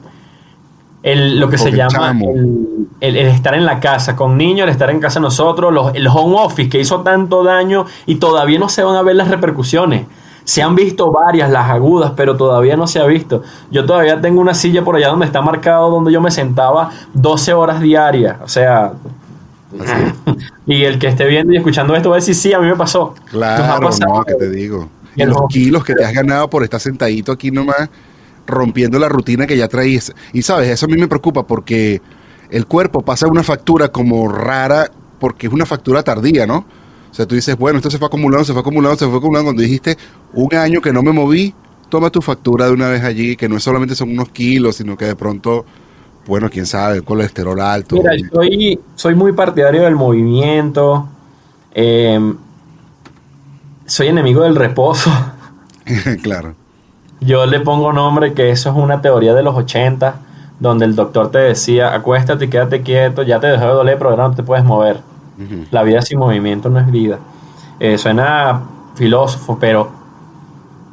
el, 1.03 1.39
lo 1.41 1.49
que 1.49 1.59
se 1.59 1.73
llama 1.73 1.91
chamo. 1.91 2.31
el, 2.35 2.87
el- 3.01 3.17
el 3.17 3.27
estar 3.29 3.55
en 3.55 3.65
la 3.65 3.81
casa 3.81 4.15
con 4.17 4.37
niños, 4.37 4.65
el 4.65 4.71
estar 4.71 4.91
en 4.91 5.01
casa 5.01 5.21
nosotros, 5.21 5.73
los, 5.73 5.95
el 5.95 6.07
home 6.09 6.37
office 6.39 6.69
que 6.69 6.81
hizo 6.81 7.01
tanto 7.01 7.43
daño 7.43 7.87
y 8.07 8.17
todavía 8.17 8.59
no 8.59 8.69
se 8.69 8.83
van 8.83 8.97
a 8.97 9.03
ver 9.03 9.17
las 9.17 9.29
repercusiones. 9.29 10.07
Se 10.45 10.63
han 10.63 10.75
visto 10.75 11.13
varias, 11.13 11.51
las 11.51 11.71
agudas, 11.71 12.13
pero 12.17 12.37
todavía 12.37 12.77
no 12.77 12.87
se 12.87 12.99
ha 12.99 13.07
visto. 13.07 13.43
Yo 13.71 13.87
todavía 13.87 14.21
tengo 14.21 14.41
una 14.41 14.55
silla 14.55 14.83
por 14.83 14.97
allá 14.97 15.09
donde 15.09 15.27
está 15.27 15.41
marcado 15.43 15.91
donde 15.91 16.13
yo 16.13 16.21
me 16.21 16.31
sentaba 16.31 16.91
12 17.15 17.53
horas 17.55 17.81
diarias. 17.81 18.37
O 18.43 18.49
sea, 18.49 18.93
y 20.67 20.85
el 20.85 20.99
que 20.99 21.09
esté 21.09 21.27
viendo 21.27 21.53
y 21.53 21.57
escuchando 21.57 21.95
esto 21.95 22.11
va 22.11 22.17
a 22.17 22.19
decir, 22.19 22.35
sí, 22.35 22.53
a 22.53 22.59
mí 22.59 22.67
me 22.67 22.77
pasó. 22.77 23.15
Claro, 23.31 23.87
pasado. 23.87 24.19
no, 24.19 24.25
que 24.25 24.35
te 24.35 24.51
digo. 24.51 24.89
Y 25.17 25.25
los 25.25 25.39
kilos 25.49 25.85
que 25.85 25.95
te 25.95 26.05
has 26.05 26.13
ganado 26.13 26.49
por 26.49 26.63
estar 26.63 26.81
sentadito 26.81 27.33
aquí 27.33 27.51
nomás, 27.51 27.89
rompiendo 28.47 28.99
la 28.99 29.09
rutina 29.09 29.47
que 29.47 29.57
ya 29.57 29.69
traías. 29.69 30.13
Y 30.33 30.43
sabes, 30.43 30.69
eso 30.69 30.87
a 30.87 30.89
mí 30.89 30.97
me 30.97 31.09
preocupa 31.09 31.47
porque 31.47 32.01
el 32.51 32.67
cuerpo 32.67 33.03
pasa 33.03 33.27
una 33.27 33.43
factura 33.43 33.89
como 33.89 34.29
rara, 34.29 34.91
porque 35.19 35.47
es 35.47 35.53
una 35.53 35.67
factura 35.67 36.03
tardía, 36.03 36.47
¿no? 36.47 36.65
O 37.11 37.15
sea, 37.15 37.27
tú 37.27 37.35
dices, 37.35 37.57
bueno, 37.57 37.79
esto 37.79 37.91
se 37.91 37.99
fue 37.99 38.07
acumulando, 38.07 38.45
se 38.45 38.53
fue 38.53 38.61
acumulando, 38.61 38.97
se 38.97 39.07
fue 39.07 39.19
acumulando. 39.19 39.47
Cuando 39.47 39.63
dijiste 39.63 39.97
un 40.33 40.55
año 40.55 40.81
que 40.81 40.93
no 40.93 41.03
me 41.03 41.13
moví, 41.13 41.55
toma 41.89 42.11
tu 42.11 42.23
factura 42.23 42.67
de 42.67 42.73
una 42.73 42.89
vez 42.89 43.03
allí, 43.03 43.37
que 43.37 43.49
no 43.49 43.59
solamente 43.59 43.95
son 43.95 44.11
unos 44.11 44.31
kilos, 44.31 44.77
sino 44.77 44.97
que 44.97 45.07
de 45.07 45.17
pronto, 45.17 45.67
bueno, 46.31 46.49
quién 46.49 46.65
sabe, 46.65 46.95
el 46.95 47.05
colesterol 47.05 47.61
alto. 47.61 47.97
Mira, 47.97 48.13
soy, 48.33 48.79
soy 48.95 49.17
muy 49.17 49.33
partidario 49.33 49.83
del 49.83 49.97
movimiento. 49.97 51.09
eh, 51.75 52.35
soy 53.85 54.07
enemigo 54.07 54.45
del 54.45 54.55
reposo. 54.55 55.11
claro. 56.23 56.55
Yo 57.21 57.45
le 57.47 57.59
pongo 57.59 57.93
nombre 57.93 58.33
que 58.33 58.51
eso 58.51 58.71
es 58.71 58.77
una 58.77 59.03
teoría 59.03 59.35
de 59.35 59.43
los 59.43 59.57
80, 59.57 60.21
donde 60.61 60.85
el 60.85 60.95
doctor 60.95 61.33
te 61.33 61.39
decía, 61.39 61.93
acuéstate 61.93 62.45
y 62.45 62.49
quédate 62.49 62.83
quieto, 62.83 63.25
ya 63.25 63.41
te 63.41 63.49
dejó 63.49 63.65
de 63.65 63.73
doler, 63.73 63.99
pero 63.99 64.11
ahora 64.11 64.29
no 64.29 64.35
te 64.37 64.45
puedes 64.45 64.65
mover. 64.65 65.01
La 65.73 65.83
vida 65.83 66.01
sin 66.03 66.21
movimiento 66.21 66.69
no 66.69 66.79
es 66.79 66.89
vida. 66.93 67.19
Eh, 67.81 67.99
suena 67.99 68.63
filósofo, 68.95 69.59
pero 69.59 69.91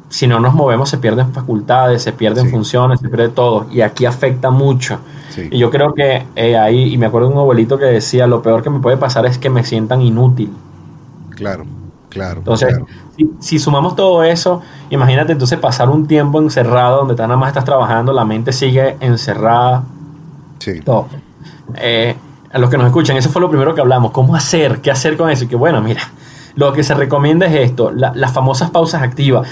si 0.08 0.26
no 0.26 0.40
nos 0.40 0.54
movemos 0.54 0.88
se 0.88 0.98
pierden 0.98 1.32
facultades, 1.32 2.02
se 2.02 2.12
pierden 2.12 2.46
Sí. 2.46 2.50
funciones, 2.50 3.00
se 3.00 3.08
pierde 3.08 3.28
todo. 3.28 3.66
Y 3.70 3.80
aquí 3.82 4.06
afecta 4.06 4.50
mucho. 4.50 4.98
Sí. 5.30 5.48
Y 5.50 5.58
yo 5.58 5.70
creo 5.70 5.92
que 5.94 6.24
eh, 6.36 6.56
ahí, 6.56 6.94
y 6.94 6.98
me 6.98 7.06
acuerdo 7.06 7.28
de 7.28 7.34
un 7.34 7.40
abuelito 7.40 7.78
que 7.78 7.84
decía, 7.84 8.26
lo 8.26 8.40
peor 8.42 8.62
que 8.62 8.70
me 8.70 8.80
puede 8.80 8.96
pasar 8.96 9.26
es 9.26 9.38
que 9.38 9.50
me 9.50 9.64
sientan 9.64 10.00
inútil. 10.00 10.50
Claro, 11.30 11.64
claro. 12.08 12.38
Entonces, 12.38 12.68
claro. 12.70 12.86
si, 13.16 13.30
si 13.38 13.58
sumamos 13.58 13.94
todo 13.94 14.24
eso, 14.24 14.62
imagínate 14.90 15.32
entonces 15.32 15.58
pasar 15.58 15.88
un 15.90 16.06
tiempo 16.06 16.40
encerrado 16.40 16.98
donde 17.04 17.14
nada 17.14 17.36
más 17.36 17.48
estás 17.48 17.64
trabajando, 17.64 18.12
la 18.12 18.24
mente 18.24 18.52
sigue 18.52 18.96
encerrada, 19.00 19.84
Sí. 20.58 20.80
todo. 20.80 21.06
Eh, 21.76 22.16
a 22.50 22.58
los 22.58 22.70
que 22.70 22.78
nos 22.78 22.86
escuchan, 22.86 23.16
eso 23.16 23.28
fue 23.28 23.42
lo 23.42 23.50
primero 23.50 23.74
que 23.74 23.80
hablamos. 23.82 24.10
¿Cómo 24.10 24.34
hacer? 24.34 24.80
¿Qué 24.80 24.90
hacer 24.90 25.16
con 25.18 25.28
eso? 25.30 25.44
Y 25.44 25.48
que 25.48 25.54
bueno, 25.56 25.80
mira, 25.82 26.00
lo 26.56 26.72
que 26.72 26.82
se 26.82 26.94
recomienda 26.94 27.46
es 27.46 27.54
esto, 27.70 27.92
la- 27.92 28.12
las 28.14 28.32
famosas 28.32 28.70
pausas 28.70 29.02
activas. 29.02 29.46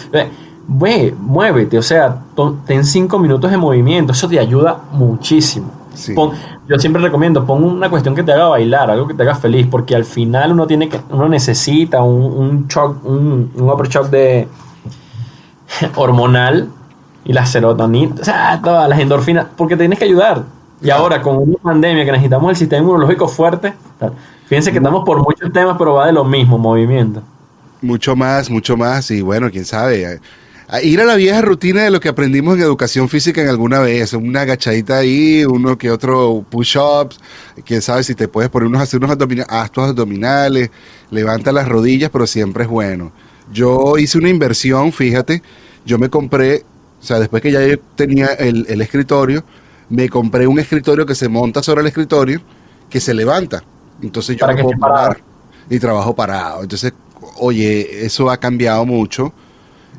Ve, 0.69 1.15
muévete, 1.19 1.79
o 1.79 1.83
sea, 1.83 2.23
ten 2.67 2.85
cinco 2.85 3.19
minutos 3.19 3.51
de 3.51 3.57
movimiento, 3.57 4.13
eso 4.13 4.29
te 4.29 4.39
ayuda 4.41 4.79
muchísimo. 4.93 5.71
Sí. 5.95 6.13
Pon- 6.13 6.33
yo 6.69 6.77
siempre 6.79 7.01
recomiendo, 7.01 7.47
pon 7.47 7.63
una 7.63 7.89
cuestión 7.89 8.15
que 8.17 8.23
te 8.25 8.33
haga 8.33 8.49
bailar, 8.49 8.91
algo 8.91 9.07
que 9.07 9.15
te 9.15 9.23
haga 9.23 9.37
feliz, 9.37 9.67
porque 9.71 9.95
al 9.95 10.05
final 10.05 10.53
uno 10.53 10.67
tiene 10.67 10.89
que, 10.89 11.01
uno 11.11 11.29
necesita 11.29 12.03
un, 12.03 12.21
un 12.23 12.67
shock, 12.69 13.05
un, 13.05 13.53
un 13.55 13.71
upper 13.71 13.89
shock 13.89 14.11
de 14.11 14.49
hormonal 15.97 16.69
y 17.25 17.33
la 17.33 17.47
serotonina, 17.47 18.15
o 18.21 18.25
sea, 18.25 18.61
todas 18.63 18.89
las 18.89 18.99
endorfinas, 18.99 19.47
porque 19.57 19.77
tienes 19.77 19.99
que 19.99 20.05
ayudar. 20.05 20.43
Y 20.83 20.91
ahora 20.91 21.23
con 21.23 21.37
una 21.39 21.57
pandemia 21.63 22.05
que 22.05 22.13
necesitamos 22.13 22.51
el 22.51 22.57
sistema 22.57 22.83
inmunológico 22.83 23.27
fuerte, 23.29 23.73
fíjense 24.47 24.71
que 24.71 24.79
estamos 24.79 25.05
por 25.05 25.19
muchos 25.23 25.51
temas, 25.53 25.77
pero 25.79 25.95
va 25.95 26.07
de 26.07 26.13
lo 26.13 26.25
mismo, 26.25 26.59
movimiento. 26.59 27.23
Mucho 27.81 28.15
más, 28.15 28.51
mucho 28.51 28.77
más. 28.77 29.11
Y 29.11 29.23
bueno, 29.23 29.51
quién 29.51 29.65
sabe. 29.65 30.21
A- 30.69 30.83
ir 30.83 31.01
a 31.01 31.05
la 31.05 31.15
vieja 31.15 31.41
rutina 31.43 31.83
de 31.85 31.91
lo 31.91 32.01
que 32.01 32.09
aprendimos 32.09 32.57
en 32.57 32.63
educación 32.63 33.09
física 33.09 33.41
en 33.41 33.49
alguna 33.49 33.81
vez. 33.81 34.13
Una 34.15 34.43
agachadita 34.43 34.99
ahí, 34.99 35.45
uno 35.45 35.79
que 35.79 35.91
otro 35.91 36.45
push-ups. 36.51 37.19
Quién 37.65 37.83
sabe 37.83 38.03
si 38.03 38.15
te 38.15 38.29
puedes 38.29 38.51
poner 38.51 38.69
unos, 38.69 38.83
hacer 38.83 38.99
unos 38.99 39.11
abdominales, 39.13 39.71
tus 39.71 39.85
abdominales, 39.85 40.71
levanta 41.11 41.53
las 41.53 41.69
rodillas, 41.69 42.11
pero 42.11 42.27
siempre 42.27 42.65
es 42.65 42.69
bueno. 42.71 43.13
Yo 43.53 43.97
hice 43.99 44.19
una 44.19 44.29
inversión, 44.29 44.93
fíjate. 44.93 45.43
Yo 45.85 45.99
me 45.99 46.11
compré, 46.11 46.65
o 47.01 47.05
sea, 47.05 47.21
después 47.21 47.43
que 47.43 47.53
ya 47.53 47.65
yo 47.65 47.79
tenía 47.95 48.27
el, 48.29 48.67
el 48.69 48.81
escritorio, 48.81 49.45
me 49.89 50.09
compré 50.09 50.49
un 50.49 50.59
escritorio 50.59 51.07
que 51.07 51.15
se 51.15 51.29
monta 51.29 51.63
sobre 51.63 51.83
el 51.83 51.87
escritorio, 51.87 52.41
que 52.91 53.01
se 53.01 53.15
levanta. 53.15 53.63
Entonces 54.03 54.37
yo 54.37 54.41
Para 54.41 54.55
me 54.55 54.63
puedo 54.63 54.79
parar 54.79 55.19
y 55.71 55.79
trabajo 55.79 56.15
parado. 56.15 56.63
Entonces, 56.63 56.93
oye, 57.39 58.05
eso 58.05 58.29
ha 58.31 58.37
cambiado 58.37 58.85
mucho 58.85 59.33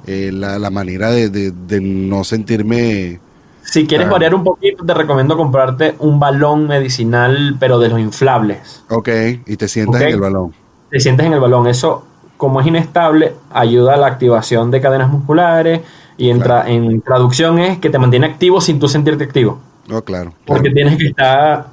eh, 0.08 0.32
la, 0.34 0.58
la 0.58 0.70
manera 0.70 1.12
de, 1.12 1.30
de- 1.30 1.52
de 1.52 1.82
no 1.82 2.24
sentirme... 2.24 3.20
Si 3.62 3.86
quieres 3.86 4.08
Ah. 4.08 4.12
variar 4.12 4.34
un 4.34 4.43
poquito, 4.46 4.86
te 4.86 4.93
recomiendo 4.93 5.36
comprarte 5.36 5.96
un 6.00 6.20
balón 6.20 6.67
medicinal, 6.67 7.58
pero 7.60 7.78
de 7.80 7.89
los 7.89 8.00
inflables. 8.00 8.84
Ok, 8.89 9.10
y 9.46 9.58
te 9.58 9.67
sientas 9.67 10.02
en 10.02 10.08
el 10.08 10.20
balón. 10.22 10.54
Te 10.89 11.00
sientes 11.02 11.26
en 11.26 11.34
el 11.34 11.39
balón. 11.41 11.67
Eso, 11.67 12.06
como 12.38 12.62
es 12.62 12.67
inestable, 12.67 13.34
ayuda 13.52 13.96
a 13.96 13.98
la 13.98 14.08
activación 14.08 14.72
de 14.72 14.80
cadenas 14.80 15.10
musculares 15.10 15.82
y 16.17 16.30
entra 16.30 16.67
en 16.70 17.02
traducción 17.02 17.60
es 17.60 17.78
que 17.80 17.89
te 17.89 18.00
mantiene 18.00 18.26
activo 18.28 18.62
sin 18.62 18.80
tú 18.80 18.88
sentirte 18.88 19.26
activo. 19.26 19.60
No, 19.89 20.02
claro. 20.02 20.34
Porque 20.46 20.72
claro. 20.72 20.76
tienes 20.76 20.98
que 20.98 21.08
estar 21.10 21.67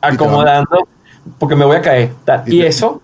acomodando 0.00 0.88
porque 1.38 1.54
me 1.56 1.64
voy 1.66 1.76
a 1.76 1.82
caer. 1.82 2.12
Y 2.46 2.62
eso, 2.62 3.02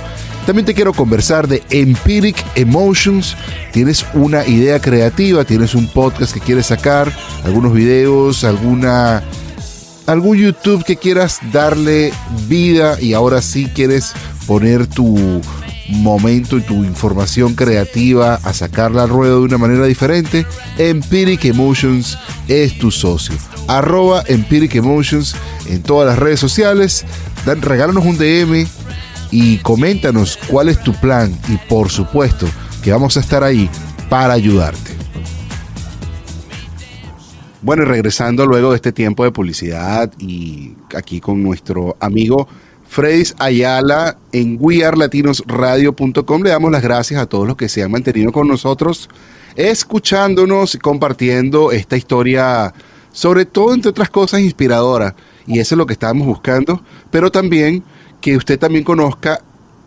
También 0.46 0.66
te 0.66 0.74
quiero 0.74 0.92
conversar 0.92 1.46
de 1.46 1.62
Empiric 1.70 2.44
Emotions. 2.56 3.36
Tienes 3.72 4.04
una 4.14 4.46
idea 4.46 4.80
creativa, 4.80 5.44
tienes 5.44 5.74
un 5.74 5.88
podcast 5.88 6.34
que 6.34 6.40
quieres 6.40 6.66
sacar, 6.66 7.12
algunos 7.44 7.72
videos, 7.72 8.42
alguna 8.42 9.22
algún 10.06 10.38
YouTube 10.38 10.84
que 10.84 10.96
quieras 10.96 11.38
darle 11.52 12.12
vida 12.48 13.00
y 13.00 13.14
ahora 13.14 13.42
sí 13.42 13.70
quieres 13.74 14.12
poner 14.46 14.86
tu 14.86 15.40
momento 15.88 16.56
y 16.56 16.62
tu 16.62 16.84
información 16.84 17.54
creativa 17.54 18.34
a 18.42 18.52
sacarla 18.52 19.04
al 19.04 19.08
ruedo 19.08 19.40
de 19.40 19.44
una 19.44 19.58
manera 19.58 19.86
diferente, 19.86 20.46
Empiric 20.78 21.44
Emotions 21.44 22.18
es 22.48 22.78
tu 22.78 22.90
socio. 22.90 23.34
Arroba 23.68 24.24
Empiric 24.26 24.74
Emotions 24.74 25.34
en 25.66 25.82
todas 25.82 26.08
las 26.08 26.18
redes 26.18 26.40
sociales. 26.40 27.04
Dan, 27.46 27.62
regálanos 27.62 28.04
un 28.04 28.18
DM 28.18 28.66
y 29.30 29.58
coméntanos 29.58 30.38
cuál 30.48 30.68
es 30.68 30.82
tu 30.82 30.92
plan 30.94 31.36
y 31.48 31.56
por 31.68 31.90
supuesto 31.90 32.46
que 32.82 32.92
vamos 32.92 33.16
a 33.16 33.20
estar 33.20 33.44
ahí 33.44 33.68
para 34.08 34.34
ayudarte. 34.34 34.91
Bueno, 37.62 37.84
y 37.84 37.86
regresando 37.86 38.44
luego 38.44 38.70
de 38.70 38.76
este 38.76 38.90
tiempo 38.90 39.22
de 39.22 39.30
publicidad 39.30 40.12
y 40.18 40.72
aquí 40.96 41.20
con 41.20 41.40
nuestro 41.44 41.96
amigo 42.00 42.48
Freddy 42.88 43.22
Ayala 43.38 44.18
en 44.32 44.58
wearlatinosradio.com 44.58 46.42
le 46.42 46.50
damos 46.50 46.72
las 46.72 46.82
gracias 46.82 47.22
a 47.22 47.26
todos 47.26 47.46
los 47.46 47.56
que 47.56 47.68
se 47.68 47.84
han 47.84 47.92
mantenido 47.92 48.32
con 48.32 48.48
nosotros, 48.48 49.08
escuchándonos, 49.54 50.76
compartiendo 50.82 51.70
esta 51.70 51.96
historia, 51.96 52.74
sobre 53.12 53.44
todo 53.44 53.74
entre 53.74 53.90
otras 53.90 54.10
cosas 54.10 54.40
inspiradora, 54.40 55.14
y 55.46 55.60
eso 55.60 55.76
es 55.76 55.78
lo 55.78 55.86
que 55.86 55.92
estábamos 55.92 56.26
buscando, 56.26 56.82
pero 57.12 57.30
también 57.30 57.84
que 58.20 58.36
usted 58.36 58.58
también 58.58 58.82
conozca 58.82 59.40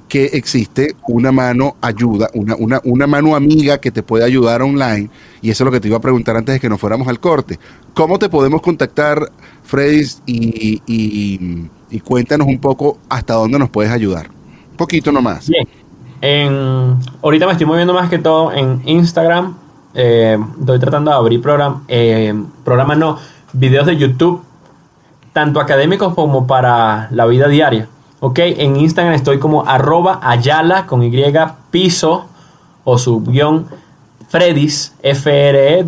que 0.08 0.26
existe 0.26 0.96
una 1.08 1.32
mano 1.32 1.76
ayuda, 1.82 2.30
una, 2.34 2.56
una, 2.56 2.82
una 2.84 3.08
mano 3.08 3.36
amiga 3.36 3.80
que 3.80 3.92
te 3.92 4.04
puede 4.04 4.24
ayudar 4.24 4.62
online. 4.62 5.10
Y 5.42 5.50
eso 5.50 5.64
es 5.64 5.66
lo 5.66 5.72
que 5.72 5.80
te 5.80 5.88
iba 5.88 5.98
a 5.98 6.02
preguntar 6.02 6.36
antes 6.38 6.54
de 6.54 6.60
que 6.60 6.70
nos 6.70 6.80
fuéramos 6.80 7.08
al 7.08 7.20
corte. 7.20 7.60
¿Cómo 7.94 8.20
te 8.20 8.30
podemos 8.30 8.62
contactar, 8.62 9.32
Freddy? 9.64 10.06
Y, 10.26 10.82
y, 10.86 12.00
cuéntanos 12.02 12.48
un 12.48 12.60
poco 12.60 12.98
hasta 13.10 13.36
dónde 13.36 13.58
nos 13.58 13.70
puedes 13.70 13.92
ayudar. 13.92 14.28
Un 14.72 14.78
poquito 14.78 15.12
nomás. 15.12 15.50
Bien. 15.50 15.68
En, 16.22 16.98
ahorita 17.22 17.46
me 17.46 17.54
estoy 17.54 17.66
moviendo 17.68 17.94
más 17.94 18.10
que 18.10 18.20
todo 18.20 18.52
en 18.52 18.82
Instagram. 18.86 19.56
Eh, 19.94 20.38
estoy 20.60 20.80
tratando 20.80 21.12
de 21.12 21.18
abrir 21.18 21.42
programa, 21.42 21.84
eh, 21.88 22.34
programas 22.66 22.98
no, 22.98 23.18
videos 23.54 23.86
de 23.86 23.96
YouTube, 23.96 24.42
tanto 25.32 25.62
académicos 25.62 26.14
como 26.14 26.46
para 26.46 27.08
la 27.12 27.26
vida 27.26 27.48
diaria. 27.48 27.88
Ok, 28.28 28.40
en 28.40 28.76
Instagram 28.78 29.14
estoy 29.14 29.38
como 29.38 29.68
arroba 29.68 30.20
ayala 30.24 30.88
con 30.88 31.04
Y 31.04 31.12
piso 31.70 32.26
o 32.84 32.98
subguión 32.98 33.68
Fredis, 34.30 34.96
F-R-E-D-Y-S, 35.04 35.86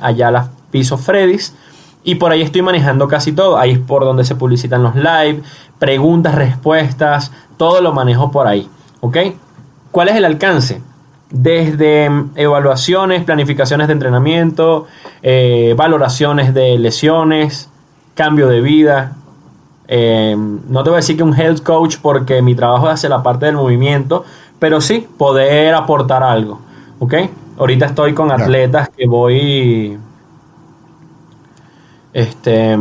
Ayala 0.00 0.50
piso 0.70 0.96
Fredis. 0.96 1.56
Y 2.04 2.14
por 2.14 2.30
ahí 2.30 2.42
estoy 2.42 2.62
manejando 2.62 3.08
casi 3.08 3.32
todo. 3.32 3.58
Ahí 3.58 3.72
es 3.72 3.80
por 3.80 4.04
donde 4.04 4.24
se 4.24 4.36
publicitan 4.36 4.84
los 4.84 4.94
live, 4.94 5.42
preguntas, 5.80 6.36
respuestas, 6.36 7.32
todo 7.56 7.80
lo 7.80 7.92
manejo 7.92 8.30
por 8.30 8.46
ahí. 8.46 8.70
¿Ok? 9.00 9.16
¿Cuál 9.90 10.10
es 10.10 10.14
el 10.14 10.24
alcance? 10.24 10.82
Desde 11.30 12.08
mm, 12.08 12.30
evaluaciones, 12.36 13.24
planificaciones 13.24 13.88
de 13.88 13.94
entrenamiento, 13.94 14.86
eh, 15.24 15.74
valoraciones 15.76 16.54
de 16.54 16.78
lesiones, 16.78 17.68
cambio 18.14 18.46
de 18.46 18.60
vida. 18.60 19.16
Eh, 19.90 20.36
no 20.36 20.82
te 20.84 20.90
voy 20.90 20.96
a 20.96 21.00
decir 21.00 21.16
que 21.16 21.22
un 21.22 21.34
health 21.34 21.62
coach 21.62 21.96
porque 22.02 22.42
mi 22.42 22.54
trabajo 22.54 22.88
hace 22.88 23.08
la 23.08 23.22
parte 23.22 23.46
del 23.46 23.56
movimiento, 23.56 24.24
pero 24.58 24.80
sí 24.80 25.06
poder 25.16 25.74
aportar 25.74 26.22
algo. 26.22 26.60
¿Ok? 26.98 27.14
Ahorita 27.58 27.86
estoy 27.86 28.12
con 28.14 28.30
atletas 28.30 28.90
que 28.96 29.06
voy. 29.06 29.98
Este. 32.12 32.76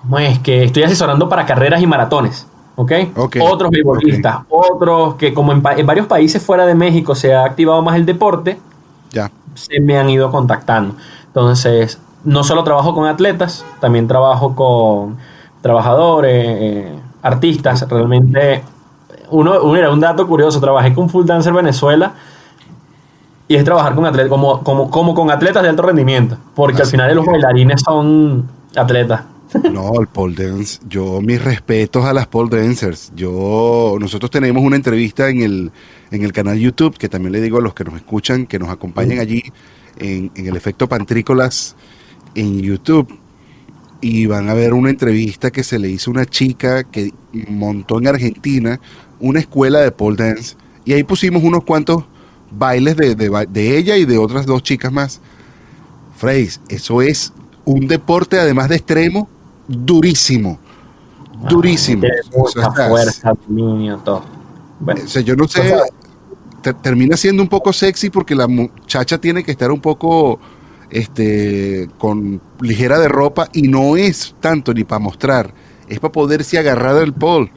¿Cómo 0.00 0.18
es? 0.18 0.38
Que 0.40 0.64
estoy 0.64 0.84
asesorando 0.84 1.28
para 1.28 1.44
carreras 1.46 1.82
y 1.82 1.86
maratones. 1.86 2.46
¿Ok? 2.76 2.92
Otros 3.40 3.70
beisbolistas, 3.70 4.40
otros 4.50 5.14
que, 5.14 5.32
como 5.32 5.52
en, 5.52 5.62
en 5.76 5.86
varios 5.86 6.06
países 6.06 6.42
fuera 6.42 6.66
de 6.66 6.74
México 6.74 7.14
se 7.14 7.34
ha 7.34 7.42
activado 7.44 7.80
más 7.80 7.96
el 7.96 8.04
deporte, 8.04 8.58
Ya. 9.12 9.30
se 9.54 9.80
me 9.80 9.96
han 9.98 10.10
ido 10.10 10.30
contactando. 10.30 10.94
Entonces, 11.28 11.98
no 12.26 12.42
solo 12.44 12.64
trabajo 12.64 12.92
con 12.92 13.06
atletas, 13.06 13.64
también 13.80 14.06
trabajo 14.06 14.54
con 14.54 15.16
trabajadores, 15.62 16.44
eh, 16.46 16.92
artistas. 17.22 17.88
Realmente, 17.88 18.62
uno, 19.30 19.74
era 19.76 19.90
un 19.90 20.00
dato 20.00 20.26
curioso, 20.26 20.60
trabajé 20.60 20.92
con 20.92 21.08
Full 21.08 21.24
Dancer 21.24 21.52
Venezuela 21.52 22.14
y 23.48 23.54
es 23.54 23.64
trabajar 23.64 23.94
con 23.94 24.04
atletas, 24.04 24.28
como, 24.28 24.62
como, 24.64 24.90
como 24.90 25.14
con 25.14 25.30
atletas 25.30 25.62
de 25.62 25.68
alto 25.68 25.82
rendimiento, 25.82 26.36
porque 26.54 26.82
al 26.82 26.88
final 26.88 27.14
los 27.14 27.24
bailarines 27.24 27.80
son 27.80 28.48
atletas. 28.76 29.22
No, 29.72 29.92
el 30.00 30.08
pole 30.08 30.34
dance. 30.34 30.80
Yo, 30.88 31.20
mis 31.20 31.42
respetos 31.42 32.04
a 32.04 32.12
las 32.12 32.26
pole 32.26 32.60
dancers. 32.60 33.12
Yo, 33.14 33.96
nosotros 34.00 34.32
tenemos 34.32 34.64
una 34.64 34.74
entrevista 34.74 35.28
en 35.28 35.42
el, 35.42 35.70
en 36.10 36.24
el 36.24 36.32
canal 36.32 36.58
YouTube, 36.58 36.98
que 36.98 37.08
también 37.08 37.32
le 37.32 37.40
digo 37.40 37.58
a 37.58 37.60
los 37.60 37.72
que 37.72 37.84
nos 37.84 37.94
escuchan, 37.94 38.46
que 38.46 38.58
nos 38.58 38.68
acompañen 38.68 39.20
allí 39.20 39.44
en, 39.98 40.32
en 40.34 40.46
el 40.48 40.56
efecto 40.56 40.88
Pantrícolas 40.88 41.76
en 42.36 42.60
YouTube. 42.60 43.08
Y 44.00 44.26
van 44.26 44.48
a 44.48 44.54
ver 44.54 44.74
una 44.74 44.90
entrevista 44.90 45.50
que 45.50 45.64
se 45.64 45.78
le 45.78 45.88
hizo 45.88 46.10
a 46.10 46.14
una 46.14 46.26
chica 46.26 46.84
que 46.84 47.12
montó 47.48 47.98
en 47.98 48.06
Argentina 48.08 48.78
una 49.18 49.40
escuela 49.40 49.80
de 49.80 49.90
pole 49.90 50.16
dance. 50.16 50.54
Y 50.84 50.92
ahí 50.92 51.02
pusimos 51.02 51.42
unos 51.42 51.64
cuantos 51.64 52.04
bailes 52.50 52.96
de, 52.96 53.14
de 53.16 53.78
ella 53.78 53.96
y 53.96 54.04
de 54.04 54.18
otras 54.18 54.46
dos 54.46 54.62
chicas 54.62 54.92
más. 54.92 55.20
Freys, 56.16 56.60
eso 56.68 57.02
es 57.02 57.32
un 57.64 57.88
deporte, 57.88 58.38
además 58.38 58.68
de 58.68 58.76
extremo, 58.76 59.28
durísimo. 59.66 60.58
Durísimo. 61.48 62.02
Tiene 62.02 62.16
O 62.34 62.48
sea, 62.48 62.68
mucha 62.68 62.88
fuerza, 62.88 63.32
dominio, 63.46 63.98
todo. 63.98 64.22
Bueno, 64.78 65.00
o 65.04 65.08
sea, 65.08 65.22
yo 65.22 65.34
no 65.36 65.48
sé, 65.48 65.74
te- 66.62 66.74
termina 66.74 67.16
siendo 67.16 67.42
un 67.42 67.48
poco 67.48 67.72
sexy 67.72 68.10
porque 68.10 68.34
la 68.34 68.46
muchacha 68.46 69.18
tiene 69.18 69.42
que 69.42 69.50
estar 69.50 69.70
un 69.70 69.80
poco 69.80 70.38
este 70.90 71.88
con 71.98 72.40
ligera 72.60 72.98
de 72.98 73.08
ropa 73.08 73.48
y 73.52 73.62
no 73.68 73.96
es 73.96 74.34
tanto 74.40 74.72
ni 74.72 74.84
para 74.84 74.98
mostrar, 75.00 75.52
es 75.88 75.98
para 76.00 76.12
poderse 76.12 76.58
agarrar 76.58 76.94
del 76.96 77.12
pole. 77.12 77.50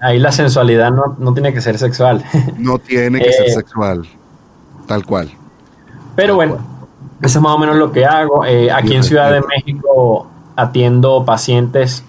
ahí 0.00 0.18
la 0.18 0.32
sensualidad 0.32 0.90
no, 0.90 1.16
no 1.18 1.32
tiene 1.32 1.52
que 1.52 1.60
ser 1.60 1.78
sexual. 1.78 2.24
No 2.58 2.78
tiene 2.78 3.18
que 3.20 3.32
ser 3.32 3.46
Eh, 3.48 3.52
sexual. 3.52 4.06
Tal 4.86 5.04
cual. 5.04 5.30
Pero 6.14 6.36
bueno, 6.36 6.58
eso 7.22 7.38
es 7.38 7.42
más 7.42 7.52
o 7.52 7.58
menos 7.58 7.76
lo 7.76 7.90
que 7.92 8.04
hago. 8.04 8.44
Eh, 8.44 8.70
aquí 8.70 8.88
Bien, 8.88 8.98
en 8.98 9.04
Ciudad 9.04 9.32
de. 9.32 9.40
México 9.42 10.28
atiendo 10.54 11.24
pacientes 11.24 12.04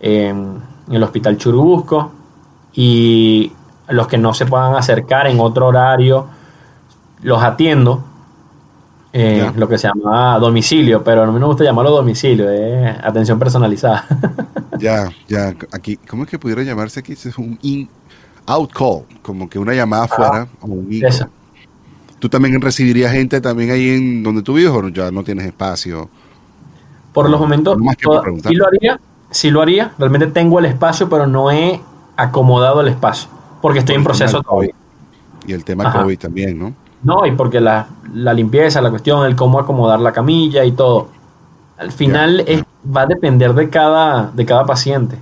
eh, 0.00 0.28
en 0.28 0.62
el 0.94 1.02
Hospital 1.02 1.36
Churubusco 1.38 2.12
y 2.74 3.52
los 3.88 4.06
que 4.08 4.18
no 4.18 4.32
se 4.34 4.46
puedan 4.46 4.74
acercar 4.74 5.26
en 5.26 5.40
otro 5.40 5.66
horario 5.68 6.26
los 7.22 7.42
atiendo. 7.42 8.04
Eh, 9.12 9.50
lo 9.56 9.68
que 9.68 9.76
se 9.78 9.88
llama 9.88 10.38
domicilio, 10.38 11.02
pero 11.04 11.22
a 11.22 11.26
mí 11.26 11.32
no 11.34 11.40
me 11.40 11.46
gusta 11.46 11.64
llamarlo 11.64 11.90
domicilio, 11.90 12.48
es 12.50 12.96
atención 13.02 13.38
personalizada. 13.38 14.06
Ya, 14.78 15.10
ya, 15.28 15.54
aquí, 15.70 15.96
¿cómo 15.96 16.24
es 16.24 16.30
que 16.30 16.38
pudiera 16.40 16.62
llamarse 16.62 16.98
aquí? 16.98 17.12
Es 17.12 17.38
un 17.38 17.56
in, 17.62 17.88
out 18.46 18.72
call, 18.72 19.04
como 19.20 19.48
que 19.48 19.56
una 19.58 19.74
llamada 19.74 20.04
afuera. 20.04 20.48
o 20.60 20.66
un. 20.66 20.90
¿Tú 22.18 22.28
también 22.28 22.60
recibirías 22.60 23.12
gente 23.12 23.40
también 23.40 23.70
ahí 23.70 23.90
en 23.90 24.22
donde 24.24 24.42
tú 24.42 24.54
vives 24.54 24.72
o 24.72 24.88
ya 24.88 25.12
no 25.12 25.22
tienes 25.22 25.46
espacio? 25.46 26.08
Por 27.12 27.28
los 27.30 27.38
momentos, 27.38 27.76
No 27.78 27.84
más 27.84 27.96
que 27.96 28.04
toda- 28.04 28.22
sí 28.48 28.54
lo 28.54 28.66
haría, 28.66 28.98
sí 29.30 29.50
lo 29.50 29.60
haría. 29.62 29.92
Realmente 29.98 30.26
tengo 30.28 30.58
el 30.58 30.64
espacio, 30.64 31.08
pero 31.08 31.26
no 31.28 31.50
he 31.52 31.80
acomodado 32.16 32.80
el 32.80 32.88
espacio, 32.88 33.28
porque 33.60 33.80
estoy 33.80 33.94
en 33.94 34.02
Por 34.02 34.12
proceso 34.12 34.42
todavía. 34.42 34.74
Y 35.46 35.52
el 35.52 35.64
tema 35.64 35.84
Ajá. 35.84 36.02
COVID 36.02 36.18
también, 36.18 36.58
¿no? 36.58 36.74
No, 37.02 37.26
y 37.26 37.32
porque 37.32 37.60
la, 37.60 37.86
la 38.14 38.32
limpieza, 38.32 38.80
la 38.80 38.90
cuestión, 38.90 39.26
el 39.26 39.34
cómo 39.36 39.58
acomodar 39.58 40.00
la 40.00 40.12
camilla 40.12 40.64
y 40.64 40.72
todo. 40.72 41.08
Al 41.78 41.90
final 41.92 42.40
es- 42.46 42.62
va 42.84 43.02
a 43.02 43.06
depender 43.06 43.54
de 43.54 43.68
cada, 43.68 44.30
de 44.32 44.44
cada 44.46 44.64
paciente. 44.64 45.16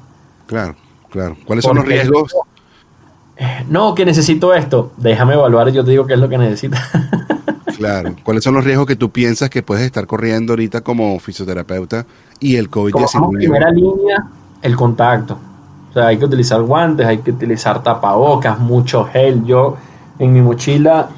Claro, 0.46 0.74
claro. 1.10 1.36
¿Cuáles 1.46 1.64
son 1.64 1.76
los 1.76 1.86
riesgos? 1.86 2.34
No, 3.68 3.94
que 3.94 4.04
necesito 4.04 4.52
esto. 4.54 4.92
Déjame 4.98 5.34
evaluar 5.34 5.68
y 5.68 5.72
yo 5.72 5.82
te 5.84 5.92
digo 5.92 6.06
qué 6.06 6.14
es 6.14 6.20
lo 6.20 6.28
que 6.28 6.38
necesitas. 6.38 6.80
Claro. 7.76 8.14
¿Cuáles 8.24 8.44
son 8.44 8.52
los 8.52 8.62
riesgos 8.62 8.86
que 8.86 8.94
tú 8.96 9.08
piensas 9.10 9.48
que 9.48 9.62
puedes 9.62 9.86
estar 9.86 10.06
corriendo 10.06 10.52
ahorita 10.52 10.82
como 10.82 11.18
fisioterapeuta 11.18 12.04
y 12.38 12.56
el 12.56 12.68
Como 12.68 12.90
vamos, 12.90 13.14
COVID-19? 13.14 13.36
primera 13.38 13.70
línea, 13.70 14.26
el 14.60 14.76
contacto. 14.76 15.38
O 15.88 15.92
sea, 15.94 16.08
hay 16.08 16.18
que 16.18 16.26
utilizar 16.26 16.60
guantes, 16.60 17.06
hay 17.06 17.18
que 17.18 17.30
utilizar 17.30 17.82
tapabocas, 17.82 18.58
mucho 18.58 19.04
gel. 19.06 19.44
Yo 19.46 19.78
en 20.18 20.30
mi 20.30 20.42
mochila, 20.42 21.08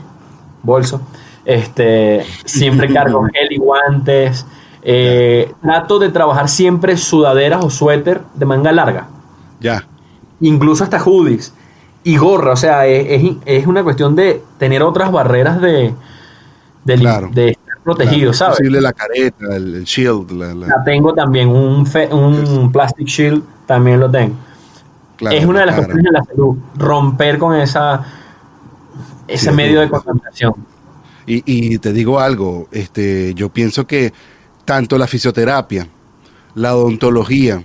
bolso, 0.63 1.01
este, 1.45 2.25
siempre 2.45 2.93
cargo 2.93 3.23
gel 3.33 3.49
y 3.53 3.59
guantes. 3.59 4.47
Eh, 4.85 5.53
trato 5.63 5.99
de 6.01 6.09
trabajar 6.09 6.49
siempre 6.49 6.97
sudaderas 6.97 7.65
o 7.65 7.71
suéter 7.71 8.21
de 8.35 8.45
manga 8.47 8.73
larga, 8.73 9.07
Ya, 9.61 9.87
incluso 10.41 10.83
hasta 10.83 10.99
hoodies 11.01 11.55
y 12.03 12.17
gorra. 12.17 12.53
O 12.53 12.57
sea, 12.57 12.87
es, 12.87 13.23
es- 13.23 13.37
es 13.47 13.67
una 13.69 13.85
cuestión 13.85 14.17
de 14.17 14.43
tener 14.59 14.83
otras 14.83 15.13
barreras 15.13 15.61
de, 15.61 15.95
de, 16.85 16.95
Claro. 16.97 17.29
de 17.33 17.51
estar 17.51 17.79
protegido, 17.85 18.33
claro. 18.33 18.35
¿sabes? 18.35 18.57
Posible 18.59 18.81
la 18.81 18.93
careta, 18.93 19.55
el, 19.55 19.75
el 19.77 19.85
shield, 19.85 20.33
la- 20.33 20.53
la- 20.53 20.67
La 20.67 20.85
tengo 20.85 21.15
también, 21.15 21.49
un, 21.49 21.87
fe- 21.87 22.13
un 22.13 22.73
plastic 22.73 23.07
shield 23.07 23.43
también 23.67 24.01
lo 24.01 24.11
tengo. 24.11 24.35
claro, 25.17 25.37
es 25.37 25.45
una 25.45 25.61
de 25.61 25.67
las 25.67 25.77
cuestiones 25.77 26.05
de 26.07 26.11
la 26.11 26.25
salud, 26.25 26.57
romper 26.77 27.39
con 27.39 27.55
esa 27.55 28.03
ese 29.29 29.51
Sí, 29.51 29.57
medio 29.57 29.81
de 29.81 29.89
contaminación. 29.89 30.55
Y, 31.27 31.43
y 31.47 31.79
te 31.79 31.93
digo 31.93 32.21
algo, 32.21 32.69
este, 32.73 33.33
yo 33.35 33.49
pienso 33.49 33.87
que 33.87 34.13
tanto 34.65 34.99
la 34.99 35.07
fisioterapia, 35.07 35.89
la 36.55 36.77
odontología 36.77 37.65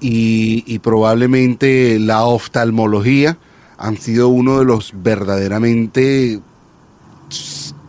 y, 0.00 0.64
y 0.66 0.78
probablemente 0.78 1.98
la 1.98 2.24
oftalmología 2.24 3.38
han 3.78 3.96
sido 3.96 4.28
uno 4.28 4.58
de 4.58 4.64
los 4.64 4.92
verdaderamente, 4.94 6.40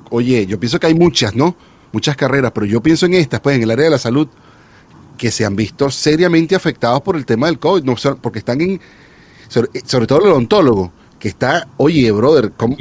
oye, 0.09 0.45
yo 0.47 0.59
pienso 0.59 0.79
que 0.79 0.87
hay 0.87 0.95
muchas, 0.95 1.35
¿no? 1.35 1.55
Muchas 1.91 2.15
carreras, 2.15 2.51
pero 2.51 2.65
yo 2.65 2.81
pienso 2.81 3.05
en 3.05 3.13
estas, 3.13 3.41
pues 3.41 3.57
en 3.57 3.63
el 3.63 3.71
área 3.71 3.85
de 3.85 3.91
la 3.91 3.99
salud, 3.99 4.27
que 5.17 5.29
se 5.29 5.45
han 5.45 5.55
visto 5.55 5.91
seriamente 5.91 6.55
afectados 6.55 7.01
por 7.01 7.15
el 7.15 7.25
tema 7.25 7.47
del 7.47 7.59
COVID, 7.59 7.83
no, 7.83 7.95
porque 8.21 8.39
están 8.39 8.61
en, 8.61 8.81
sobre, 9.47 9.69
sobre 9.85 10.07
todo 10.07 10.19
el 10.23 10.31
odontólogo, 10.31 10.91
que 11.23 11.29
está, 11.29 11.67
oye, 11.77 12.11
brother, 12.11 12.51
¿cómo, 12.57 12.75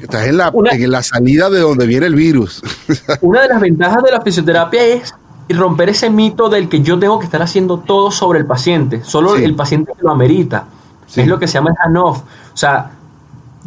Estás 0.00 0.26
en 0.26 0.38
la, 0.38 0.48
Una- 0.54 0.70
en 0.72 0.90
la 0.90 1.02
salida 1.02 1.50
de 1.50 1.60
donde 1.60 1.86
viene 1.86 2.06
el 2.06 2.14
virus. 2.14 2.62
una 3.20 3.42
de 3.42 3.48
las 3.48 3.60
ventajas 3.60 4.02
de 4.02 4.10
la 4.10 4.22
fisioterapia 4.22 4.82
es 4.82 5.12
romper 5.50 5.90
ese 5.90 6.08
mito 6.08 6.48
del 6.48 6.70
que 6.70 6.80
yo 6.80 6.98
tengo 6.98 7.18
que 7.18 7.26
estar 7.26 7.42
haciendo 7.42 7.78
todo 7.80 8.10
sobre 8.10 8.38
el 8.38 8.46
paciente, 8.46 9.04
solo 9.04 9.36
Sí. 9.36 9.44
el 9.44 9.54
paciente 9.54 9.92
que 9.94 10.02
lo 10.02 10.10
amerita. 10.12 10.64
Sí. 11.06 11.20
Es 11.20 11.26
lo 11.28 11.38
que 11.38 11.46
se 11.46 11.54
llama 11.58 11.70
el 11.72 11.76
handoff. 11.84 12.20
O 12.20 12.56
sea, 12.56 12.90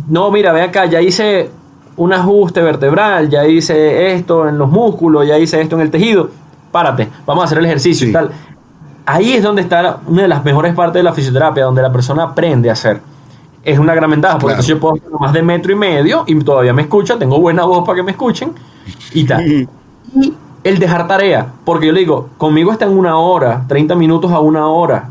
no, 0.08 0.32
mira, 0.32 0.52
ve 0.52 0.64
acá, 0.64 0.86
ya 0.88 1.00
hice 1.00 1.52
un 1.96 2.12
ajuste 2.12 2.62
vertebral, 2.64 3.30
ya 3.30 3.46
hice 3.48 4.14
esto 4.16 4.48
en 4.50 4.58
los 4.58 4.68
músculos, 4.70 5.28
ya 5.28 5.38
hice 5.38 5.62
esto 5.62 5.76
en 5.76 5.82
el 5.84 5.91
tejido. 5.91 6.32
Párate, 6.72 7.08
vamos 7.28 7.43
a 7.43 7.46
hacer 7.46 7.60
el 7.60 7.66
ejercicio 7.66 8.06
Sí. 8.06 8.10
y 8.10 8.14
tal. 8.14 8.32
Ahí 9.06 9.34
es 9.34 9.43
donde 9.43 9.62
está 9.62 10.00
una 10.08 10.24
de 10.24 10.28
las 10.28 10.43
mejores 10.43 10.74
partes 10.74 10.96
de 11.00 11.04
la 11.04 11.14
fisioterapia, 11.14 11.66
donde 11.66 11.82
la 11.84 11.91
persona 11.91 12.24
aprende 12.24 12.70
a 12.70 12.74
hacer. 12.74 13.02
Es 13.70 13.78
una 13.80 13.93
gran 13.93 14.09
ventaja, 14.09 14.39
porque 14.39 14.55
Claro. 14.55 14.61
entonces 14.63 14.76
yo 14.76 14.80
puedo 14.80 14.95
hacer 14.95 15.11
más 15.20 15.34
de 15.34 15.41
metro 15.43 15.72
y 15.72 15.76
medio 15.76 16.24
y 16.28 16.36
todavía 16.39 16.74
me 16.74 16.82
escucha, 16.84 17.20
tengo 17.20 17.39
buena 17.39 17.65
voz 17.65 17.86
para 17.86 17.97
que 17.97 18.03
me 18.03 18.11
escuchen 18.11 18.51
y 19.13 19.24
tal. 19.26 19.45
Y 19.47 19.67
el 20.63 20.80
dejar 20.80 21.07
tarea, 21.07 21.47
porque 21.65 21.86
yo 21.88 21.93
le 21.93 21.99
digo, 21.99 22.30
conmigo 22.38 22.72
está 22.72 22.86
en 22.86 22.97
una 22.97 23.17
hora, 23.17 23.63
30 23.67 23.95
minutos 23.95 24.32
a 24.32 24.39
una 24.39 24.67
hora, 24.67 25.09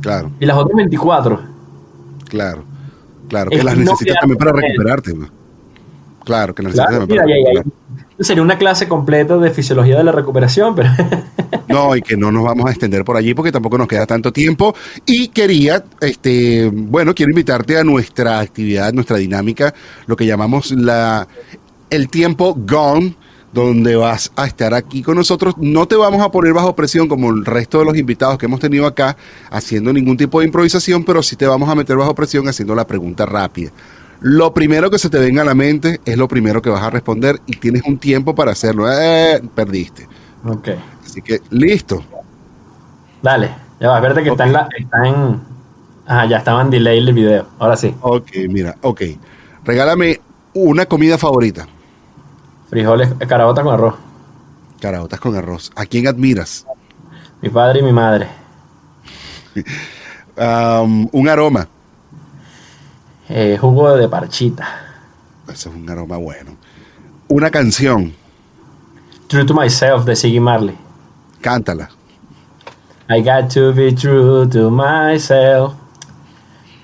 Claro, 0.00 0.30
y 0.38 0.46
las 0.46 0.56
otras 0.56 0.76
24. 0.76 1.40
claro, 2.28 2.62
claro. 3.28 3.50
Es 3.50 3.58
Que 3.58 3.64
las 3.64 3.76
necesitas 3.76 4.16
también 4.20 4.38
para 4.38 4.52
recuperarte. 4.52 5.14
¿no? 5.14 5.26
Claro, 6.24 6.54
que 6.54 6.62
las 6.62 6.74
necesitas 6.74 6.98
también 6.98 7.08
mira, 7.10 7.22
para 7.24 7.34
recuperarte. 7.34 7.70
Sería 8.22 8.42
una 8.42 8.58
clase 8.58 8.88
completa 8.88 9.36
de 9.36 9.50
fisiología 9.50 9.98
de 9.98 10.04
la 10.04 10.12
recuperación, 10.12 10.74
pero... 10.74 10.90
No, 11.68 11.96
y 11.96 12.02
que 12.02 12.18
no 12.18 12.30
nos 12.30 12.44
vamos 12.44 12.66
a 12.66 12.70
extender 12.70 13.02
por 13.02 13.16
allí 13.16 13.32
porque 13.32 13.50
tampoco 13.50 13.78
nos 13.78 13.88
queda 13.88 14.04
tanto 14.04 14.30
tiempo. 14.30 14.74
Y 15.06 15.28
quería, 15.28 15.82
este, 16.02 16.70
bueno, 16.70 17.14
quiero 17.14 17.30
invitarte 17.30 17.78
a 17.78 17.84
nuestra 17.84 18.40
actividad, 18.40 18.92
nuestra 18.92 19.16
dinámica, 19.16 19.72
lo 20.06 20.14
que 20.14 20.26
llamamos 20.26 20.70
la 20.72 21.26
el 21.88 22.08
tiempo 22.08 22.54
gone, 22.58 23.16
donde 23.52 23.96
vas 23.96 24.32
a 24.36 24.46
estar 24.46 24.74
aquí 24.74 25.02
con 25.02 25.16
nosotros. 25.16 25.54
No 25.58 25.86
te 25.86 25.94
vamos 25.94 26.22
a 26.22 26.30
poner 26.30 26.52
bajo 26.52 26.74
presión 26.74 27.08
como 27.08 27.30
el 27.30 27.44
resto 27.44 27.78
de 27.78 27.84
los 27.84 27.96
invitados 27.96 28.38
que 28.38 28.46
hemos 28.46 28.60
tenido 28.60 28.86
acá, 28.86 29.16
haciendo 29.50 29.92
ningún 29.92 30.16
tipo 30.16 30.40
de 30.40 30.46
improvisación, 30.46 31.04
pero 31.04 31.22
sí 31.22 31.36
te 31.36 31.46
vamos 31.46 31.68
a 31.68 31.74
meter 31.74 31.96
bajo 31.96 32.14
presión 32.14 32.48
haciendo 32.48 32.74
la 32.74 32.86
pregunta 32.86 33.26
rápida. 33.26 33.70
Lo 34.22 34.54
primero 34.54 34.88
que 34.88 34.98
se 34.98 35.10
te 35.10 35.18
venga 35.18 35.42
a 35.42 35.44
la 35.44 35.54
mente 35.54 36.00
es 36.04 36.16
lo 36.16 36.28
primero 36.28 36.62
que 36.62 36.70
vas 36.70 36.82
a 36.82 36.90
responder 36.90 37.40
y 37.46 37.56
tienes 37.56 37.82
un 37.84 37.98
tiempo 37.98 38.34
para 38.34 38.52
hacerlo. 38.52 38.90
Eh, 38.90 39.42
perdiste. 39.54 40.06
Ok. 40.44 40.68
Así 41.04 41.20
que, 41.22 41.40
listo. 41.50 42.04
Dale, 43.20 43.50
ya 43.80 43.88
va, 43.88 43.96
espérate 43.96 44.22
que 44.22 44.30
está 44.30 44.44
en 44.46 44.52
la... 44.52 44.68
Está 44.78 45.08
en... 45.08 45.40
Ajá, 46.06 46.26
ya 46.26 46.38
estaba 46.38 46.62
en 46.62 46.70
delay 46.70 46.98
el 46.98 47.12
video. 47.12 47.46
Ahora 47.58 47.76
sí. 47.76 47.94
Ok, 48.00 48.30
mira, 48.48 48.76
ok. 48.82 49.02
Regálame 49.64 50.20
una 50.54 50.86
comida 50.86 51.18
favorita. 51.18 51.66
Frijoles, 52.70 53.14
carabotas 53.28 53.64
con 53.64 53.74
arroz. 53.74 53.94
Carabotas 54.80 55.20
con 55.20 55.34
arroz. 55.34 55.72
¿A 55.74 55.84
quién 55.84 56.06
admiras? 56.06 56.66
Mi 57.40 57.48
padre 57.48 57.80
y 57.80 57.82
mi 57.82 57.92
madre. 57.92 58.28
Um, 60.34 61.10
un 61.12 61.28
aroma. 61.28 61.68
Eh, 63.28 63.56
jugo 63.60 63.96
de 63.96 64.08
parchita. 64.08 64.66
Ese 65.44 65.68
es 65.68 65.74
un 65.74 65.88
aroma 65.88 66.16
bueno. 66.16 66.56
Una 67.28 67.50
canción. 67.50 68.12
True 69.28 69.44
to 69.44 69.54
myself 69.54 70.04
de 70.04 70.14
Siggy 70.14 70.40
Marley. 70.40 70.76
Cántala. 71.40 71.88
I 73.08 73.20
got 73.22 73.52
to 73.54 73.72
be 73.72 73.92
true 73.92 74.46
to 74.48 74.70
myself. 74.70 75.74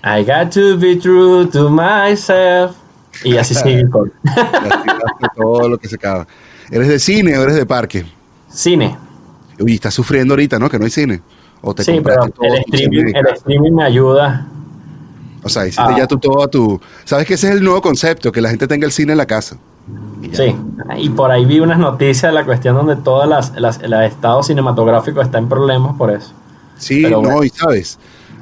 I 0.02 0.24
got 0.24 0.52
to 0.52 0.76
be 0.78 0.96
true 0.96 1.46
to 1.50 1.70
myself. 1.70 2.76
Y 3.24 3.36
así 3.36 3.54
sigue 3.54 3.84
hace 3.84 5.26
todo 5.36 5.68
lo 5.68 5.78
que 5.78 5.88
se 5.88 5.96
acaba. 5.96 6.26
¿Eres 6.70 6.88
de 6.88 6.98
cine 6.98 7.36
o 7.36 7.42
eres 7.42 7.56
de 7.56 7.66
parque? 7.66 8.06
Cine. 8.48 8.96
Uy, 9.58 9.74
estás 9.74 9.94
sufriendo 9.94 10.34
ahorita, 10.34 10.58
¿no? 10.58 10.68
Que 10.68 10.78
no 10.78 10.84
hay 10.84 10.90
cine. 10.90 11.20
O 11.60 11.74
te 11.74 11.82
Sí, 11.82 12.00
pero 12.02 12.24
el 12.24 12.54
streaming, 12.58 13.14
el 13.14 13.26
streaming 13.34 13.72
me 13.72 13.84
ayuda. 13.84 14.46
O 15.42 15.48
sea, 15.48 15.62
hiciste 15.66 15.82
Ah. 15.86 15.96
ya 15.98 16.06
tú 16.06 16.18
todo 16.18 16.42
a 16.42 16.48
tu... 16.48 16.80
¿Sabes 17.04 17.26
que 17.26 17.34
ese 17.34 17.48
es 17.48 17.54
el 17.54 17.62
nuevo 17.64 17.80
concepto? 17.80 18.32
Que 18.32 18.40
la 18.40 18.50
gente 18.50 18.66
tenga 18.66 18.86
el 18.86 18.92
cine 18.92 19.12
en 19.12 19.18
la 19.18 19.26
casa. 19.26 19.56
Y. 20.22 20.34
Sí. 20.34 20.54
Y 20.98 21.08
por 21.10 21.30
ahí 21.30 21.44
vi 21.44 21.60
unas 21.60 21.78
noticias 21.78 22.30
de 22.30 22.32
la 22.32 22.44
cuestión 22.44 22.74
donde 22.76 22.96
todo 22.96 23.24
las, 23.26 23.52
las- 23.58 23.80
el 23.80 23.92
estado 23.94 24.42
cinematográfico 24.42 25.20
está 25.20 25.38
en 25.38 25.48
problemas 25.48 25.96
por 25.96 26.10
eso. 26.10 26.32
Sí, 26.76 27.02
Pero 27.02 27.22
no, 27.22 27.28
bueno. 27.30 27.44
y 27.44 27.48
sabes, 27.50 27.98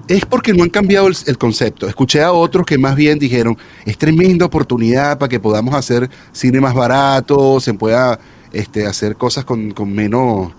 es 0.09 0.24
porque 0.26 0.53
no 0.53 0.62
han 0.62 0.70
cambiado 0.70 1.07
el, 1.07 1.16
el 1.26 1.38
concepto. 1.38 1.86
Escuché 1.86 2.22
a 2.22 2.32
otros 2.32 2.64
que 2.66 2.78
más 2.78 2.94
bien 2.97 3.18
dijeron, 3.18 3.57
es 3.84 3.97
tremenda 3.99 4.47
oportunidad 4.47 5.18
para 5.18 5.28
que 5.28 5.38
podamos 5.40 5.74
hacer 5.74 6.09
cine 6.32 6.61
más 6.61 6.74
barato, 6.74 7.61
se 7.61 7.74
pueda 7.74 8.18
este, 8.53 8.86
hacer 8.86 9.16
cosas 9.16 9.44
con, 9.44 9.70
con 9.72 9.92
menos... 9.92 10.51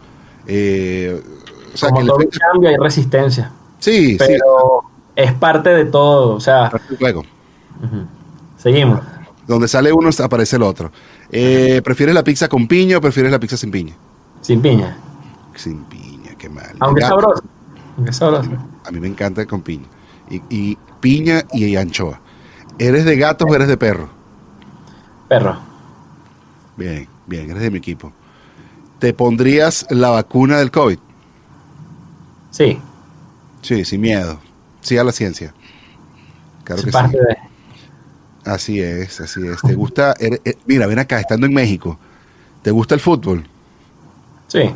eh, 0.47 1.21
o 1.73 1.77
sea, 1.77 1.89
Como 1.89 2.01
que 2.01 2.07
todo 2.07 2.19
efecto- 2.19 2.39
cambio 2.51 2.69
hay 2.69 2.77
resistencia. 2.77 3.51
sí, 3.79 4.11
sí, 4.11 4.17
Pero 4.17 4.83
es 5.17 5.33
parte 5.33 5.71
de 5.71 5.85
todo. 5.85 6.35
O 6.35 6.39
sea, 6.39 6.71
seguimos. 8.55 9.01
Donde 9.47 9.67
sale 9.67 9.91
uno 9.91 10.09
aparece 10.23 10.57
el 10.57 10.61
otro. 10.61 10.91
Eh, 11.31 11.81
¿Prefieres 11.83 12.13
la 12.13 12.23
pizza 12.23 12.47
con 12.47 12.67
piña 12.67 12.97
o 12.97 13.01
prefieres 13.01 13.31
la 13.31 13.39
pizza 13.39 13.57
sin 13.57 13.71
piña? 13.71 13.95
Sin 14.41 14.61
piña. 14.61 14.95
Sin 15.55 15.83
piña, 15.85 16.35
qué 16.37 16.49
mal. 16.49 16.75
Aunque 16.79 17.01
es 17.01 17.07
sabroso. 17.07 17.43
Aunque 17.95 18.11
es 18.11 18.15
sabroso. 18.15 18.51
A 18.85 18.91
mí 18.91 18.99
me 18.99 19.07
encanta 19.07 19.45
con 19.47 19.61
piña. 19.61 19.87
Y, 20.29 20.41
y 20.49 20.77
piña 20.99 21.43
y 21.51 21.75
anchoa. 21.75 22.21
¿Eres 22.77 23.05
de 23.05 23.17
gatos 23.17 23.47
o 23.49 23.55
eres 23.55 23.67
de 23.67 23.77
perro? 23.77 24.09
Perro. 25.27 25.57
Bien, 26.75 27.07
bien, 27.25 27.49
eres 27.49 27.63
de 27.63 27.71
mi 27.71 27.79
equipo. 27.79 28.13
¿Te 28.99 29.13
pondrías 29.13 29.87
la 29.89 30.11
vacuna 30.11 30.59
del 30.59 30.69
COVID? 30.69 30.99
Sí. 32.51 32.79
Sí, 33.61 33.83
sin 33.83 34.01
miedo. 34.01 34.39
Sí 34.87 34.97
a 34.97 35.03
la 35.03 35.11
ciencia. 35.11 35.53
Claro 36.63 36.79
es 36.79 36.85
que 36.85 36.91
parte 36.91 37.17
sí. 37.17 37.23
de. 38.43 38.51
Así 38.51 38.79
es, 38.81 39.19
así 39.19 39.45
es. 39.45 39.61
¿Te 39.61 39.75
gusta? 39.75 40.13
eres- 40.19 40.41
eh, 40.45 40.53
mira, 40.65 40.87
ven 40.87 40.99
acá, 40.99 41.19
estando 41.19 41.45
en 41.45 41.53
México. 41.53 41.97
¿Te 42.61 42.71
gusta 42.71 42.95
el 42.95 43.01
fútbol? 43.01 43.43
Sí. 44.47 44.69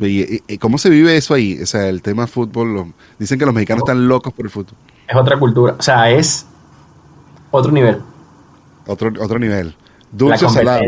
Y- 0.00 0.42
y- 0.54 0.58
¿Cómo 0.58 0.78
se 0.78 0.88
vive 0.90 1.16
eso 1.16 1.34
ahí? 1.34 1.60
O 1.62 1.66
sea, 1.66 1.88
el 1.88 2.00
tema 2.02 2.26
fútbol. 2.26 2.74
lo- 2.74 2.88
dicen 3.18 3.38
que 3.38 3.44
los 3.46 3.54
mexicanos 3.54 3.82
están 3.82 4.08
locos 4.08 4.32
por 4.32 4.46
el 4.46 4.50
fútbol. 4.50 4.74
Es 5.08 5.16
otra 5.16 5.38
cultura. 5.38 5.74
O 5.78 5.82
sea, 5.82 6.10
es 6.10 6.46
otro 7.50 7.70
nivel. 7.72 8.00
Otro, 8.86 9.12
otro 9.20 9.38
nivel. 9.38 9.74
Dulce 10.12 10.48
salado. 10.48 10.80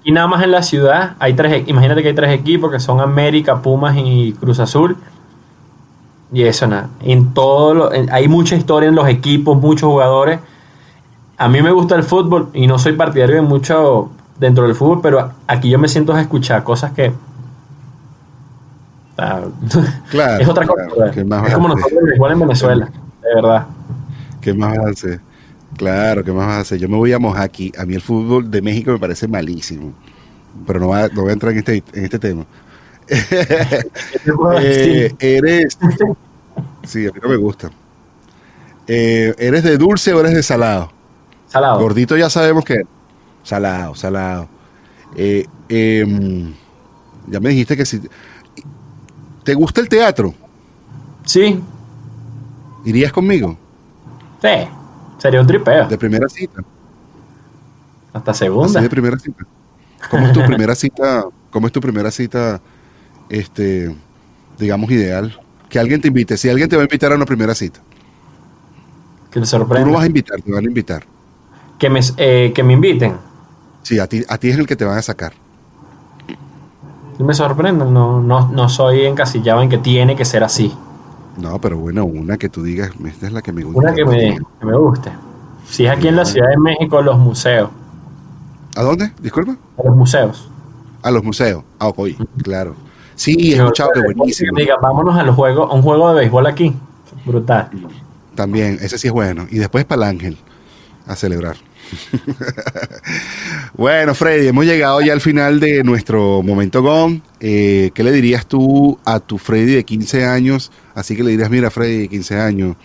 Aquí 0.00 0.12
nada 0.12 0.26
más 0.28 0.42
en 0.44 0.50
la 0.52 0.62
ciudad 0.62 1.16
hay 1.18 1.34
tres. 1.34 1.64
Imagínate 1.66 2.02
que 2.02 2.08
hay 2.08 2.14
tres 2.14 2.30
equipos 2.32 2.70
que 2.70 2.78
son 2.78 3.00
América, 3.00 3.60
Pumas 3.62 3.96
y 3.98 4.32
Cruz 4.38 4.60
Azul. 4.60 4.96
Y 6.32 6.42
eso 6.42 6.66
nada. 6.66 6.88
En 7.00 7.32
todo 7.34 7.74
lo- 7.74 7.92
en- 7.92 8.12
hay 8.12 8.26
mucha 8.28 8.56
historia 8.56 8.88
en 8.88 8.94
los 8.94 9.08
equipos, 9.08 9.56
muchos 9.60 9.88
jugadores. 9.88 10.40
A 11.38 11.48
mí 11.48 11.62
me 11.62 11.70
gusta 11.70 11.94
el 11.94 12.02
fútbol 12.02 12.48
y 12.54 12.66
no 12.66 12.78
soy 12.78 12.92
partidario 12.94 13.36
de 13.36 13.42
mucho 13.42 14.10
dentro 14.38 14.64
del 14.64 14.74
fútbol, 14.74 15.00
pero 15.02 15.30
aquí 15.46 15.68
yo 15.70 15.78
me 15.78 15.88
siento 15.88 16.12
a 16.14 16.20
escuchar 16.20 16.62
cosas 16.64 16.92
que. 16.92 17.12
Ah, 19.18 19.42
Claro, 20.10 20.42
es 20.42 20.48
otra 20.48 20.66
cosa. 20.66 21.10
¿qué 21.12 21.24
más 21.24 21.48
es 21.48 21.54
como 21.54 21.68
nosotros 21.68 22.00
igual 22.14 22.32
en 22.32 22.40
Venezuela, 22.40 22.86
de 22.86 23.34
verdad. 23.34 23.66
¿Qué 24.40 24.52
más 24.54 24.76
hacer? 24.78 25.20
Claro, 25.76 26.22
¿qué 26.24 26.32
más 26.32 26.46
vas 26.46 26.56
a 26.56 26.60
hacer? 26.60 26.78
Yo 26.78 26.88
me 26.88 26.96
voy 26.96 27.12
a 27.12 27.18
mojar 27.18 27.42
aquí. 27.44 27.72
A 27.78 27.84
mí 27.84 27.94
el 27.94 28.00
fútbol 28.02 28.50
de 28.50 28.62
México 28.62 28.92
me 28.92 28.98
parece 28.98 29.26
malísimo. 29.28 29.92
Pero 30.66 30.80
no, 30.80 30.88
va- 30.88 31.08
no 31.08 31.22
voy 31.22 31.30
a 31.30 31.32
entrar 31.34 31.52
en 31.52 31.58
este, 31.58 31.82
en 31.92 32.04
este 32.04 32.18
tema. 32.18 32.44
Eh, 33.08 35.14
eres. 35.18 35.78
Sí, 36.84 37.06
a 37.06 37.12
mí 37.12 37.18
no 37.22 37.28
me 37.28 37.36
gusta. 37.36 37.70
Eh, 38.86 39.34
¿Eres 39.38 39.64
de 39.64 39.76
dulce 39.78 40.12
o 40.12 40.20
eres 40.20 40.34
de 40.34 40.42
salado? 40.42 40.90
Salado. 41.48 41.80
Gordito 41.80 42.16
ya 42.16 42.30
sabemos 42.30 42.64
que. 42.64 42.82
Salado, 43.42 43.94
salado. 43.94 44.48
Eh, 45.16 45.46
em, 45.68 46.52
ya 47.28 47.40
me 47.40 47.50
dijiste 47.50 47.76
que 47.76 47.86
si. 47.86 48.00
¿Te 49.44 49.54
gusta 49.54 49.80
el 49.80 49.88
teatro? 49.88 50.34
Sí, 51.24 51.60
¿Irías 52.84 53.12
conmigo? 53.12 53.56
sí. 54.42 54.48
Sería 55.18 55.40
un 55.40 55.46
tripeo. 55.46 55.88
De 55.88 55.96
primera 55.96 56.28
cita. 56.28 56.62
Hasta 58.12 58.30
Así 58.32 58.44
segunda. 58.44 58.80
de 58.80 58.88
primera 58.88 59.18
cita. 59.18 59.44
¿Cómo 60.10 60.26
es 60.26 60.32
tu 60.32 60.44
primera 60.44 60.74
cita? 60.74 61.24
¿Cómo 61.50 61.66
es 61.66 61.72
tu 61.72 61.80
primera 61.80 62.10
cita, 62.10 62.60
este, 63.28 63.94
digamos, 64.58 64.90
ideal? 64.90 65.38
Que 65.68 65.78
alguien 65.78 66.00
te 66.00 66.08
invite. 66.08 66.36
Si 66.36 66.48
alguien 66.48 66.68
te 66.68 66.76
va 66.76 66.82
a 66.82 66.84
invitar 66.84 67.12
a 67.12 67.16
una 67.16 67.26
primera 67.26 67.54
cita, 67.54 67.80
Que 69.30 69.40
me 69.40 69.44
tú 69.46 69.50
sorprenda. 69.50 69.86
no 69.88 69.94
vas 69.94 70.04
a 70.04 70.06
invitar, 70.06 70.40
te 70.40 70.52
van 70.52 70.64
a 70.64 70.68
invitar. 70.68 71.04
que, 71.78 71.90
me, 71.90 72.00
eh, 72.16 72.52
que 72.54 72.62
me 72.62 72.72
inviten. 72.74 73.16
Sí, 73.82 73.98
a 73.98 74.06
ti, 74.06 74.22
a 74.28 74.38
ti 74.38 74.48
es 74.48 74.58
el 74.58 74.66
que 74.66 74.76
te 74.76 74.84
van 74.84 74.98
a 74.98 75.02
sacar. 75.02 75.32
Me 77.18 77.32
sorprenden. 77.34 77.92
No, 77.94 78.20
no, 78.20 78.48
no 78.50 78.68
soy 78.68 79.06
encasillado 79.06 79.62
en 79.62 79.68
que 79.70 79.78
tiene 79.78 80.16
que 80.16 80.24
ser 80.24 80.44
así. 80.44 80.72
No, 81.38 81.60
pero 81.60 81.78
bueno, 81.78 82.04
una 82.04 82.36
que 82.38 82.48
tú 82.48 82.62
digas, 82.62 82.90
esta 83.06 83.26
es 83.26 83.32
la 83.32 83.42
que 83.42 83.52
me 83.52 83.62
gusta. 83.62 83.80
Una 83.80 83.94
que 83.94 84.04
me, 84.04 84.38
que 84.60 84.66
me 84.66 84.76
guste. 84.76 85.10
Si 85.68 85.84
es 85.86 85.90
aquí 85.90 86.08
en 86.08 86.16
la 86.16 86.24
Ciudad 86.24 86.48
de 86.48 86.56
México, 86.58 87.00
los 87.02 87.18
museos. 87.18 87.70
¿A 88.76 88.82
dónde? 88.82 89.12
Disculpa. 89.20 89.56
Los 89.82 89.96
museos. 89.96 90.50
A 91.02 91.10
los 91.10 91.22
museos. 91.24 91.62
Ah, 91.78 91.88
ok, 91.88 92.08
claro. 92.42 92.74
Sí, 93.16 93.52
he 93.52 93.56
escuchado 93.56 93.90
que 93.92 94.00
buenísimo. 94.00 94.56
Diga, 94.56 94.76
vámonos 94.80 95.16
al 95.16 95.30
juego, 95.30 95.64
a 95.64 95.74
un 95.74 95.82
juego 95.82 96.10
de 96.14 96.20
béisbol 96.20 96.46
aquí. 96.46 96.74
Brutal. 97.24 97.70
También, 98.34 98.78
ese 98.80 98.98
sí 98.98 99.08
es 99.08 99.12
bueno. 99.12 99.46
Y 99.50 99.58
después 99.58 99.84
para 99.84 100.02
el 100.02 100.08
ángel, 100.10 100.36
a 101.06 101.16
celebrar. 101.16 101.56
bueno, 103.74 104.14
Freddy, 104.14 104.48
hemos 104.48 104.64
llegado 104.64 105.00
ya 105.00 105.12
al 105.12 105.20
final 105.20 105.60
de 105.60 105.82
nuestro 105.82 106.42
momento 106.42 106.82
GOM. 106.82 107.20
Eh, 107.40 107.90
¿Qué 107.94 108.04
le 108.04 108.12
dirías 108.12 108.46
tú 108.46 108.98
a 109.04 109.20
tu 109.20 109.38
Freddy 109.38 109.74
de 109.74 109.84
15 109.84 110.26
años? 110.26 110.70
Así 110.94 111.16
que 111.16 111.22
le 111.22 111.30
dirías, 111.30 111.50
mira, 111.50 111.70
Freddy 111.70 111.98
de 112.02 112.08
15 112.08 112.38
años, 112.38 112.76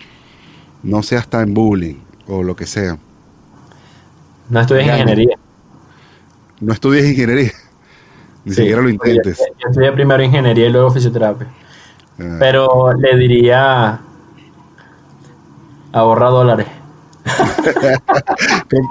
no 0.83 1.03
seas 1.03 1.27
tan 1.27 1.53
bullying 1.53 1.95
o 2.27 2.41
lo 2.41 2.55
que 2.55 2.65
sea. 2.65 2.97
No 4.49 4.61
estudias 4.61 4.87
Ya, 4.87 4.93
ingeniería. 4.93 5.37
No 6.59 6.73
estudies 6.73 7.05
ingeniería. 7.05 7.51
Ni 8.43 8.53
Sí, 8.53 8.61
siquiera 8.61 8.81
lo 8.81 8.87
yo- 8.89 8.93
intentes. 8.93 9.37
Yo 9.59 9.67
estudié 9.69 9.91
primero 9.91 10.23
ingeniería 10.23 10.67
y 10.67 10.71
luego 10.71 10.89
fisioterapia. 10.91 11.47
Ah, 12.19 12.35
Pero 12.39 12.93
le 12.93 13.17
diría 13.17 13.99
ahorra 15.93 16.29
dólares. 16.29 16.67
com- 18.69 18.87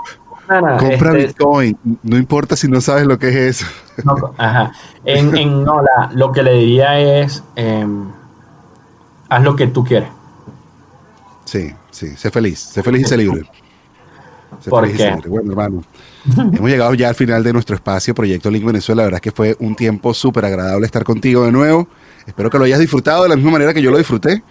Compra 0.79 1.11
este- 1.11 1.27
Bitcoin. 1.29 1.79
No 2.03 2.17
importa 2.17 2.57
si 2.57 2.67
no 2.69 2.81
sabes 2.81 3.07
lo 3.07 3.19
que 3.19 3.29
es 3.29 3.37
eso. 3.63 3.67
No, 4.05 4.35
ajá. 4.37 4.73
En, 5.05 5.37
en 5.37 5.65
Nola, 5.65 6.11
lo 6.15 6.33
que 6.33 6.43
le 6.43 6.55
diría 6.55 6.99
es: 7.21 7.43
em, 7.57 8.11
haz 9.29 9.43
lo 9.43 9.55
que 9.57 9.67
tú 9.69 9.85
quieres. 9.85 10.09
Sí, 11.45 11.73
sí. 11.91 12.17
Sé 12.17 12.31
feliz. 12.31 12.59
Sé 12.59 12.83
feliz 12.83 13.03
y 13.03 13.09
sé 13.09 13.17
libre. 13.17 13.43
Sé 14.61 14.71
¿Por 14.71 14.85
feliz 14.85 14.97
y 14.97 14.99
sé 14.99 15.05
qué? 15.09 15.15
libre. 15.17 15.29
Bueno, 15.31 15.51
hermano. 15.53 15.85
Hemos 16.37 16.71
llegado 16.71 16.95
ya 16.95 17.09
al 17.09 17.15
final 17.15 17.43
de 17.43 17.53
nuestro 17.53 17.75
espacio 17.75 18.15
Proyecto 18.15 18.51
Link 18.51 18.65
Venezuela. 18.65 19.03
La 19.03 19.07
verdad 19.07 19.19
es 19.19 19.23
que 19.23 19.33
fue 19.33 19.57
un 19.61 19.75
tiempo 19.75 20.13
súper 20.15 20.45
agradable 20.45 20.87
estar 20.87 21.05
contigo 21.05 21.45
de 21.45 21.53
nuevo. 21.53 21.89
Espero 22.27 22.51
que 22.51 22.59
lo 22.59 22.65
hayas 22.65 22.79
disfrutado 22.79 23.23
de 23.23 23.29
la 23.29 23.37
misma 23.37 23.53
manera 23.53 23.73
que 23.73 23.83
yo 23.83 23.91
lo 23.91 23.99
disfruté. 23.99 24.43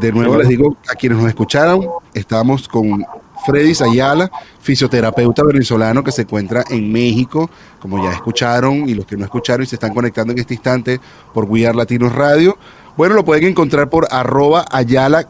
De 0.00 0.12
nuevo 0.12 0.36
les 0.36 0.48
digo 0.48 0.76
a 0.90 0.94
quienes 0.94 1.18
nos 1.18 1.28
escucharon, 1.28 1.86
estamos 2.14 2.68
con 2.68 3.04
Freddy 3.46 3.72
Ayala, 3.82 4.30
fisioterapeuta 4.60 5.42
venezolano 5.42 6.04
que 6.04 6.12
se 6.12 6.22
encuentra 6.22 6.64
en 6.68 6.92
México, 6.92 7.50
como 7.80 8.02
ya 8.02 8.12
escucharon 8.12 8.88
y 8.88 8.94
los 8.94 9.06
que 9.06 9.16
no 9.16 9.24
escucharon 9.24 9.64
y 9.64 9.66
se 9.66 9.76
están 9.76 9.94
conectando 9.94 10.32
en 10.32 10.38
este 10.38 10.54
instante 10.54 11.00
por 11.32 11.44
We 11.44 11.66
Are 11.66 11.76
Latinos 11.76 12.14
Radio. 12.14 12.58
Bueno, 12.96 13.14
lo 13.14 13.24
pueden 13.24 13.44
encontrar 13.44 13.88
por 13.88 14.06
arroba 14.10 14.66
Ayala 14.70 15.26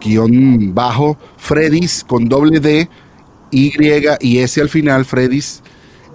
guion 0.00 0.74
bajo 0.74 1.16
Freddy's 1.36 2.04
con 2.04 2.28
doble 2.28 2.60
D, 2.60 2.88
Y 3.50 3.72
y 4.20 4.38
S 4.38 4.60
al 4.60 4.68
final, 4.68 5.04
Freddy's 5.04 5.62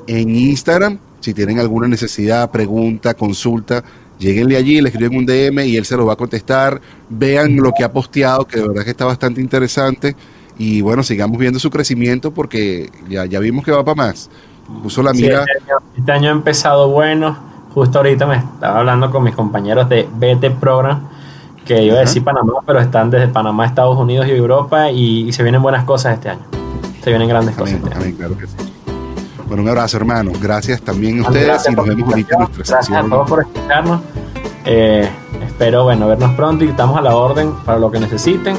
en 0.07 0.35
Instagram. 0.35 0.99
Si 1.19 1.33
tienen 1.33 1.59
alguna 1.59 1.87
necesidad, 1.87 2.49
pregunta, 2.51 3.13
consulta, 3.13 3.83
lleguenle 4.17 4.57
allí, 4.57 4.81
le 4.81 4.89
escriben 4.89 5.17
un 5.17 5.25
DM 5.25 5.65
y 5.65 5.77
él 5.77 5.85
se 5.85 5.95
los 5.95 6.07
va 6.07 6.13
a 6.13 6.15
contestar. 6.15 6.81
Vean 7.09 7.57
lo 7.57 7.71
que 7.73 7.83
ha 7.83 7.91
posteado, 7.91 8.45
que 8.45 8.59
de 8.59 8.67
verdad 8.67 8.83
que 8.83 8.91
está 8.91 9.05
bastante 9.05 9.39
interesante. 9.39 10.15
Y 10.57 10.81
bueno, 10.81 11.03
sigamos 11.03 11.37
viendo 11.37 11.59
su 11.59 11.69
crecimiento 11.69 12.31
porque 12.31 12.89
ya, 13.07 13.25
ya 13.25 13.39
vimos 13.39 13.63
que 13.63 13.71
va 13.71 13.83
para 13.83 13.95
más. 13.95 14.29
Puso 14.83 15.03
la 15.03 15.13
Sí, 15.13 15.23
mira. 15.23 15.41
este, 15.41 15.51
año, 15.51 15.77
este 15.97 16.11
año 16.11 16.29
ha 16.29 16.33
empezado 16.33 16.89
bueno. 16.89 17.37
Justo 17.73 17.99
ahorita 17.99 18.25
me 18.25 18.35
estaba 18.37 18.79
hablando 18.79 19.11
con 19.11 19.23
mis 19.23 19.35
compañeros 19.35 19.87
de 19.87 20.07
BT 20.11 20.59
Program, 20.59 21.07
que 21.65 21.83
iba 21.83 21.95
a 21.95 21.99
decir 22.01 22.23
Panamá, 22.23 22.53
pero 22.65 22.79
están 22.79 23.09
desde 23.09 23.29
Panamá, 23.29 23.65
Estados 23.65 23.97
Unidos 23.97 24.27
y 24.27 24.31
Europa, 24.31 24.91
y, 24.91 25.29
y 25.29 25.33
se 25.33 25.41
vienen 25.43 25.61
buenas 25.61 25.85
cosas 25.85 26.15
este 26.15 26.29
año. 26.29 26.60
Se 27.03 27.09
vienen 27.09 27.27
grandes 27.29 27.55
cosas 27.55 27.75
Amén, 27.75 27.87
año. 27.93 28.01
amén, 28.01 28.15
claro 28.15 28.37
que 28.37 28.47
sí. 28.47 28.53
Bueno, 29.47 29.63
un 29.63 29.69
abrazo, 29.69 29.97
hermano. 29.97 30.31
Gracias 30.41 30.81
también 30.81 31.19
a 31.19 31.27
ustedes 31.27 31.47
gracias 31.47 31.73
y 31.73 31.75
nos 31.75 31.85
vemos 31.87 32.09
ahorita 32.09 32.35
en 32.35 32.39
nuestra 32.39 32.75
Gracias 32.77 32.97
a 32.97 33.09
todos 33.09 33.29
por 33.29 33.41
escucharnos. 33.41 34.01
Eh, 34.65 35.09
espero 35.45 35.83
bueno 35.83 36.07
vernos 36.07 36.31
pronto 36.35 36.63
y 36.63 36.69
estamos 36.69 36.97
a 36.97 37.01
la 37.01 37.15
orden 37.15 37.51
para 37.65 37.79
lo 37.79 37.91
que 37.91 37.99
necesiten, 37.99 38.55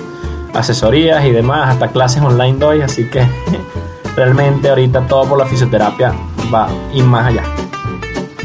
asesorías 0.52 1.24
y 1.24 1.30
demás, 1.30 1.70
hasta 1.70 1.88
clases 1.88 2.22
online 2.22 2.58
doy, 2.58 2.82
así 2.82 3.04
que 3.08 3.24
realmente 4.16 4.68
ahorita 4.68 5.06
todo 5.06 5.24
por 5.26 5.38
la 5.38 5.46
fisioterapia 5.46 6.12
va 6.52 6.68
y 6.92 7.00
más 7.02 7.26
allá. 7.28 7.44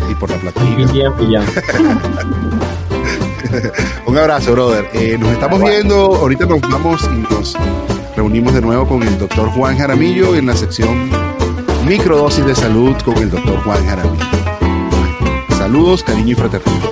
Y 0.10 0.16
por 0.16 0.30
la 0.30 0.38
Y 0.38 0.40
platina. 0.40 0.92
bien, 0.94 1.12
bien. 1.18 1.42
Un 4.06 4.18
abrazo, 4.18 4.52
brother. 4.54 4.90
Eh, 4.94 5.18
nos 5.20 5.32
estamos 5.32 5.60
viendo. 5.62 6.16
Ahorita 6.16 6.46
nos 6.46 6.62
vamos 6.62 7.04
y 7.12 7.34
nos 7.34 7.56
reunimos 8.28 8.54
de 8.54 8.60
nuevo 8.60 8.86
con 8.86 9.04
el 9.04 9.18
doctor 9.18 9.48
Juan 9.52 9.78
Jaramillo 9.78 10.36
en 10.36 10.48
la 10.48 10.54
sección 10.54 11.10
Microdosis 11.88 12.46
de 12.46 12.56
Salud 12.56 12.94
con 13.06 13.16
el 13.20 13.30
doctor 13.30 13.58
Juan 13.64 13.86
Jaramillo. 13.86 14.26
Saludos, 15.58 16.04
cariño 16.04 16.34
y 16.34 16.36
fraternidad. 16.36 16.92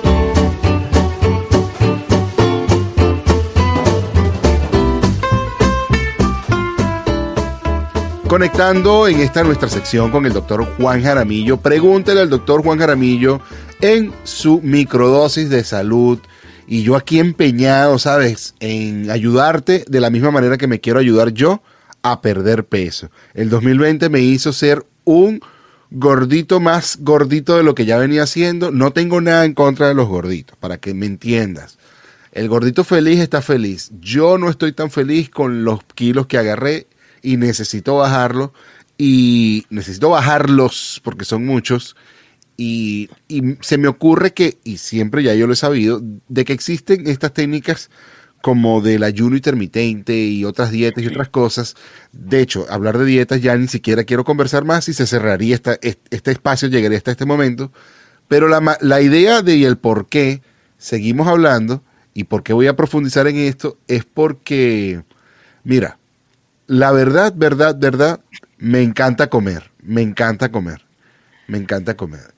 Conectando 8.26 9.06
en 9.06 9.20
esta 9.20 9.44
nuestra 9.44 9.68
sección 9.68 10.10
con 10.10 10.24
el 10.24 10.32
doctor 10.32 10.66
Juan 10.78 11.02
Jaramillo, 11.02 11.58
pregúntele 11.58 12.22
al 12.22 12.30
doctor 12.30 12.62
Juan 12.62 12.78
Jaramillo 12.78 13.42
en 13.82 14.10
su 14.24 14.62
microdosis 14.62 15.50
de 15.50 15.64
salud. 15.64 16.18
Y 16.66 16.82
yo 16.82 16.96
aquí 16.96 17.18
empeñado, 17.18 17.98
¿sabes? 17.98 18.54
En 18.60 19.10
ayudarte 19.10 19.84
de 19.86 20.00
la 20.00 20.10
misma 20.10 20.30
manera 20.30 20.58
que 20.58 20.66
me 20.66 20.80
quiero 20.80 20.98
ayudar 20.98 21.32
yo 21.32 21.62
a 22.02 22.20
perder 22.20 22.64
peso. 22.66 23.10
El 23.34 23.50
2020 23.50 24.08
me 24.08 24.20
hizo 24.20 24.52
ser 24.52 24.84
un 25.04 25.40
gordito 25.90 26.58
más 26.60 26.98
gordito 27.00 27.56
de 27.56 27.62
lo 27.62 27.74
que 27.74 27.84
ya 27.84 27.98
venía 27.98 28.24
haciendo. 28.24 28.70
No 28.70 28.92
tengo 28.92 29.20
nada 29.20 29.44
en 29.44 29.54
contra 29.54 29.88
de 29.88 29.94
los 29.94 30.08
gorditos, 30.08 30.56
para 30.58 30.78
que 30.78 30.94
me 30.94 31.06
entiendas. 31.06 31.78
El 32.32 32.48
gordito 32.48 32.84
feliz 32.84 33.20
está 33.20 33.40
feliz. 33.42 33.90
Yo 34.00 34.36
no 34.38 34.50
estoy 34.50 34.72
tan 34.72 34.90
feliz 34.90 35.30
con 35.30 35.64
los 35.64 35.80
kilos 35.94 36.26
que 36.26 36.38
agarré 36.38 36.86
y 37.22 37.36
necesito 37.36 37.96
bajarlo. 37.96 38.52
Y 38.98 39.66
necesito 39.70 40.10
bajarlos 40.10 41.00
porque 41.04 41.24
son 41.24 41.46
muchos. 41.46 41.96
Y, 42.56 43.10
y 43.28 43.56
se 43.60 43.76
me 43.76 43.88
ocurre 43.88 44.32
que, 44.32 44.58
y 44.64 44.78
siempre 44.78 45.22
ya 45.22 45.34
yo 45.34 45.46
lo 45.46 45.52
he 45.52 45.56
sabido, 45.56 46.02
de 46.28 46.44
que 46.44 46.52
existen 46.52 47.06
estas 47.06 47.32
técnicas 47.34 47.90
como 48.46 48.80
del 48.80 49.02
ayuno 49.02 49.34
intermitente 49.34 50.16
y 50.16 50.44
otras 50.44 50.70
dietas 50.70 51.02
y 51.02 51.08
otras 51.08 51.28
cosas. 51.28 51.74
De 52.12 52.40
hecho, 52.40 52.64
hablar 52.70 52.96
de 52.96 53.04
dietas 53.04 53.42
ya 53.42 53.56
ni 53.56 53.66
siquiera 53.66 54.04
quiero 54.04 54.22
conversar 54.22 54.64
más 54.64 54.88
y 54.88 54.94
se 54.94 55.06
cerraría 55.06 55.56
esta, 55.56 55.78
este 55.82 56.30
espacio, 56.30 56.68
llegaría 56.68 56.96
hasta 56.96 57.10
este 57.10 57.24
momento. 57.24 57.72
Pero 58.28 58.46
la, 58.46 58.78
la 58.80 59.00
idea 59.00 59.42
de 59.42 59.56
y 59.56 59.64
el 59.64 59.78
por 59.78 60.08
qué 60.08 60.42
seguimos 60.78 61.26
hablando 61.26 61.82
y 62.14 62.24
por 62.24 62.44
qué 62.44 62.52
voy 62.52 62.68
a 62.68 62.76
profundizar 62.76 63.26
en 63.26 63.36
esto 63.36 63.78
es 63.88 64.04
porque, 64.04 65.02
mira, 65.64 65.98
la 66.68 66.92
verdad, 66.92 67.32
verdad, 67.36 67.76
verdad, 67.76 68.20
me 68.58 68.82
encanta 68.82 69.28
comer, 69.28 69.72
me 69.82 70.02
encanta 70.02 70.50
comer, 70.50 70.86
me 71.48 71.58
encanta 71.58 71.96
comer. 71.96 72.35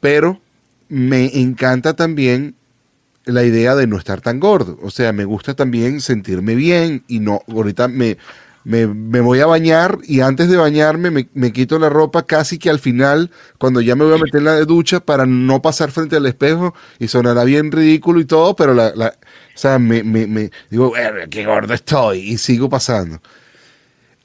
Pero 0.00 0.40
me 0.88 1.40
encanta 1.40 1.94
también 1.94 2.54
la 3.24 3.44
idea 3.44 3.74
de 3.76 3.86
no 3.86 3.98
estar 3.98 4.20
tan 4.20 4.40
gordo. 4.40 4.78
O 4.82 4.90
sea, 4.90 5.12
me 5.12 5.24
gusta 5.24 5.54
también 5.54 6.00
sentirme 6.00 6.54
bien 6.54 7.04
y 7.08 7.20
no, 7.20 7.42
ahorita 7.48 7.88
me, 7.88 8.16
me, 8.64 8.86
me 8.86 9.20
voy 9.20 9.40
a 9.40 9.46
bañar 9.46 9.98
y 10.04 10.20
antes 10.20 10.48
de 10.48 10.56
bañarme 10.56 11.10
me, 11.10 11.28
me 11.34 11.52
quito 11.52 11.78
la 11.78 11.90
ropa 11.90 12.24
casi 12.26 12.58
que 12.58 12.70
al 12.70 12.78
final, 12.78 13.30
cuando 13.58 13.80
ya 13.80 13.96
me 13.96 14.04
voy 14.04 14.14
a 14.14 14.18
meter 14.18 14.38
en 14.38 14.44
la 14.46 14.60
ducha 14.64 15.00
para 15.00 15.26
no 15.26 15.60
pasar 15.62 15.90
frente 15.90 16.16
al 16.16 16.26
espejo 16.26 16.74
y 16.98 17.08
sonará 17.08 17.44
bien 17.44 17.72
ridículo 17.72 18.20
y 18.20 18.24
todo, 18.24 18.56
pero 18.56 18.74
la, 18.74 18.92
la- 18.94 19.14
o 19.54 19.60
sea, 19.60 19.78
me, 19.80 20.04
me, 20.04 20.50
digo, 20.70 20.92
"Verga, 20.92 21.26
qué 21.28 21.44
gordo 21.44 21.74
estoy 21.74 22.20
y 22.20 22.38
sigo 22.38 22.68
pasando. 22.68 23.20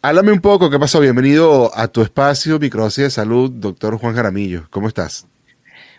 Háblame 0.02 0.32
un 0.34 0.42
poco, 0.42 0.70
¿qué 0.70 0.78
pasó? 0.80 1.00
Bienvenido 1.00 1.72
a 1.76 1.88
tu 1.88 2.02
espacio, 2.02 2.60
Microdosis 2.60 3.06
de 3.06 3.10
Salud, 3.10 3.50
doctor 3.52 3.98
Juan 3.98 4.16
Jaramillo. 4.16 4.68
¿Cómo 4.70 4.88
estás? 4.88 5.28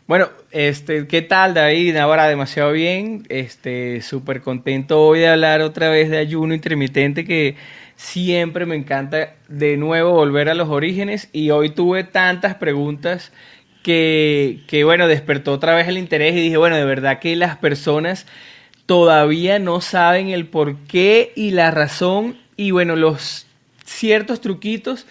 Bueno, 0.07 0.29
este, 0.51 1.07
¿qué 1.07 1.23
tal, 1.23 1.55
David? 1.55 1.97
Ahora 1.97 2.29
demasiado 2.29 2.73
bien. 2.73 3.25
Este, 3.31 4.03
súper 4.03 4.43
contento 4.43 5.03
hoy 5.03 5.21
de 5.21 5.29
hablar 5.29 5.63
otra 5.63 5.89
vez 5.89 6.11
de 6.11 6.19
ayuno 6.19 6.53
intermitente 6.53 7.25
que 7.25 7.57
siempre 7.97 8.67
me 8.67 8.77
encanta 8.77 9.35
de 9.49 9.79
nuevo 9.79 10.13
volver 10.13 10.51
a 10.51 10.55
los 10.55 10.69
orígenes 10.69 11.31
y 11.33 11.51
hoy 11.51 11.71
tuve 11.71 12.05
tantas 12.05 12.57
preguntas 12.57 13.33
que, 13.83 14.61
que 14.67 14.85
bueno, 14.85 15.09
despertó 15.09 15.53
otra 15.53 15.75
vez 15.75 15.89
el 15.89 15.97
interés 15.97 16.35
y 16.35 16.41
dije, 16.43 16.59
bueno, 16.59 16.77
de 16.77 16.85
verdad 16.85 17.19
que 17.19 17.35
las 17.35 17.57
personas 17.57 18.27
todavía 18.85 19.59
no 19.59 19.81
saben 19.81 20.29
el 20.29 20.47
por 20.47 20.77
qué 20.81 21.33
y 21.35 21.53
la 21.53 21.71
razón 21.71 22.37
y 22.59 22.73
bueno, 22.73 22.95
los 22.95 23.47
ciertos 23.87 24.43
truquitos 24.43 25.07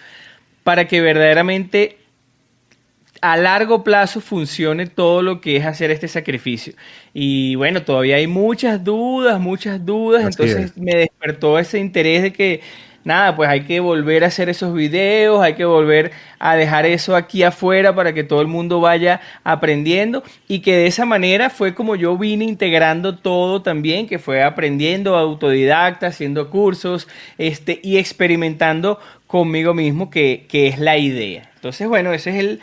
para 0.62 0.86
que 0.86 1.00
verdaderamente 1.00 1.98
a 3.24 3.38
largo 3.38 3.82
plazo 3.82 4.20
funcione 4.20 4.84
todo 4.86 5.22
lo 5.22 5.40
que 5.40 5.56
es 5.56 5.64
hacer 5.64 5.90
este 5.90 6.08
sacrificio. 6.08 6.74
Y 7.14 7.54
bueno, 7.54 7.82
todavía 7.82 8.16
hay 8.16 8.26
muchas 8.26 8.84
dudas, 8.84 9.40
muchas 9.40 9.86
dudas, 9.86 10.26
Así 10.26 10.42
entonces 10.42 10.72
es. 10.72 10.76
me 10.76 10.94
despertó 10.94 11.58
ese 11.58 11.78
interés 11.78 12.22
de 12.22 12.34
que, 12.34 12.60
nada, 13.02 13.34
pues 13.34 13.48
hay 13.48 13.62
que 13.62 13.80
volver 13.80 14.24
a 14.24 14.26
hacer 14.26 14.50
esos 14.50 14.74
videos, 14.74 15.42
hay 15.42 15.54
que 15.54 15.64
volver 15.64 16.12
a 16.38 16.54
dejar 16.54 16.84
eso 16.84 17.16
aquí 17.16 17.42
afuera 17.42 17.94
para 17.94 18.12
que 18.12 18.24
todo 18.24 18.42
el 18.42 18.46
mundo 18.46 18.80
vaya 18.80 19.22
aprendiendo 19.42 20.22
y 20.46 20.58
que 20.58 20.76
de 20.76 20.86
esa 20.86 21.06
manera 21.06 21.48
fue 21.48 21.74
como 21.74 21.96
yo 21.96 22.18
vine 22.18 22.44
integrando 22.44 23.16
todo 23.16 23.62
también, 23.62 24.06
que 24.06 24.18
fue 24.18 24.42
aprendiendo 24.42 25.16
autodidacta, 25.16 26.08
haciendo 26.08 26.50
cursos 26.50 27.08
este, 27.38 27.80
y 27.82 27.96
experimentando 27.96 28.98
conmigo 29.26 29.72
mismo, 29.72 30.10
que, 30.10 30.44
que 30.46 30.66
es 30.68 30.78
la 30.78 30.98
idea. 30.98 31.50
Entonces, 31.54 31.88
bueno, 31.88 32.12
ese 32.12 32.28
es 32.28 32.36
el, 32.36 32.60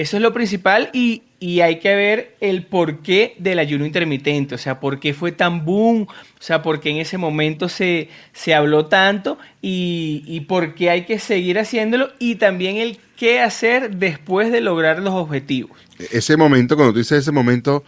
eso 0.00 0.16
es 0.16 0.22
lo 0.22 0.32
principal 0.32 0.88
y, 0.94 1.24
y 1.40 1.60
hay 1.60 1.78
que 1.78 1.94
ver 1.94 2.34
el 2.40 2.64
porqué 2.64 3.34
del 3.38 3.58
ayuno 3.58 3.84
intermitente, 3.84 4.54
o 4.54 4.58
sea, 4.58 4.80
por 4.80 4.98
qué 4.98 5.12
fue 5.12 5.30
tan 5.30 5.66
boom, 5.66 6.06
o 6.08 6.42
sea, 6.42 6.62
por 6.62 6.80
qué 6.80 6.88
en 6.88 6.96
ese 6.96 7.18
momento 7.18 7.68
se, 7.68 8.08
se 8.32 8.54
habló 8.54 8.86
tanto 8.86 9.36
y, 9.60 10.22
y 10.26 10.40
por 10.40 10.74
qué 10.74 10.88
hay 10.88 11.04
que 11.04 11.18
seguir 11.18 11.58
haciéndolo 11.58 12.08
y 12.18 12.36
también 12.36 12.78
el 12.78 12.98
qué 13.14 13.40
hacer 13.40 13.96
después 13.96 14.50
de 14.50 14.62
lograr 14.62 15.00
los 15.00 15.12
objetivos. 15.12 15.78
Ese 16.10 16.38
momento, 16.38 16.76
cuando 16.76 16.94
tú 16.94 17.00
dices 17.00 17.18
ese 17.18 17.32
momento, 17.32 17.84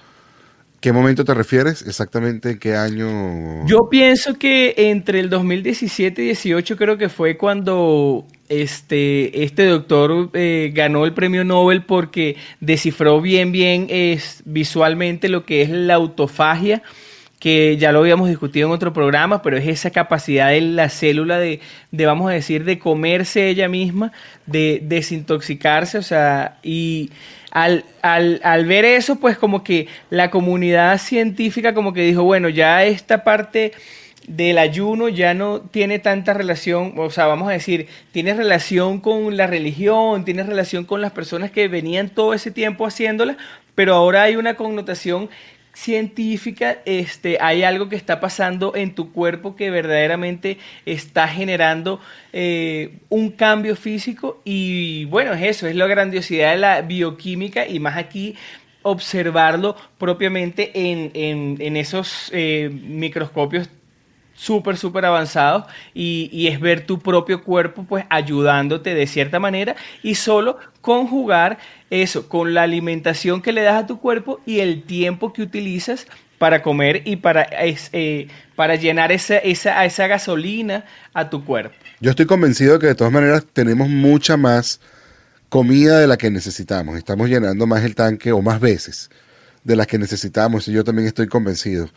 ¿qué 0.82 0.92
momento 0.92 1.24
te 1.24 1.32
refieres? 1.32 1.82
Exactamente 1.86 2.50
en 2.50 2.58
qué 2.58 2.74
año. 2.74 3.64
Yo 3.66 3.88
pienso 3.88 4.34
que 4.34 4.74
entre 4.76 5.20
el 5.20 5.30
2017 5.30 6.20
y 6.20 6.24
18 6.26 6.76
creo 6.76 6.98
que 6.98 7.08
fue 7.08 7.38
cuando 7.38 8.26
este, 8.48 9.44
este 9.44 9.64
doctor 9.66 10.30
eh, 10.34 10.72
ganó 10.74 11.06
el 11.06 11.14
premio 11.14 11.44
Nobel 11.44 11.84
porque 11.86 12.36
descifró 12.60 13.22
bien, 13.22 13.52
bien 13.52 13.86
es, 13.88 14.42
visualmente 14.44 15.28
lo 15.28 15.44
que 15.44 15.62
es 15.62 15.70
la 15.70 15.94
autofagia, 15.94 16.82
que 17.42 17.76
ya 17.76 17.90
lo 17.90 17.98
habíamos 17.98 18.28
discutido 18.28 18.68
en 18.68 18.72
otro 18.72 18.92
programa, 18.92 19.42
pero 19.42 19.56
es 19.56 19.66
esa 19.66 19.90
capacidad 19.90 20.50
de 20.50 20.60
la 20.60 20.88
célula 20.88 21.40
de, 21.40 21.58
de 21.90 22.06
vamos 22.06 22.30
a 22.30 22.34
decir, 22.34 22.62
de 22.62 22.78
comerse 22.78 23.48
ella 23.48 23.68
misma, 23.68 24.12
de 24.46 24.78
desintoxicarse, 24.80 25.98
o 25.98 26.02
sea, 26.02 26.58
y 26.62 27.10
al, 27.50 27.84
al, 28.00 28.40
al, 28.44 28.64
ver 28.66 28.84
eso, 28.84 29.16
pues 29.16 29.36
como 29.38 29.64
que 29.64 29.88
la 30.08 30.30
comunidad 30.30 30.96
científica 30.98 31.74
como 31.74 31.92
que 31.92 32.02
dijo, 32.02 32.22
bueno, 32.22 32.48
ya 32.48 32.84
esta 32.84 33.24
parte 33.24 33.72
del 34.28 34.56
ayuno 34.56 35.08
ya 35.08 35.34
no 35.34 35.62
tiene 35.62 35.98
tanta 35.98 36.34
relación, 36.34 36.94
o 36.96 37.10
sea, 37.10 37.26
vamos 37.26 37.48
a 37.48 37.52
decir, 37.54 37.88
tiene 38.12 38.34
relación 38.34 39.00
con 39.00 39.36
la 39.36 39.48
religión, 39.48 40.24
tiene 40.24 40.44
relación 40.44 40.84
con 40.84 41.00
las 41.00 41.10
personas 41.10 41.50
que 41.50 41.66
venían 41.66 42.08
todo 42.08 42.34
ese 42.34 42.52
tiempo 42.52 42.86
haciéndola, 42.86 43.36
pero 43.74 43.94
ahora 43.94 44.22
hay 44.22 44.36
una 44.36 44.54
connotación 44.54 45.28
científica, 45.74 46.78
este, 46.84 47.38
hay 47.40 47.62
algo 47.62 47.88
que 47.88 47.96
está 47.96 48.20
pasando 48.20 48.74
en 48.76 48.94
tu 48.94 49.12
cuerpo 49.12 49.56
que 49.56 49.70
verdaderamente 49.70 50.58
está 50.84 51.26
generando 51.28 52.00
eh, 52.32 52.98
un 53.08 53.30
cambio 53.30 53.74
físico 53.74 54.40
y 54.44 55.06
bueno, 55.06 55.32
es 55.32 55.42
eso, 55.42 55.66
es 55.66 55.74
la 55.74 55.86
grandiosidad 55.86 56.52
de 56.52 56.58
la 56.58 56.82
bioquímica 56.82 57.66
y 57.66 57.80
más 57.80 57.96
aquí 57.96 58.36
observarlo 58.82 59.76
propiamente 59.98 60.72
en, 60.74 61.10
en, 61.14 61.76
esos 61.76 62.30
eh, 62.32 62.68
microscopios 62.70 63.70
súper, 64.42 64.76
súper 64.76 65.04
avanzados 65.04 65.64
y, 65.94 66.48
es 66.48 66.60
ver 66.60 66.84
tu 66.84 66.98
propio 66.98 67.44
cuerpo 67.44 67.84
pues 67.88 68.04
ayudándote 68.10 68.94
de 68.94 69.06
cierta 69.06 69.38
manera 69.38 69.76
y 70.02 70.16
solo 70.16 70.58
conjugar 70.80 71.58
eso 71.90 72.28
con 72.28 72.52
la 72.52 72.62
alimentación 72.62 73.40
que 73.40 73.52
le 73.52 73.62
das 73.62 73.84
a 73.84 73.86
tu 73.86 74.00
cuerpo 74.00 74.40
y 74.44 74.58
el 74.58 74.82
tiempo 74.82 75.32
que 75.32 75.42
utilizas 75.42 76.06
para 76.38 76.60
comer 76.60 77.02
y 77.04 77.16
para, 77.16 77.46
eh, 77.52 78.26
para 78.56 78.74
llenar 78.74 79.12
esa, 79.12 79.38
esa, 79.38 79.84
esa 79.84 80.08
gasolina 80.08 80.84
a 81.14 81.30
tu 81.30 81.44
cuerpo. 81.44 81.76
Yo 82.00 82.10
estoy 82.10 82.26
convencido 82.26 82.80
que 82.80 82.88
de 82.88 82.96
todas 82.96 83.12
maneras 83.12 83.46
tenemos 83.52 83.88
mucha 83.88 84.36
más 84.36 84.80
comida 85.48 86.00
de 86.00 86.08
la 86.08 86.16
que 86.16 86.30
necesitamos. 86.30 86.96
Estamos 86.96 87.28
llenando 87.28 87.64
más 87.68 87.84
el 87.84 87.94
tanque 87.94 88.32
o 88.32 88.42
más 88.42 88.58
veces 88.58 89.08
de 89.62 89.76
las 89.76 89.86
que 89.86 89.98
necesitamos 89.98 90.66
y 90.66 90.72
yo 90.72 90.82
también 90.82 91.06
estoy 91.06 91.28
convencido. 91.28 91.88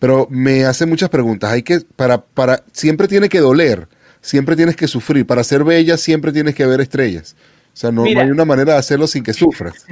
Pero 0.00 0.26
me 0.30 0.64
hace 0.64 0.86
muchas 0.86 1.10
preguntas. 1.10 1.52
Hay 1.52 1.62
que, 1.62 1.80
para, 1.94 2.20
para, 2.20 2.64
siempre 2.72 3.06
tiene 3.06 3.28
que 3.28 3.38
doler, 3.38 3.86
siempre 4.20 4.56
tienes 4.56 4.74
que 4.74 4.88
sufrir. 4.88 5.26
Para 5.26 5.44
ser 5.44 5.62
bella 5.62 5.96
siempre 5.96 6.32
tienes 6.32 6.54
que 6.54 6.66
ver 6.66 6.80
estrellas. 6.80 7.36
O 7.72 7.76
sea, 7.76 7.92
no, 7.92 8.02
Mira, 8.02 8.22
no 8.22 8.26
hay 8.26 8.32
una 8.32 8.44
manera 8.44 8.72
de 8.72 8.78
hacerlo 8.78 9.06
sin 9.06 9.22
que 9.22 9.32
sufras. 9.32 9.86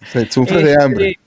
O 0.00 0.06
sea, 0.06 0.30
sufres 0.30 0.60
este, 0.60 0.70
de 0.70 0.82
hambre. 0.82 1.18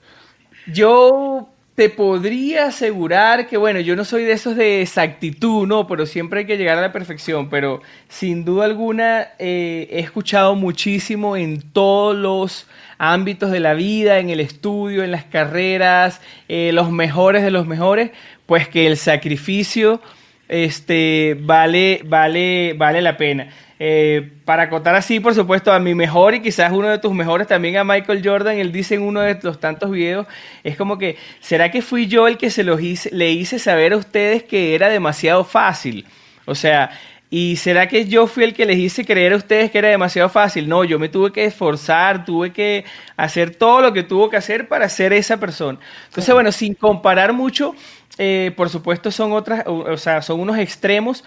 Yo 0.66 1.48
te 1.76 1.90
podría 1.90 2.68
asegurar 2.68 3.46
que, 3.46 3.58
bueno, 3.58 3.80
yo 3.80 3.94
no 3.96 4.04
soy 4.04 4.24
de 4.24 4.32
esos 4.32 4.56
de 4.56 4.80
exactitud, 4.80 5.66
¿no? 5.66 5.86
Pero 5.86 6.06
siempre 6.06 6.40
hay 6.40 6.46
que 6.46 6.56
llegar 6.56 6.78
a 6.78 6.80
la 6.80 6.92
perfección. 6.92 7.50
Pero 7.50 7.82
sin 8.08 8.46
duda 8.46 8.64
alguna 8.64 9.28
eh, 9.38 9.88
he 9.90 10.00
escuchado 10.00 10.54
muchísimo 10.54 11.36
en 11.36 11.60
todos 11.60 12.16
los 12.16 12.66
ámbitos 12.98 13.50
de 13.50 13.60
la 13.60 13.74
vida, 13.74 14.18
en 14.18 14.30
el 14.30 14.40
estudio, 14.40 15.04
en 15.04 15.10
las 15.10 15.24
carreras, 15.24 16.20
eh, 16.48 16.70
los 16.72 16.90
mejores 16.90 17.42
de 17.42 17.50
los 17.50 17.66
mejores, 17.66 18.10
pues 18.46 18.68
que 18.68 18.86
el 18.86 18.96
sacrificio 18.96 20.00
este, 20.48 21.36
vale, 21.40 22.02
vale, 22.04 22.74
vale 22.76 23.02
la 23.02 23.16
pena. 23.16 23.48
Eh, 23.78 24.32
para 24.44 24.64
acotar 24.64 24.94
así, 24.94 25.20
por 25.20 25.34
supuesto, 25.34 25.72
a 25.72 25.78
mi 25.78 25.94
mejor 25.94 26.34
y 26.34 26.40
quizás 26.40 26.72
uno 26.72 26.88
de 26.88 26.98
tus 26.98 27.12
mejores 27.12 27.46
también 27.46 27.76
a 27.76 27.84
Michael 27.84 28.22
Jordan, 28.24 28.56
él 28.56 28.72
dice 28.72 28.94
en 28.94 29.02
uno 29.02 29.20
de 29.20 29.38
los 29.42 29.60
tantos 29.60 29.90
videos, 29.90 30.26
es 30.64 30.76
como 30.76 30.96
que, 30.96 31.16
¿será 31.40 31.70
que 31.70 31.82
fui 31.82 32.06
yo 32.06 32.26
el 32.26 32.38
que 32.38 32.50
se 32.50 32.64
los 32.64 32.80
hice, 32.80 33.10
le 33.12 33.30
hice 33.32 33.58
saber 33.58 33.92
a 33.92 33.98
ustedes 33.98 34.44
que 34.44 34.74
era 34.74 34.88
demasiado 34.88 35.44
fácil? 35.44 36.06
O 36.46 36.54
sea, 36.54 36.90
¿Y 37.28 37.56
será 37.56 37.88
que 37.88 38.06
yo 38.06 38.26
fui 38.26 38.44
el 38.44 38.54
que 38.54 38.66
les 38.66 38.78
hice 38.78 39.04
creer 39.04 39.32
a 39.32 39.36
ustedes 39.36 39.70
que 39.70 39.78
era 39.78 39.88
demasiado 39.88 40.28
fácil? 40.28 40.68
No, 40.68 40.84
yo 40.84 40.98
me 40.98 41.08
tuve 41.08 41.32
que 41.32 41.44
esforzar, 41.44 42.24
tuve 42.24 42.52
que 42.52 42.84
hacer 43.16 43.54
todo 43.56 43.80
lo 43.80 43.92
que 43.92 44.04
tuvo 44.04 44.30
que 44.30 44.36
hacer 44.36 44.68
para 44.68 44.88
ser 44.88 45.12
esa 45.12 45.38
persona. 45.38 45.78
Entonces, 46.08 46.32
bueno, 46.32 46.52
sin 46.52 46.74
comparar 46.74 47.32
mucho, 47.32 47.74
eh, 48.18 48.52
por 48.56 48.70
supuesto 48.70 49.10
son 49.10 49.32
otras, 49.32 49.64
o 49.66 49.96
sea, 49.96 50.22
son 50.22 50.40
unos 50.40 50.58
extremos. 50.58 51.24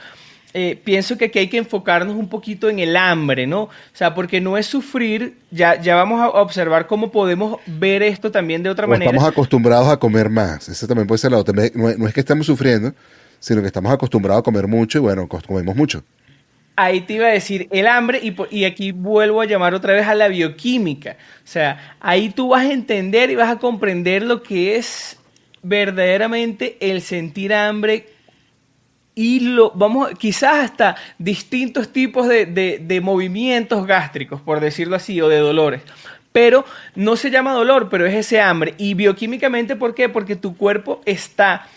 Eh, 0.53 0.81
pienso 0.83 1.15
que 1.15 1.25
aquí 1.25 1.37
hay 1.37 1.47
que 1.47 1.57
enfocarnos 1.57 2.15
un 2.15 2.27
poquito 2.27 2.69
en 2.69 2.79
el 2.79 2.95
hambre, 2.95 3.45
¿no? 3.45 3.63
O 3.63 3.69
sea, 3.93 4.15
porque 4.15 4.41
no 4.41 4.57
es 4.57 4.65
sufrir, 4.65 5.37
ya, 5.51 5.79
ya 5.79 5.93
vamos 5.95 6.19
a 6.21 6.29
observar 6.29 6.87
cómo 6.87 7.11
podemos 7.11 7.59
ver 7.67 8.01
esto 8.01 8.31
también 8.31 8.63
de 8.63 8.71
otra 8.71 8.87
o 8.87 8.89
manera. 8.89 9.11
Estamos 9.11 9.31
acostumbrados 9.31 9.87
a 9.89 9.97
comer 9.97 10.29
más, 10.29 10.67
eso 10.67 10.87
también 10.87 11.05
puede 11.05 11.19
ser 11.19 11.31
la 11.31 11.37
otra. 11.37 11.53
No, 11.75 11.93
no 11.95 12.07
es 12.07 12.13
que 12.15 12.21
estemos 12.21 12.47
sufriendo, 12.47 12.93
sino 13.39 13.61
que 13.61 13.67
estamos 13.67 13.91
acostumbrados 13.91 14.41
a 14.41 14.43
comer 14.43 14.67
mucho 14.67 14.99
y 14.99 15.01
bueno, 15.01 15.27
comemos 15.27 15.75
mucho. 15.75 16.03
Ahí 16.75 17.01
te 17.01 17.13
iba 17.13 17.27
a 17.27 17.31
decir 17.31 17.67
el 17.71 17.87
hambre 17.87 18.19
y, 18.23 18.33
y, 18.51 18.63
aquí 18.63 18.93
vuelvo 18.93 19.41
a 19.41 19.45
llamar 19.45 19.73
otra 19.73 19.93
vez 19.93 20.07
a 20.07 20.15
la 20.15 20.29
bioquímica. 20.29 21.17
O 21.43 21.47
sea, 21.47 21.97
ahí 21.99 22.29
tú 22.29 22.49
vas 22.49 22.65
a 22.65 22.71
entender 22.71 23.29
y 23.29 23.35
vas 23.35 23.49
a 23.49 23.59
comprender 23.59 24.23
lo 24.23 24.41
que 24.41 24.77
es 24.77 25.17
verdaderamente 25.61 26.77
el 26.79 27.01
sentir 27.01 27.53
hambre 27.53 28.07
y 29.13 29.41
lo 29.41 29.71
vamos 29.71 30.11
quizás 30.17 30.63
hasta 30.63 30.95
distintos 31.17 31.91
tipos 31.91 32.29
de, 32.29 32.45
de, 32.45 32.79
de 32.81 33.01
movimientos 33.01 33.85
gástricos, 33.85 34.39
por 34.39 34.61
decirlo 34.61 34.95
así, 34.95 35.19
o 35.19 35.27
de 35.27 35.39
dolores 35.39 35.81
pero 36.31 36.63
no 36.95 37.15
se 37.15 37.31
llama 37.31 37.53
dolor, 37.53 37.89
pero 37.89 38.05
es 38.05 38.13
ese 38.13 38.39
hambre. 38.39 38.75
Y 38.77 38.93
bioquímicamente, 38.93 39.75
¿por 39.75 39.95
qué? 39.95 40.09
Porque 40.09 40.35
tu 40.35 40.55
cuerpo 40.55 41.01
está 41.05 41.67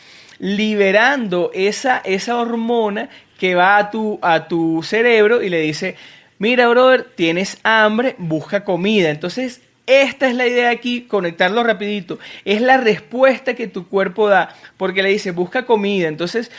liberando 0.43 1.53
esa, 1.55 1.99
esa 1.99 2.37
hormona 2.37 3.09
que 3.39 3.55
va 3.55 3.77
a 3.77 3.93
tu, 3.93 4.19
a 4.23 4.49
tu 4.49 4.83
cerebro 4.83 5.41
y 5.41 5.49
le 5.49 5.61
dice, 5.61 5.95
mira, 6.41 6.67
brother, 6.67 7.05
tienes 7.15 7.59
hambre, 7.63 8.17
busca 8.19 8.65
comida. 8.65 9.11
Entonces, 9.11 9.63
esta 9.87 10.29
es 10.29 10.35
la 10.35 10.49
idea 10.49 10.71
aquí, 10.71 11.03
conectarlo 11.03 11.63
rapidito. 11.63 12.19
Es 12.45 12.61
la 12.61 12.77
respuesta 12.77 13.55
que 13.55 13.69
tu 13.69 13.87
cuerpo 13.87 14.29
da, 14.29 14.57
porque 14.79 15.05
le 15.05 15.11
dice, 15.11 15.31
busca 15.31 15.65
comida. 15.65 16.09
Entonces, 16.09 16.51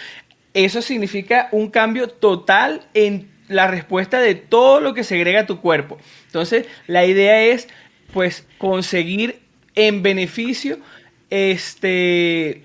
eso 0.53 0.81
significa 0.81 1.49
un 1.51 1.69
cambio 1.69 2.07
total 2.07 2.83
en 2.93 3.29
la 3.49 3.67
respuesta 3.67 4.21
de 4.21 4.35
todo 4.35 4.79
lo 4.79 4.93
que 4.93 5.03
segrega 5.03 5.45
tu 5.45 5.59
cuerpo. 5.59 5.97
Entonces, 6.27 6.67
la 6.87 7.05
idea 7.05 7.41
es, 7.41 7.67
pues, 8.13 8.47
conseguir 8.57 9.41
en 9.75 10.03
beneficio 10.03 10.77
este 11.29 12.63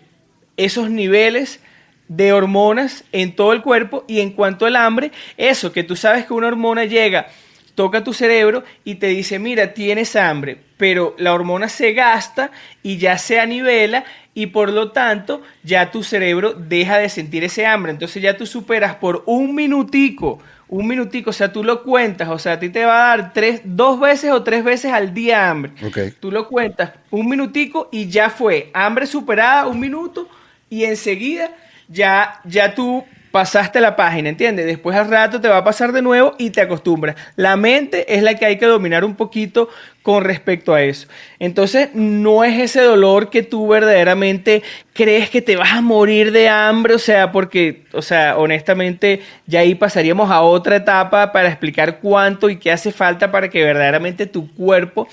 esos 0.58 0.90
niveles 0.90 1.60
de 2.08 2.32
hormonas 2.32 3.04
en 3.12 3.34
todo 3.34 3.52
el 3.52 3.62
cuerpo 3.62 4.04
y 4.06 4.20
en 4.20 4.32
cuanto 4.32 4.66
al 4.66 4.76
hambre, 4.76 5.12
eso, 5.36 5.72
que 5.72 5.84
tú 5.84 5.96
sabes 5.96 6.26
que 6.26 6.34
una 6.34 6.48
hormona 6.48 6.84
llega, 6.84 7.28
toca 7.74 8.02
tu 8.02 8.12
cerebro 8.12 8.64
y 8.84 8.96
te 8.96 9.06
dice, 9.06 9.38
mira, 9.38 9.72
tienes 9.72 10.16
hambre, 10.16 10.58
pero 10.76 11.14
la 11.18 11.32
hormona 11.32 11.68
se 11.68 11.92
gasta 11.92 12.50
y 12.82 12.96
ya 12.96 13.18
se 13.18 13.38
anivela 13.38 14.04
y 14.34 14.46
por 14.46 14.72
lo 14.72 14.90
tanto 14.90 15.42
ya 15.62 15.90
tu 15.90 16.02
cerebro 16.02 16.54
deja 16.54 16.98
de 16.98 17.08
sentir 17.08 17.44
ese 17.44 17.66
hambre. 17.66 17.92
Entonces 17.92 18.22
ya 18.22 18.36
tú 18.36 18.46
superas 18.46 18.96
por 18.96 19.22
un 19.26 19.54
minutico, 19.54 20.40
un 20.66 20.86
minutico, 20.86 21.30
o 21.30 21.32
sea, 21.32 21.52
tú 21.52 21.62
lo 21.62 21.82
cuentas, 21.82 22.28
o 22.28 22.38
sea, 22.38 22.54
a 22.54 22.58
ti 22.58 22.68
te 22.68 22.84
va 22.84 23.12
a 23.12 23.16
dar 23.16 23.32
tres, 23.32 23.60
dos 23.64 24.00
veces 24.00 24.32
o 24.32 24.42
tres 24.42 24.64
veces 24.64 24.92
al 24.92 25.12
día 25.12 25.50
hambre. 25.50 25.72
Okay. 25.86 26.12
Tú 26.18 26.30
lo 26.30 26.48
cuentas 26.48 26.92
un 27.10 27.28
minutico 27.28 27.88
y 27.92 28.08
ya 28.08 28.30
fue, 28.30 28.70
hambre 28.74 29.06
superada, 29.06 29.66
un 29.66 29.78
minuto 29.78 30.28
y 30.68 30.84
enseguida 30.84 31.50
ya, 31.88 32.40
ya 32.44 32.74
tú 32.74 33.04
pasaste 33.30 33.80
la 33.80 33.96
página, 33.96 34.30
¿entiendes? 34.30 34.66
Después 34.66 34.96
al 34.96 35.08
rato 35.08 35.40
te 35.40 35.48
va 35.48 35.58
a 35.58 35.64
pasar 35.64 35.92
de 35.92 36.02
nuevo 36.02 36.34
y 36.38 36.50
te 36.50 36.60
acostumbras. 36.60 37.16
La 37.36 37.56
mente 37.56 38.14
es 38.14 38.22
la 38.22 38.34
que 38.34 38.46
hay 38.46 38.58
que 38.58 38.66
dominar 38.66 39.04
un 39.04 39.14
poquito 39.14 39.68
con 40.02 40.24
respecto 40.24 40.72
a 40.72 40.82
eso. 40.82 41.06
Entonces, 41.38 41.90
no 41.92 42.42
es 42.42 42.58
ese 42.58 42.80
dolor 42.80 43.28
que 43.28 43.42
tú 43.42 43.68
verdaderamente 43.68 44.62
crees 44.94 45.28
que 45.28 45.42
te 45.42 45.56
vas 45.56 45.72
a 45.72 45.82
morir 45.82 46.32
de 46.32 46.48
hambre, 46.48 46.94
o 46.94 46.98
sea, 46.98 47.30
porque, 47.30 47.84
o 47.92 48.00
sea, 48.00 48.38
honestamente, 48.38 49.20
ya 49.46 49.60
ahí 49.60 49.74
pasaríamos 49.74 50.30
a 50.30 50.40
otra 50.40 50.76
etapa 50.76 51.30
para 51.30 51.48
explicar 51.48 52.00
cuánto 52.00 52.48
y 52.48 52.56
qué 52.56 52.72
hace 52.72 52.90
falta 52.90 53.30
para 53.30 53.50
que 53.50 53.62
verdaderamente 53.62 54.26
tu 54.26 54.52
cuerpo 54.54 55.06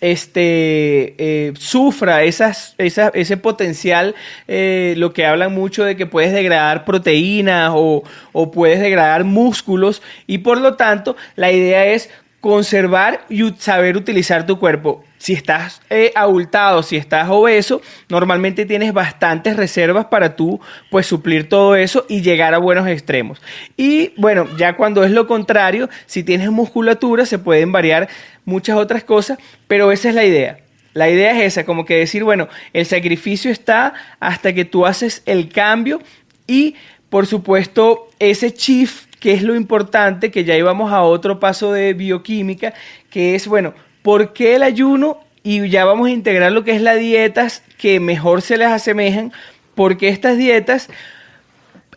este, 0.00 1.14
eh, 1.18 1.52
sufra 1.58 2.22
esas, 2.22 2.74
ese 2.78 3.36
potencial, 3.36 4.14
eh, 4.46 4.94
lo 4.96 5.12
que 5.12 5.26
hablan 5.26 5.54
mucho 5.54 5.84
de 5.84 5.96
que 5.96 6.06
puedes 6.06 6.32
degradar 6.32 6.84
proteínas 6.84 7.72
o, 7.74 8.02
o, 8.32 8.50
puedes 8.50 8.80
degradar 8.80 9.24
músculos 9.24 10.02
y 10.26 10.38
por 10.38 10.60
lo 10.60 10.74
tanto 10.76 11.16
la 11.36 11.50
idea 11.50 11.86
es 11.86 12.10
conservar 12.40 13.24
y 13.28 13.50
saber 13.58 13.96
utilizar 13.96 14.46
tu 14.46 14.58
cuerpo. 14.58 15.04
Si 15.18 15.32
estás 15.32 15.82
eh, 15.90 16.12
abultado, 16.14 16.84
si 16.84 16.96
estás 16.96 17.28
obeso, 17.28 17.82
normalmente 18.08 18.64
tienes 18.64 18.92
bastantes 18.92 19.56
reservas 19.56 20.06
para 20.06 20.36
tú 20.36 20.60
pues 20.90 21.06
suplir 21.06 21.48
todo 21.48 21.74
eso 21.74 22.06
y 22.08 22.22
llegar 22.22 22.54
a 22.54 22.58
buenos 22.58 22.86
extremos. 22.86 23.42
Y 23.76 24.12
bueno, 24.16 24.46
ya 24.56 24.76
cuando 24.76 25.02
es 25.02 25.10
lo 25.10 25.26
contrario, 25.26 25.90
si 26.06 26.22
tienes 26.22 26.50
musculatura 26.50 27.26
se 27.26 27.38
pueden 27.38 27.72
variar 27.72 28.08
muchas 28.44 28.76
otras 28.76 29.02
cosas, 29.02 29.38
pero 29.66 29.90
esa 29.90 30.10
es 30.10 30.14
la 30.14 30.24
idea. 30.24 30.58
La 30.94 31.10
idea 31.10 31.32
es 31.32 31.52
esa, 31.52 31.64
como 31.64 31.84
que 31.84 31.96
decir, 31.96 32.22
bueno, 32.22 32.48
el 32.72 32.86
sacrificio 32.86 33.50
está 33.50 33.94
hasta 34.20 34.52
que 34.52 34.64
tú 34.64 34.86
haces 34.86 35.22
el 35.26 35.48
cambio 35.48 36.00
y 36.46 36.76
por 37.10 37.26
supuesto 37.26 38.08
ese 38.18 38.54
chief 38.54 39.07
que 39.20 39.32
es 39.32 39.42
lo 39.42 39.54
importante, 39.54 40.30
que 40.30 40.44
ya 40.44 40.56
íbamos 40.56 40.92
a 40.92 41.02
otro 41.02 41.40
paso 41.40 41.72
de 41.72 41.94
bioquímica, 41.94 42.74
que 43.10 43.34
es, 43.34 43.46
bueno, 43.46 43.74
¿por 44.02 44.32
qué 44.32 44.56
el 44.56 44.62
ayuno? 44.62 45.20
Y 45.42 45.68
ya 45.68 45.84
vamos 45.84 46.08
a 46.08 46.10
integrar 46.10 46.52
lo 46.52 46.64
que 46.64 46.72
es 46.72 46.82
las 46.82 46.98
dietas 46.98 47.62
que 47.78 48.00
mejor 48.00 48.42
se 48.42 48.56
les 48.56 48.68
asemejan, 48.68 49.32
porque 49.74 50.08
estas 50.08 50.36
dietas, 50.36 50.88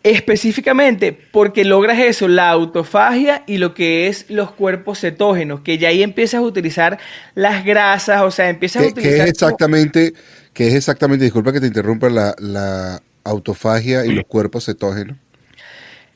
específicamente, 0.02 1.12
porque 1.12 1.64
logras 1.64 1.98
eso, 1.98 2.28
la 2.28 2.50
autofagia 2.50 3.44
y 3.46 3.58
lo 3.58 3.74
que 3.74 4.08
es 4.08 4.26
los 4.28 4.52
cuerpos 4.52 5.00
cetógenos, 5.00 5.60
que 5.60 5.78
ya 5.78 5.88
ahí 5.88 6.02
empiezas 6.02 6.38
a 6.38 6.42
utilizar 6.42 6.98
las 7.34 7.64
grasas, 7.64 8.22
o 8.22 8.30
sea, 8.30 8.48
empiezas 8.48 8.84
a 8.84 8.86
utilizar... 8.86 9.16
¿Qué 9.16 9.22
es 9.22 9.30
exactamente, 9.30 10.12
que 10.52 10.68
es 10.68 10.74
exactamente, 10.74 11.24
disculpa 11.24 11.52
que 11.52 11.60
te 11.60 11.66
interrumpa, 11.66 12.08
la, 12.08 12.34
la 12.38 13.02
autofagia 13.24 14.04
y 14.06 14.12
los 14.12 14.24
cuerpos 14.26 14.64
cetógenos? 14.64 15.18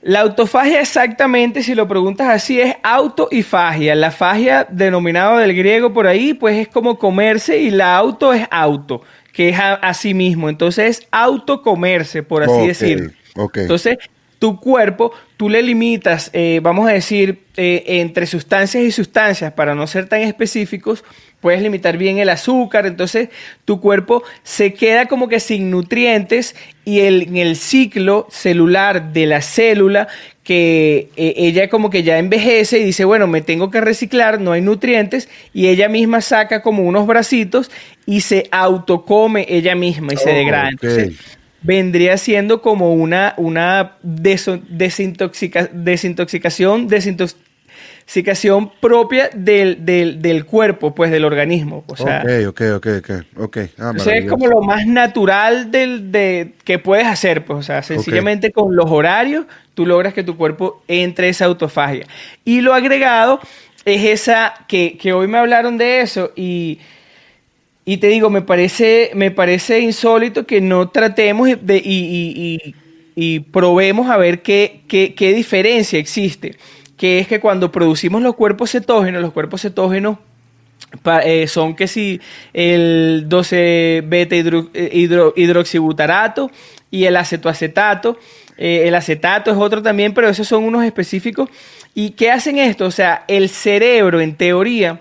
La 0.03 0.21
autofagia 0.21 0.81
exactamente, 0.81 1.63
si 1.63 1.75
lo 1.75 1.89
preguntas 1.89 2.29
así, 2.29 2.61
es 2.61 2.77
auto 2.83 3.29
y 3.31 3.43
fagia. 3.43 3.95
La 3.95 4.11
fagia, 4.11 4.67
denominada 4.71 5.41
del 5.41 5.55
griego 5.55 5.93
por 5.93 6.07
ahí, 6.07 6.35
pues 6.35 6.57
es 6.59 6.69
como 6.69 6.99
comerse 6.99 7.59
y 7.59 7.71
la 7.71 7.97
auto 7.97 8.33
es 8.33 8.47
auto, 8.51 9.03
que 9.33 9.49
es 9.49 9.59
a, 9.59 9.93
sí 9.95 10.15
mismo. 10.15 10.49
Entonces 10.49 11.01
es 11.01 11.09
autocomerse, 11.11 12.23
por 12.23 12.45
así 12.45 12.67
decir. 12.67 13.15
Entonces, 13.55 13.99
tu 14.39 14.61
cuerpo, 14.61 15.13
tú 15.37 15.49
le 15.49 15.63
limitas, 15.63 16.31
eh, 16.33 16.61
vamos 16.63 16.89
a 16.89 16.93
decir, 16.93 17.45
eh, 17.57 17.83
entre 17.87 18.27
sustancias 18.27 18.85
y 18.85 18.93
sustancias, 18.93 19.53
para 19.55 19.75
no 19.75 19.87
ser 19.87 20.09
tan 20.09 20.21
específicos, 20.21 21.05
puedes 21.47 21.63
limitar 21.63 21.97
bien 21.97 22.19
el 22.19 22.29
azúcar, 22.29 22.87
entonces 22.87 23.29
tu 23.65 23.81
cuerpo 23.81 24.25
se 24.43 24.75
queda 24.75 25.07
como 25.07 25.29
que 25.29 25.39
sin 25.39 25.71
nutrientes 25.71 26.57
y 26.85 27.03
el, 27.03 27.23
en 27.23 27.37
el 27.37 27.55
ciclo 27.55 28.27
celular 28.31 29.13
de 29.13 29.27
la 29.27 29.41
célula 29.41 30.09
que 30.43 31.09
eh, 31.15 31.35
ella 31.37 31.69
como 31.69 31.89
que 31.89 32.03
ya 32.03 32.19
envejece 32.19 32.81
y 32.81 32.85
dice, 32.85 33.05
bueno, 33.05 33.29
me 33.29 33.43
tengo 33.43 33.71
que 33.71 33.81
reciclar, 33.81 34.41
no 34.41 34.51
hay 34.51 34.61
nutrientes, 34.61 35.29
y 35.55 35.69
ella 35.69 35.89
misma 35.89 36.21
saca 36.21 36.63
como 36.63 36.83
unos 36.83 37.07
bracitos 37.07 37.71
y 38.07 38.23
se 38.23 38.49
autocome 38.51 39.47
ella 39.49 39.77
misma 39.77 40.15
y 40.15 40.17
se 40.17 40.31
degrada. 40.31 40.71
Entonces, 40.71 41.13
vendría 41.63 42.17
siendo 42.17 42.61
como 42.61 42.93
una, 42.93 43.35
una 43.37 43.99
desintoxicación, 44.03 45.85
desintoxicación, 45.85 46.89
propia 48.81 49.31
del, 49.35 49.85
del, 49.85 50.45
cuerpo, 50.45 50.95
pues 50.95 51.11
del 51.11 51.25
organismo. 51.25 51.85
O 51.87 51.97
sea, 51.97 52.25
ok, 52.49 52.61
ok, 52.77 52.87
ok, 52.99 53.11
ok. 53.37 53.59
Ah, 53.79 53.93
es 53.97 54.29
como 54.29 54.47
lo 54.47 54.63
más 54.63 54.87
natural 54.87 55.71
del, 55.71 56.13
de, 56.13 56.55
que 56.65 56.79
puedes 56.79 57.07
hacer, 57.07 57.45
pues, 57.45 57.59
o 57.59 57.63
sea, 57.63 57.83
sencillamente 57.83 58.53
con 58.53 58.77
los 58.77 58.91
horarios 58.91 59.47
tú 59.75 59.85
logras 59.85 60.15
que 60.15 60.23
tu 60.23 60.37
cuerpo 60.37 60.83
entre 60.89 61.29
esa 61.29 61.45
autofagia. 61.45 62.07
Y 62.45 62.61
lo 62.61 62.75
agregado 62.75 63.41
es 63.85 64.05
esa, 64.05 64.55
que, 64.69 64.97
que 64.97 65.13
hoy 65.13 65.29
me 65.29 65.39
hablaron 65.39 65.77
de 65.77 66.01
eso 66.01 66.33
y 66.35 66.79
y 67.89 67.99
te 67.99 68.09
digo, 68.09 68.31
me 68.31 68.43
parece, 68.43 69.13
me 69.15 69.31
parece 69.31 69.79
insólito 69.79 70.45
que 70.45 70.61
no 70.61 70.89
tratemos 70.89 71.49
de, 71.63 71.81
y, 71.85 73.41
probemos 73.53 74.11
a 74.11 74.17
ver 74.17 74.43
qué, 74.43 74.81
qué, 74.89 75.33
diferencia 75.33 75.97
existe. 75.97 76.57
Que 76.97 77.19
es 77.19 77.29
que 77.29 77.41
cuando 77.41 77.71
producimos 77.71 78.23
los 78.23 78.35
cuerpos 78.35 78.71
cetógenos, 78.71 79.21
los 79.21 79.33
cuerpos 79.33 79.63
cetógenos 79.63 80.19
eh, 81.25 81.47
son 81.47 81.75
que 81.75 81.89
si 81.89 82.21
el 82.53 83.25
12 83.27 84.03
beta 84.07 84.35
eh, 84.35 85.33
hidroxibutarato 85.37 86.51
y 86.91 87.05
el 87.05 87.17
acetoacetato. 87.17 88.19
Eh, 88.59 88.85
el 88.87 88.95
acetato 88.95 89.51
es 89.51 89.57
otro 89.57 89.83
también, 89.83 90.15
pero 90.15 90.29
esos 90.29 90.49
son 90.49 90.65
unos 90.65 90.85
específicos. 90.85 91.51
¿Y 91.95 92.11
qué 92.11 92.31
hacen 92.31 92.59
esto? 92.59 92.87
O 92.87 92.91
sea, 92.91 93.25
el 93.29 93.49
cerebro, 93.49 94.21
en 94.21 94.35
teoría, 94.37 95.01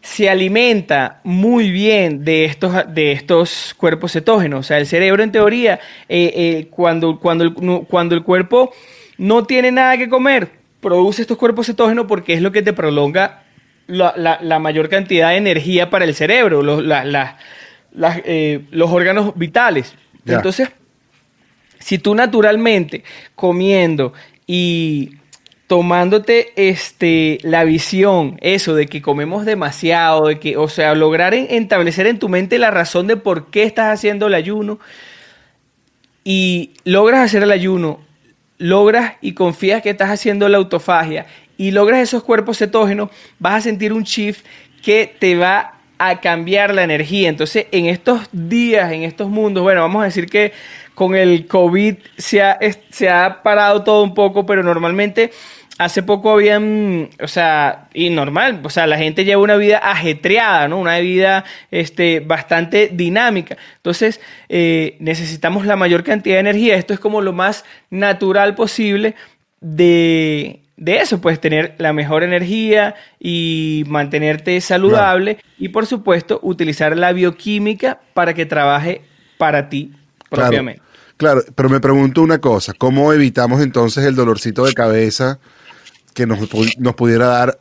se 0.00 0.28
alimenta 0.28 1.20
muy 1.24 1.70
bien 1.70 2.24
de 2.24 2.44
estos, 2.44 2.72
de 2.88 3.12
estos 3.12 3.74
cuerpos 3.76 4.12
cetógenos. 4.12 4.60
O 4.60 4.62
sea, 4.62 4.78
el 4.78 4.86
cerebro 4.86 5.22
en 5.22 5.32
teoría, 5.32 5.80
cuando, 6.70 7.18
cuando, 7.18 7.54
cuando 7.88 8.14
el 8.14 8.22
cuerpo 8.22 8.72
no 9.18 9.44
tiene 9.44 9.72
nada 9.72 9.96
que 9.98 10.08
comer, 10.08 10.50
produce 10.80 11.22
estos 11.22 11.38
cuerpos 11.38 11.66
cetógenos 11.66 12.06
porque 12.06 12.34
es 12.34 12.42
lo 12.42 12.52
que 12.52 12.62
te 12.62 12.72
prolonga 12.72 13.42
la, 13.86 14.58
mayor 14.58 14.88
cantidad 14.88 15.30
de 15.30 15.36
energía 15.36 15.90
para 15.90 16.04
el 16.04 16.14
cerebro, 16.14 16.62
los, 16.62 16.82
eh, 18.24 18.60
los 18.70 18.90
órganos 18.90 19.36
vitales. 19.36 19.94
Entonces, 20.26 20.70
si 21.78 21.98
tú 21.98 22.14
naturalmente 22.14 23.04
comiendo 23.34 24.12
y 24.46 25.16
tomándote 25.66 26.52
este, 26.56 27.38
la 27.42 27.64
visión, 27.64 28.38
eso 28.40 28.74
de 28.74 28.86
que 28.86 29.02
comemos 29.02 29.44
demasiado, 29.44 30.28
de 30.28 30.38
que, 30.38 30.56
o 30.56 30.68
sea, 30.68 30.94
lograr 30.94 31.34
establecer 31.34 32.06
en 32.06 32.18
tu 32.18 32.28
mente 32.28 32.58
la 32.58 32.70
razón 32.70 33.06
de 33.06 33.16
por 33.16 33.50
qué 33.50 33.64
estás 33.64 33.92
haciendo 33.92 34.28
el 34.28 34.34
ayuno 34.34 34.78
y 36.22 36.72
logras 36.84 37.20
hacer 37.20 37.42
el 37.42 37.52
ayuno, 37.52 38.00
logras 38.58 39.14
y 39.20 39.34
confías 39.34 39.82
que 39.82 39.90
estás 39.90 40.10
haciendo 40.10 40.48
la 40.48 40.58
autofagia 40.58 41.26
y 41.56 41.70
logras 41.70 42.00
esos 42.00 42.22
cuerpos 42.22 42.58
cetógenos, 42.58 43.10
vas 43.38 43.54
a 43.54 43.60
sentir 43.62 43.92
un 43.92 44.02
shift 44.02 44.44
que 44.82 45.14
te 45.18 45.36
va 45.36 45.74
a 45.98 46.20
cambiar 46.20 46.74
la 46.74 46.84
energía. 46.84 47.28
Entonces, 47.28 47.66
en 47.72 47.86
estos 47.86 48.28
días, 48.32 48.92
en 48.92 49.02
estos 49.02 49.28
mundos, 49.28 49.62
bueno, 49.62 49.80
vamos 49.80 50.02
a 50.02 50.06
decir 50.06 50.26
que 50.26 50.52
con 50.94 51.14
el 51.14 51.46
COVID 51.46 51.96
se 52.16 52.42
ha, 52.42 52.58
se 52.90 53.08
ha 53.08 53.42
parado 53.42 53.82
todo 53.84 54.02
un 54.02 54.14
poco, 54.14 54.46
pero 54.46 54.62
normalmente 54.62 55.30
hace 55.78 56.02
poco 56.02 56.32
habían, 56.32 57.10
o 57.22 57.28
sea, 57.28 57.88
y 57.92 58.10
normal, 58.10 58.60
o 58.64 58.70
sea, 58.70 58.86
la 58.86 58.98
gente 58.98 59.24
lleva 59.24 59.42
una 59.42 59.56
vida 59.56 59.78
ajetreada, 59.78 60.68
¿no? 60.68 60.78
Una 60.78 60.98
vida 60.98 61.44
este, 61.70 62.20
bastante 62.20 62.90
dinámica. 62.92 63.56
Entonces, 63.76 64.20
eh, 64.48 64.96
necesitamos 65.00 65.66
la 65.66 65.76
mayor 65.76 66.02
cantidad 66.02 66.36
de 66.36 66.40
energía. 66.40 66.76
Esto 66.76 66.94
es 66.94 67.00
como 67.00 67.20
lo 67.20 67.32
más 67.32 67.64
natural 67.90 68.54
posible 68.54 69.14
de, 69.60 70.60
de 70.76 70.96
eso, 70.98 71.20
pues 71.20 71.40
tener 71.40 71.74
la 71.78 71.92
mejor 71.92 72.22
energía 72.22 72.94
y 73.20 73.84
mantenerte 73.86 74.60
saludable 74.60 75.38
y, 75.58 75.68
por 75.68 75.86
supuesto, 75.86 76.40
utilizar 76.42 76.96
la 76.96 77.12
bioquímica 77.12 78.00
para 78.14 78.34
que 78.34 78.46
trabaje 78.46 79.02
para 79.36 79.68
ti 79.68 79.92
propiamente. 80.30 80.82
Claro, 81.18 81.42
pero 81.54 81.70
me 81.70 81.80
pregunto 81.80 82.20
una 82.20 82.38
cosa, 82.38 82.74
¿cómo 82.76 83.10
evitamos 83.12 83.62
entonces 83.62 84.04
el 84.04 84.14
dolorcito 84.14 84.66
de 84.66 84.74
cabeza 84.74 85.38
que 86.16 86.26
nos, 86.26 86.40
nos 86.78 86.94
pudiera 86.96 87.26
dar 87.26 87.58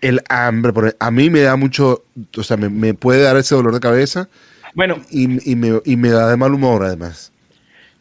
el 0.00 0.22
hambre? 0.28 0.72
Porque 0.72 0.94
a 1.00 1.10
mí 1.10 1.30
me 1.30 1.40
da 1.40 1.56
mucho, 1.56 2.04
o 2.36 2.42
sea, 2.44 2.56
me, 2.56 2.94
puede 2.94 3.22
dar 3.22 3.36
ese 3.36 3.56
dolor 3.56 3.74
de 3.74 3.80
cabeza. 3.80 4.28
Bueno. 4.74 5.02
Y, 5.10 5.50
y, 5.50 5.56
me, 5.56 5.80
y 5.84 5.96
me 5.96 6.10
da 6.10 6.28
de 6.28 6.36
mal 6.36 6.54
humor 6.54 6.84
además. 6.84 7.32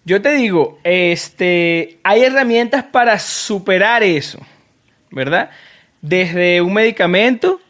Yo 0.05 0.21
te 0.21 0.33
digo, 0.33 0.79
este, 0.83 1.97
hay 2.03 2.23
herramientas 2.23 2.83
para 2.83 3.17
superar 3.19 4.03
eso, 4.03 4.39
¿verdad? 5.09 5.49
Desde 6.01 6.61
un 6.61 6.73
medicamento, 6.73 7.61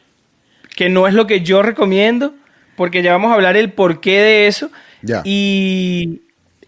que 0.76 0.90
no 0.90 1.08
es 1.08 1.14
lo 1.14 1.28
que 1.28 1.42
yo 1.42 1.62
recomiendo, 1.62 2.34
porque 2.76 3.04
ya 3.04 3.12
vamos 3.12 3.32
a 3.32 3.36
hablar 3.36 3.56
el 3.56 3.72
porqué 3.72 4.20
de 4.20 4.48
eso. 4.48 4.72
Ya. 5.04 5.22
Y 5.24 6.22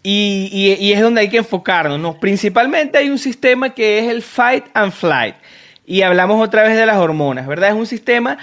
y, 0.07 0.91
es 0.93 1.01
donde 1.01 1.21
hay 1.21 1.29
que 1.29 1.37
enfocarnos. 1.37 1.99
¿no? 1.99 2.19
Principalmente 2.19 2.97
hay 2.97 3.09
un 3.09 3.17
sistema 3.17 3.73
que 3.73 3.99
es 3.99 4.09
el 4.09 4.21
fight 4.21 4.65
and 4.73 4.91
flight. 4.91 5.35
Y 5.85 6.01
hablamos 6.01 6.43
otra 6.43 6.63
vez 6.63 6.75
de 6.75 6.85
las 6.85 6.97
hormonas, 6.97 7.47
¿verdad? 7.47 7.69
Es 7.69 7.75
un 7.75 7.85
sistema 7.85 8.37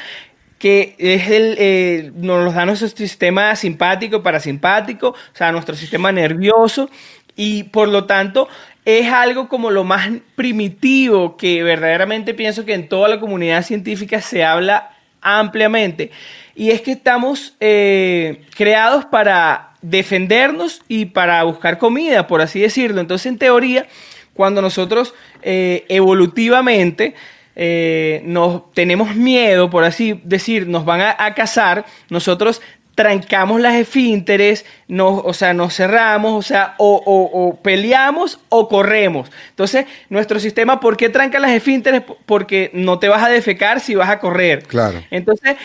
que 0.58 0.94
es 0.98 1.28
el, 1.28 1.56
eh, 1.58 2.12
nos 2.14 2.54
da 2.54 2.64
nuestro 2.64 2.86
sistema 2.86 3.56
simpático, 3.56 4.22
parasimpático, 4.22 5.08
o 5.08 5.36
sea, 5.36 5.50
nuestro 5.50 5.74
sistema 5.74 6.12
nervioso, 6.12 6.88
y 7.34 7.64
por 7.64 7.88
lo 7.88 8.04
tanto 8.04 8.48
es 8.84 9.08
algo 9.08 9.48
como 9.48 9.70
lo 9.70 9.82
más 9.82 10.08
primitivo 10.36 11.36
que 11.36 11.64
verdaderamente 11.64 12.34
pienso 12.34 12.64
que 12.64 12.74
en 12.74 12.88
toda 12.88 13.08
la 13.08 13.18
comunidad 13.18 13.64
científica 13.64 14.20
se 14.20 14.44
habla 14.44 14.90
ampliamente. 15.20 16.12
Y 16.54 16.70
es 16.70 16.80
que 16.80 16.92
estamos 16.92 17.56
eh, 17.58 18.44
creados 18.54 19.04
para 19.04 19.71
defendernos 19.82 20.82
y 20.88 21.06
para 21.06 21.42
buscar 21.44 21.78
comida, 21.78 22.26
por 22.26 22.40
así 22.40 22.60
decirlo. 22.60 23.00
Entonces, 23.00 23.26
en 23.26 23.38
teoría, 23.38 23.86
cuando 24.34 24.62
nosotros 24.62 25.14
eh, 25.42 25.84
evolutivamente 25.88 27.14
eh, 27.54 28.22
nos 28.24 28.72
tenemos 28.72 29.14
miedo, 29.14 29.68
por 29.68 29.84
así 29.84 30.20
decir, 30.24 30.66
nos 30.66 30.84
van 30.84 31.00
a, 31.02 31.16
a 31.18 31.34
cazar, 31.34 31.84
nosotros 32.08 32.62
trancamos 32.94 33.58
las 33.60 33.74
esfínteres, 33.74 34.66
nos, 34.86 35.22
o 35.24 35.32
sea, 35.32 35.54
nos 35.54 35.74
cerramos, 35.74 36.32
o 36.34 36.42
sea, 36.46 36.74
o, 36.78 37.02
o- 37.04 37.48
o 37.48 37.56
peleamos 37.62 38.38
o 38.50 38.68
corremos. 38.68 39.30
Entonces, 39.48 39.86
nuestro 40.10 40.38
sistema, 40.38 40.78
¿por 40.78 40.96
qué 40.98 41.08
tranca 41.08 41.38
las 41.38 41.52
esfínteres? 41.52 42.02
Porque 42.26 42.70
no 42.74 42.98
te 42.98 43.08
vas 43.08 43.22
a 43.22 43.30
defecar 43.30 43.80
si 43.80 43.94
vas 43.94 44.10
a 44.10 44.18
correr. 44.18 44.64
Claro. 44.64 45.02
Entonces, 45.10 45.56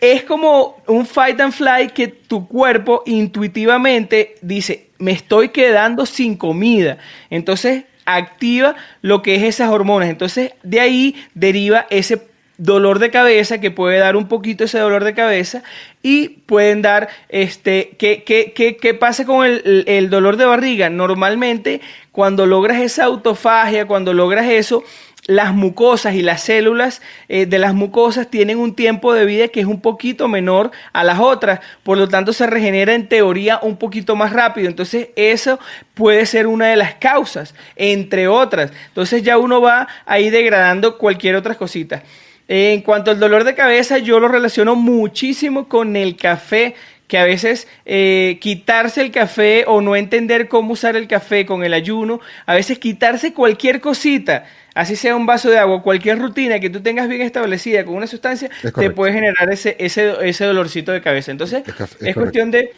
es 0.00 0.22
como 0.24 0.76
un 0.86 1.06
fight 1.06 1.40
and 1.40 1.52
fly 1.52 1.88
que 1.94 2.08
tu 2.08 2.48
cuerpo 2.48 3.02
intuitivamente 3.06 4.36
dice, 4.40 4.88
me 4.98 5.12
estoy 5.12 5.50
quedando 5.50 6.06
sin 6.06 6.36
comida. 6.36 6.98
Entonces, 7.28 7.84
activa 8.06 8.76
lo 9.02 9.22
que 9.22 9.36
es 9.36 9.42
esas 9.42 9.70
hormonas. 9.70 10.08
Entonces, 10.08 10.52
de 10.62 10.80
ahí 10.80 11.16
deriva 11.34 11.86
ese 11.90 12.22
dolor 12.58 13.00
de 13.00 13.10
cabeza 13.10 13.60
que 13.60 13.70
puede 13.70 13.98
dar 13.98 14.16
un 14.16 14.28
poquito 14.28 14.64
ese 14.64 14.78
dolor 14.78 15.04
de 15.04 15.12
cabeza 15.12 15.62
y 16.02 16.28
pueden 16.28 16.80
dar 16.80 17.08
este 17.28 17.96
¿qué, 17.98 18.24
qué, 18.24 18.94
pasa 18.94 19.26
con 19.26 19.44
el 19.46 20.08
dolor 20.08 20.38
de 20.38 20.46
barriga? 20.46 20.88
Normalmente 20.88 21.82
cuando 22.12 22.46
logras 22.46 22.80
esa 22.80 23.04
autofagia, 23.04 23.86
cuando 23.86 24.14
logras 24.14 24.46
eso, 24.46 24.84
las 25.26 25.54
mucosas 25.54 26.14
y 26.14 26.22
las 26.22 26.42
células 26.42 27.02
eh, 27.28 27.46
de 27.46 27.58
las 27.58 27.74
mucosas 27.74 28.28
tienen 28.30 28.58
un 28.58 28.74
tiempo 28.74 29.12
de 29.12 29.24
vida 29.24 29.48
que 29.48 29.60
es 29.60 29.66
un 29.66 29.80
poquito 29.80 30.28
menor 30.28 30.70
a 30.92 31.04
las 31.04 31.18
otras, 31.18 31.60
por 31.82 31.98
lo 31.98 32.08
tanto 32.08 32.32
se 32.32 32.46
regenera 32.46 32.94
en 32.94 33.08
teoría 33.08 33.58
un 33.62 33.76
poquito 33.76 34.16
más 34.16 34.32
rápido. 34.32 34.68
Entonces 34.68 35.08
eso 35.16 35.58
puede 35.94 36.26
ser 36.26 36.46
una 36.46 36.68
de 36.68 36.76
las 36.76 36.94
causas, 36.94 37.54
entre 37.74 38.28
otras. 38.28 38.72
Entonces 38.88 39.22
ya 39.22 39.38
uno 39.38 39.60
va 39.60 39.88
ahí 40.06 40.30
degradando 40.30 40.98
cualquier 40.98 41.36
otra 41.36 41.56
cosita. 41.56 42.02
En 42.48 42.82
cuanto 42.82 43.10
al 43.10 43.18
dolor 43.18 43.42
de 43.42 43.56
cabeza, 43.56 43.98
yo 43.98 44.20
lo 44.20 44.28
relaciono 44.28 44.76
muchísimo 44.76 45.68
con 45.68 45.96
el 45.96 46.16
café 46.16 46.76
que 47.08 47.18
a 47.18 47.24
veces 47.24 47.68
eh, 47.84 48.38
quitarse 48.40 49.00
el 49.00 49.10
café 49.10 49.64
o 49.66 49.80
no 49.80 49.96
entender 49.96 50.48
cómo 50.48 50.72
usar 50.72 50.96
el 50.96 51.06
café 51.06 51.46
con 51.46 51.64
el 51.64 51.72
ayuno, 51.72 52.20
a 52.46 52.54
veces 52.54 52.78
quitarse 52.78 53.32
cualquier 53.32 53.80
cosita, 53.80 54.44
así 54.76 54.94
sea 54.96 55.16
un 55.16 55.26
vaso 55.26 55.50
de 55.50 55.58
agua, 55.58 55.82
cualquier 55.82 56.18
rutina 56.20 56.60
que 56.60 56.70
tú 56.70 56.80
tengas 56.82 57.08
bien 57.08 57.22
establecida 57.22 57.84
con 57.84 57.94
una 57.96 58.06
sustancia, 58.06 58.50
te 58.76 58.90
puede 58.90 59.12
generar 59.12 59.50
ese, 59.52 59.76
ese, 59.80 60.14
ese 60.28 60.44
dolorcito 60.44 60.92
de 60.92 61.02
cabeza. 61.02 61.32
Entonces, 61.32 61.64
Es 61.66 61.74
caf- 61.74 61.96
es 62.04 62.08
es, 62.10 62.16
cuestión 62.16 62.50
de, 62.52 62.72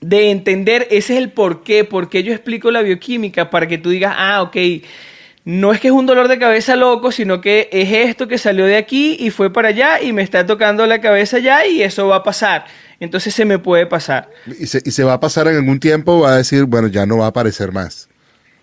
de 0.00 0.30
entender, 0.30 0.86
ese 0.90 1.14
es 1.14 1.18
el 1.18 1.32
por 1.32 1.64
qué, 1.64 1.84
por 1.84 2.08
qué 2.08 2.22
yo 2.22 2.32
explico 2.32 2.70
la 2.70 2.82
bioquímica, 2.82 3.50
para 3.50 3.66
que 3.66 3.78
tú 3.78 3.90
digas, 3.90 4.14
ah, 4.16 4.42
ok, 4.42 4.56
no 5.44 5.72
es 5.72 5.80
que 5.80 5.88
es 5.88 5.92
un 5.94 6.06
dolor 6.06 6.28
de 6.28 6.38
cabeza 6.38 6.76
loco, 6.76 7.10
sino 7.10 7.40
que 7.40 7.68
es 7.72 7.90
esto 7.92 8.28
que 8.28 8.38
salió 8.38 8.66
de 8.66 8.76
aquí 8.76 9.16
y 9.18 9.30
fue 9.30 9.52
para 9.52 9.68
allá 9.68 10.00
y 10.02 10.12
me 10.12 10.22
está 10.22 10.46
tocando 10.46 10.86
la 10.86 11.00
cabeza 11.00 11.38
ya 11.38 11.66
y 11.66 11.82
eso 11.82 12.06
va 12.08 12.16
a 12.16 12.22
pasar. 12.22 12.66
Entonces 13.00 13.34
se 13.34 13.44
me 13.46 13.58
puede 13.58 13.86
pasar. 13.86 14.28
Y 14.44 14.66
se, 14.66 14.82
y 14.84 14.90
se 14.90 15.04
va 15.04 15.14
a 15.14 15.20
pasar 15.20 15.48
en 15.48 15.56
algún 15.56 15.80
tiempo, 15.80 16.20
va 16.20 16.32
a 16.34 16.36
decir, 16.38 16.64
bueno, 16.64 16.88
ya 16.88 17.06
no 17.06 17.18
va 17.18 17.26
a 17.26 17.28
aparecer 17.28 17.72
más. 17.72 18.08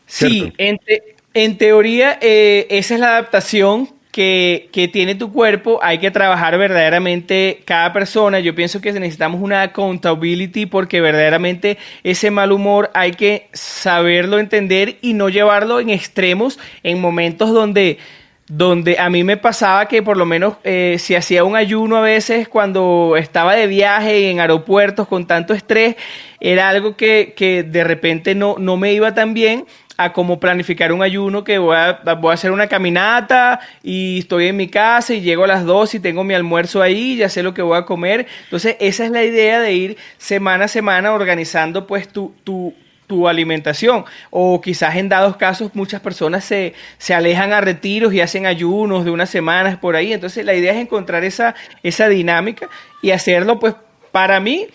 Sí, 0.05 0.39
¿Cierto? 0.41 0.55
en, 0.57 0.77
te- 0.79 1.14
en 1.36 1.57
teoría 1.57 2.17
eh, 2.21 2.65
esa 2.71 2.95
es 2.95 2.99
la 2.99 3.09
adaptación 3.09 3.89
que, 4.11 4.69
que 4.71 4.88
tiene 4.88 5.13
tu 5.15 5.31
cuerpo. 5.33 5.79
Hay 5.83 5.97
que 5.97 6.09
trabajar 6.09 6.57
verdaderamente 6.57 7.61
cada 7.65 7.91
persona. 7.91 8.39
Yo 8.39 8.55
pienso 8.55 8.79
que 8.79 8.93
necesitamos 8.93 9.41
una 9.41 9.61
accountability 9.61 10.65
porque 10.65 11.01
verdaderamente 11.01 11.77
ese 12.03 12.31
mal 12.31 12.53
humor 12.53 12.89
hay 12.93 13.11
que 13.11 13.49
saberlo 13.51 14.39
entender 14.39 14.97
y 15.01 15.13
no 15.13 15.27
llevarlo 15.27 15.81
en 15.81 15.89
extremos 15.89 16.57
en 16.81 17.01
momentos 17.01 17.51
donde 17.51 17.99
donde 18.47 18.99
a 18.99 19.09
mí 19.09 19.23
me 19.23 19.38
pasaba 19.38 19.88
que 19.88 20.03
por 20.03 20.17
lo 20.17 20.25
menos 20.27 20.57
eh, 20.63 20.97
si 20.99 21.15
hacía 21.15 21.43
un 21.43 21.55
ayuno 21.55 21.97
a 21.97 22.01
veces 22.01 22.47
cuando 22.47 23.15
estaba 23.17 23.55
de 23.55 23.65
viaje 23.65 24.29
en 24.29 24.39
aeropuertos 24.39 25.07
con 25.07 25.25
tanto 25.25 25.55
estrés, 25.55 25.95
era 26.39 26.69
algo 26.69 26.95
que, 26.95 27.33
que 27.36 27.63
de 27.63 27.83
repente 27.83 28.36
no, 28.36 28.55
no 28.59 28.77
me 28.77 28.93
iba 28.93 29.15
tan 29.15 29.33
bien 29.33 29.65
a 29.97 30.11
como 30.11 30.39
planificar 30.39 30.91
un 30.91 31.01
ayuno 31.01 31.43
que 31.43 31.57
voy 31.57 31.75
a, 31.75 32.01
voy 32.15 32.31
a 32.31 32.33
hacer 32.33 32.51
una 32.51 32.67
caminata 32.67 33.59
y 33.83 34.19
estoy 34.19 34.47
en 34.47 34.57
mi 34.57 34.67
casa 34.67 35.13
y 35.13 35.21
llego 35.21 35.45
a 35.45 35.47
las 35.47 35.65
2 35.65 35.95
y 35.95 35.99
tengo 35.99 36.23
mi 36.23 36.33
almuerzo 36.33 36.81
ahí, 36.81 37.17
ya 37.17 37.29
sé 37.29 37.43
lo 37.43 37.53
que 37.53 37.61
voy 37.61 37.77
a 37.77 37.85
comer. 37.85 38.27
Entonces 38.43 38.75
esa 38.79 39.05
es 39.05 39.11
la 39.11 39.23
idea 39.23 39.59
de 39.59 39.73
ir 39.73 39.97
semana 40.17 40.65
a 40.65 40.67
semana 40.67 41.13
organizando 41.13 41.87
pues 41.87 42.09
tu, 42.09 42.33
tu, 42.43 42.73
tu 43.07 43.27
alimentación. 43.27 44.05
O 44.31 44.59
quizás 44.59 44.95
en 44.97 45.07
dados 45.07 45.37
casos 45.37 45.71
muchas 45.73 46.01
personas 46.01 46.43
se, 46.43 46.73
se 46.97 47.13
alejan 47.13 47.53
a 47.53 47.61
retiros 47.61 48.13
y 48.13 48.21
hacen 48.21 48.45
ayunos 48.45 49.05
de 49.05 49.11
unas 49.11 49.29
semanas 49.29 49.77
por 49.77 49.95
ahí. 49.95 50.11
Entonces 50.11 50.45
la 50.45 50.53
idea 50.53 50.73
es 50.73 50.79
encontrar 50.79 51.23
esa, 51.23 51.55
esa 51.83 52.09
dinámica 52.09 52.69
y 53.01 53.11
hacerlo 53.11 53.59
pues 53.59 53.75
para 54.11 54.39
mí 54.39 54.67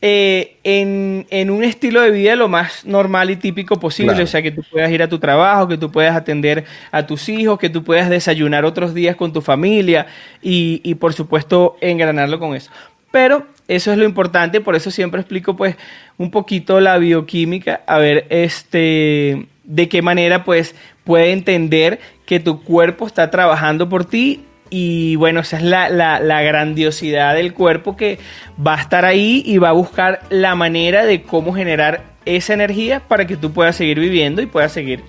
eh, 0.00 0.56
en, 0.62 1.26
en 1.30 1.50
un 1.50 1.64
estilo 1.64 2.00
de 2.00 2.10
vida 2.10 2.36
lo 2.36 2.48
más 2.48 2.84
normal 2.84 3.30
y 3.30 3.36
típico 3.36 3.80
posible. 3.80 4.12
Claro. 4.12 4.24
O 4.24 4.26
sea, 4.28 4.42
que 4.42 4.52
tú 4.52 4.62
puedas 4.70 4.90
ir 4.90 5.02
a 5.02 5.08
tu 5.08 5.18
trabajo, 5.18 5.66
que 5.66 5.76
tú 5.76 5.90
puedas 5.90 6.14
atender 6.14 6.64
a 6.92 7.06
tus 7.06 7.28
hijos, 7.28 7.58
que 7.58 7.68
tú 7.68 7.82
puedas 7.82 8.08
desayunar 8.08 8.64
otros 8.64 8.94
días 8.94 9.16
con 9.16 9.32
tu 9.32 9.40
familia 9.40 10.06
y, 10.40 10.80
y 10.84 10.94
por 10.94 11.14
supuesto 11.14 11.76
engranarlo 11.80 12.38
con 12.38 12.54
eso. 12.54 12.70
Pero 13.10 13.46
eso 13.66 13.90
es 13.90 13.98
lo 13.98 14.04
importante, 14.04 14.60
por 14.60 14.76
eso 14.76 14.90
siempre 14.90 15.20
explico 15.20 15.56
pues 15.56 15.76
un 16.16 16.30
poquito 16.30 16.78
la 16.78 16.98
bioquímica, 16.98 17.82
a 17.86 17.98
ver 17.98 18.26
este 18.28 19.46
de 19.64 19.88
qué 19.88 20.00
manera 20.00 20.44
pues 20.44 20.74
puede 21.04 21.32
entender 21.32 22.00
que 22.24 22.40
tu 22.40 22.62
cuerpo 22.62 23.06
está 23.06 23.30
trabajando 23.30 23.88
por 23.88 24.04
ti 24.04 24.44
y 24.70 25.16
bueno, 25.16 25.40
esa 25.40 25.58
es 25.58 25.62
la, 25.62 25.88
la, 25.88 26.42
grandiosidad 26.42 27.34
del 27.34 27.54
cuerpo 27.54 27.96
que 27.96 28.18
va 28.64 28.74
a 28.76 28.80
estar 28.80 29.04
ahí 29.04 29.42
y 29.44 29.58
va 29.58 29.70
a 29.70 29.72
buscar 29.72 30.20
la 30.30 30.54
manera 30.54 31.04
de 31.04 31.22
cómo 31.22 31.54
generar 31.54 32.02
esa 32.24 32.54
energía 32.54 33.00
para 33.00 33.26
que 33.26 33.36
tú 33.36 33.52
puedas 33.52 33.76
seguir 33.76 33.98
viviendo 33.98 34.42
y 34.42 34.46
puedas 34.46 34.72
seguir 34.72 35.02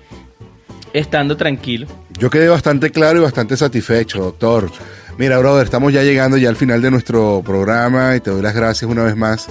estando 0.92 1.36
tranquilo. 1.36 1.86
Yo 2.18 2.30
quedé 2.30 2.48
bastante 2.48 2.90
claro 2.90 3.18
y 3.18 3.22
bastante 3.22 3.56
satisfecho, 3.56 4.20
doctor. 4.22 4.70
Mira, 5.18 5.38
brother, 5.38 5.64
estamos 5.64 5.92
ya 5.92 6.02
llegando 6.02 6.36
ya 6.36 6.48
al 6.48 6.56
final 6.56 6.80
de 6.80 6.90
nuestro 6.90 7.42
programa 7.44 8.16
y 8.16 8.20
te 8.20 8.30
doy 8.30 8.42
las 8.42 8.54
gracias 8.54 8.90
una 8.90 9.04
vez 9.04 9.16
más 9.16 9.48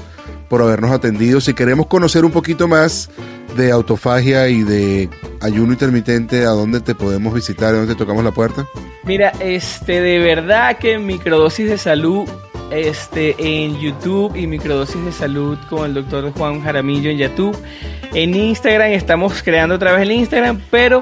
por 0.49 0.61
habernos 0.61 0.91
atendido. 0.91 1.39
Si 1.39 1.53
queremos 1.53 1.87
conocer 1.87 2.25
un 2.25 2.31
poquito 2.31 2.67
más 2.67 3.09
de 3.55 3.71
autofagia 3.71 4.49
y 4.49 4.63
de 4.63 5.09
ayuno 5.41 5.73
intermitente, 5.73 6.45
¿a 6.45 6.49
dónde 6.49 6.81
te 6.81 6.95
podemos 6.95 7.33
visitar? 7.33 7.73
¿A 7.73 7.77
dónde 7.77 7.93
te 7.93 7.97
tocamos 7.97 8.23
la 8.23 8.31
puerta? 8.31 8.67
Mira, 9.03 9.31
este, 9.39 10.01
de 10.01 10.19
verdad 10.19 10.77
que 10.77 10.97
microdosis 10.97 11.69
de 11.69 11.77
salud, 11.77 12.27
este, 12.71 13.35
en 13.39 13.79
YouTube 13.79 14.35
y 14.35 14.47
microdosis 14.47 15.03
de 15.03 15.11
salud 15.11 15.57
con 15.69 15.85
el 15.85 15.93
doctor 15.93 16.31
Juan 16.33 16.61
Jaramillo 16.61 17.09
en 17.09 17.17
YouTube. 17.17 17.57
En 18.13 18.35
Instagram 18.35 18.91
estamos 18.91 19.41
creando 19.43 19.75
otra 19.75 19.93
vez 19.93 20.01
el 20.01 20.11
Instagram, 20.11 20.61
pero 20.71 21.01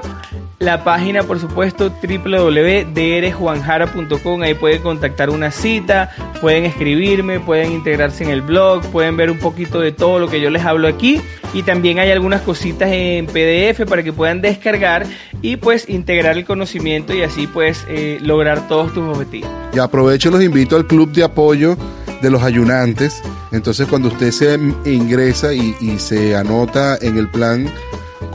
la 0.58 0.82
página, 0.82 1.22
por 1.22 1.38
supuesto, 1.38 1.92
www.drjuanjara.com. 2.02 4.42
Ahí 4.42 4.54
pueden 4.54 4.82
contactar 4.82 5.30
una 5.30 5.52
cita, 5.52 6.10
pueden 6.40 6.64
escribirme, 6.64 7.38
pueden 7.38 7.70
integrarse 7.72 8.24
en 8.24 8.30
el 8.30 8.42
blog, 8.42 8.82
pueden 8.90 9.16
ver 9.16 9.30
un 9.30 9.38
poquito 9.38 9.78
de 9.80 9.92
todo 9.92 10.18
lo 10.18 10.26
que 10.28 10.40
yo 10.40 10.50
les 10.50 10.64
hablo 10.64 10.88
aquí. 10.88 11.20
Y 11.54 11.62
también 11.62 12.00
hay 12.00 12.10
algunas 12.10 12.42
cositas 12.42 12.90
en 12.90 13.26
PDF 13.26 13.88
para 13.88 14.02
que 14.02 14.12
puedan 14.12 14.42
descargar 14.42 15.06
y 15.40 15.56
pues 15.56 15.88
integrar 15.88 16.36
el 16.36 16.44
conocimiento 16.44 17.14
y 17.14 17.22
así 17.22 17.46
pues 17.46 17.86
eh, 17.88 18.18
lograr 18.20 18.66
todos 18.68 18.92
tus 18.92 19.04
objetivos. 19.04 19.48
Y 19.72 19.78
aprovecho 19.78 20.30
los 20.30 20.42
invito 20.42 20.76
al 20.76 20.86
club 20.86 21.10
de 21.12 21.24
apoyo 21.24 21.78
de 22.20 22.30
los 22.30 22.42
ayunantes. 22.42 23.22
Entonces, 23.52 23.86
cuando 23.86 24.08
usted 24.08 24.32
se 24.32 24.58
ingresa 24.84 25.54
y 25.54 25.98
se 25.98 26.36
anota 26.36 26.98
en 27.00 27.16
el 27.16 27.28
plan 27.28 27.70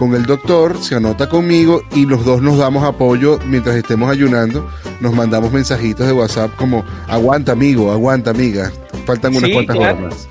con 0.04 0.14
el 0.16 0.26
doctor, 0.26 0.78
se 0.84 0.96
anota 0.96 1.30
conmigo 1.30 1.82
y 1.96 2.06
los 2.06 2.26
dos 2.26 2.42
nos 2.42 2.58
damos 2.58 2.84
apoyo 2.84 3.40
mientras 3.48 3.76
estemos 3.78 4.12
ayunando. 4.12 4.68
Nos 5.00 5.14
mandamos 5.14 5.52
mensajitos 5.54 6.06
de 6.06 6.12
WhatsApp 6.14 6.52
como 6.58 6.84
aguanta 7.08 7.54
amigo, 7.54 7.90
aguanta 7.92 8.32
amiga. 8.32 8.70
Faltan 9.06 9.32
unas 9.36 9.48
Sí, 9.50 9.54
cuantas 9.54 9.78
claro. 9.78 9.98
horas 10.00 10.14
más. 10.14 10.28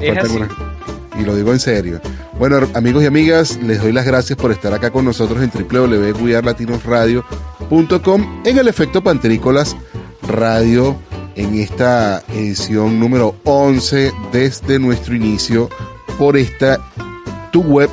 Unas- 0.00 0.30
Y 1.20 1.24
lo 1.24 1.36
digo 1.36 1.52
en 1.52 1.60
serio. 1.60 2.00
Bueno, 2.38 2.60
amigos 2.74 3.02
y 3.02 3.06
amigas, 3.06 3.58
les 3.62 3.82
doy 3.82 3.92
las 3.92 4.06
gracias 4.06 4.38
por 4.38 4.50
estar 4.52 4.72
acá 4.72 4.90
con 4.90 5.04
nosotros 5.04 5.42
en 5.42 5.50
www.guiarlatinosradio.com 5.68 8.40
en 8.44 8.58
el 8.58 8.68
efecto 8.68 9.02
Pantrícolas 9.02 9.76
Radio 10.26 10.96
en 11.36 11.54
esta 11.56 12.22
edición 12.32 12.98
número 12.98 13.36
11 13.44 14.12
desde 14.32 14.78
nuestro 14.78 15.14
inicio 15.14 15.68
por 16.18 16.36
esta 16.38 16.80
tu 17.52 17.60
web, 17.62 17.90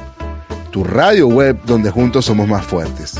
tu 0.71 0.83
radio 0.83 1.27
web 1.27 1.59
donde 1.65 1.91
juntos 1.91 2.25
somos 2.25 2.47
más 2.47 2.65
fuertes. 2.65 3.19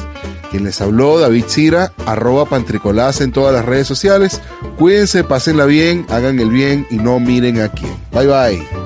Quien 0.49 0.65
les 0.65 0.81
habló, 0.81 1.19
David 1.19 1.45
Cira, 1.47 1.93
arroba 2.05 2.45
pantricolás 2.45 3.21
en 3.21 3.31
todas 3.31 3.53
las 3.53 3.65
redes 3.65 3.87
sociales. 3.87 4.41
Cuídense, 4.77 5.23
pásenla 5.23 5.65
bien, 5.65 6.05
hagan 6.09 6.39
el 6.39 6.49
bien 6.49 6.85
y 6.89 6.95
no 6.95 7.19
miren 7.19 7.61
a 7.61 7.69
quién. 7.69 7.95
Bye 8.11 8.27
bye. 8.27 8.80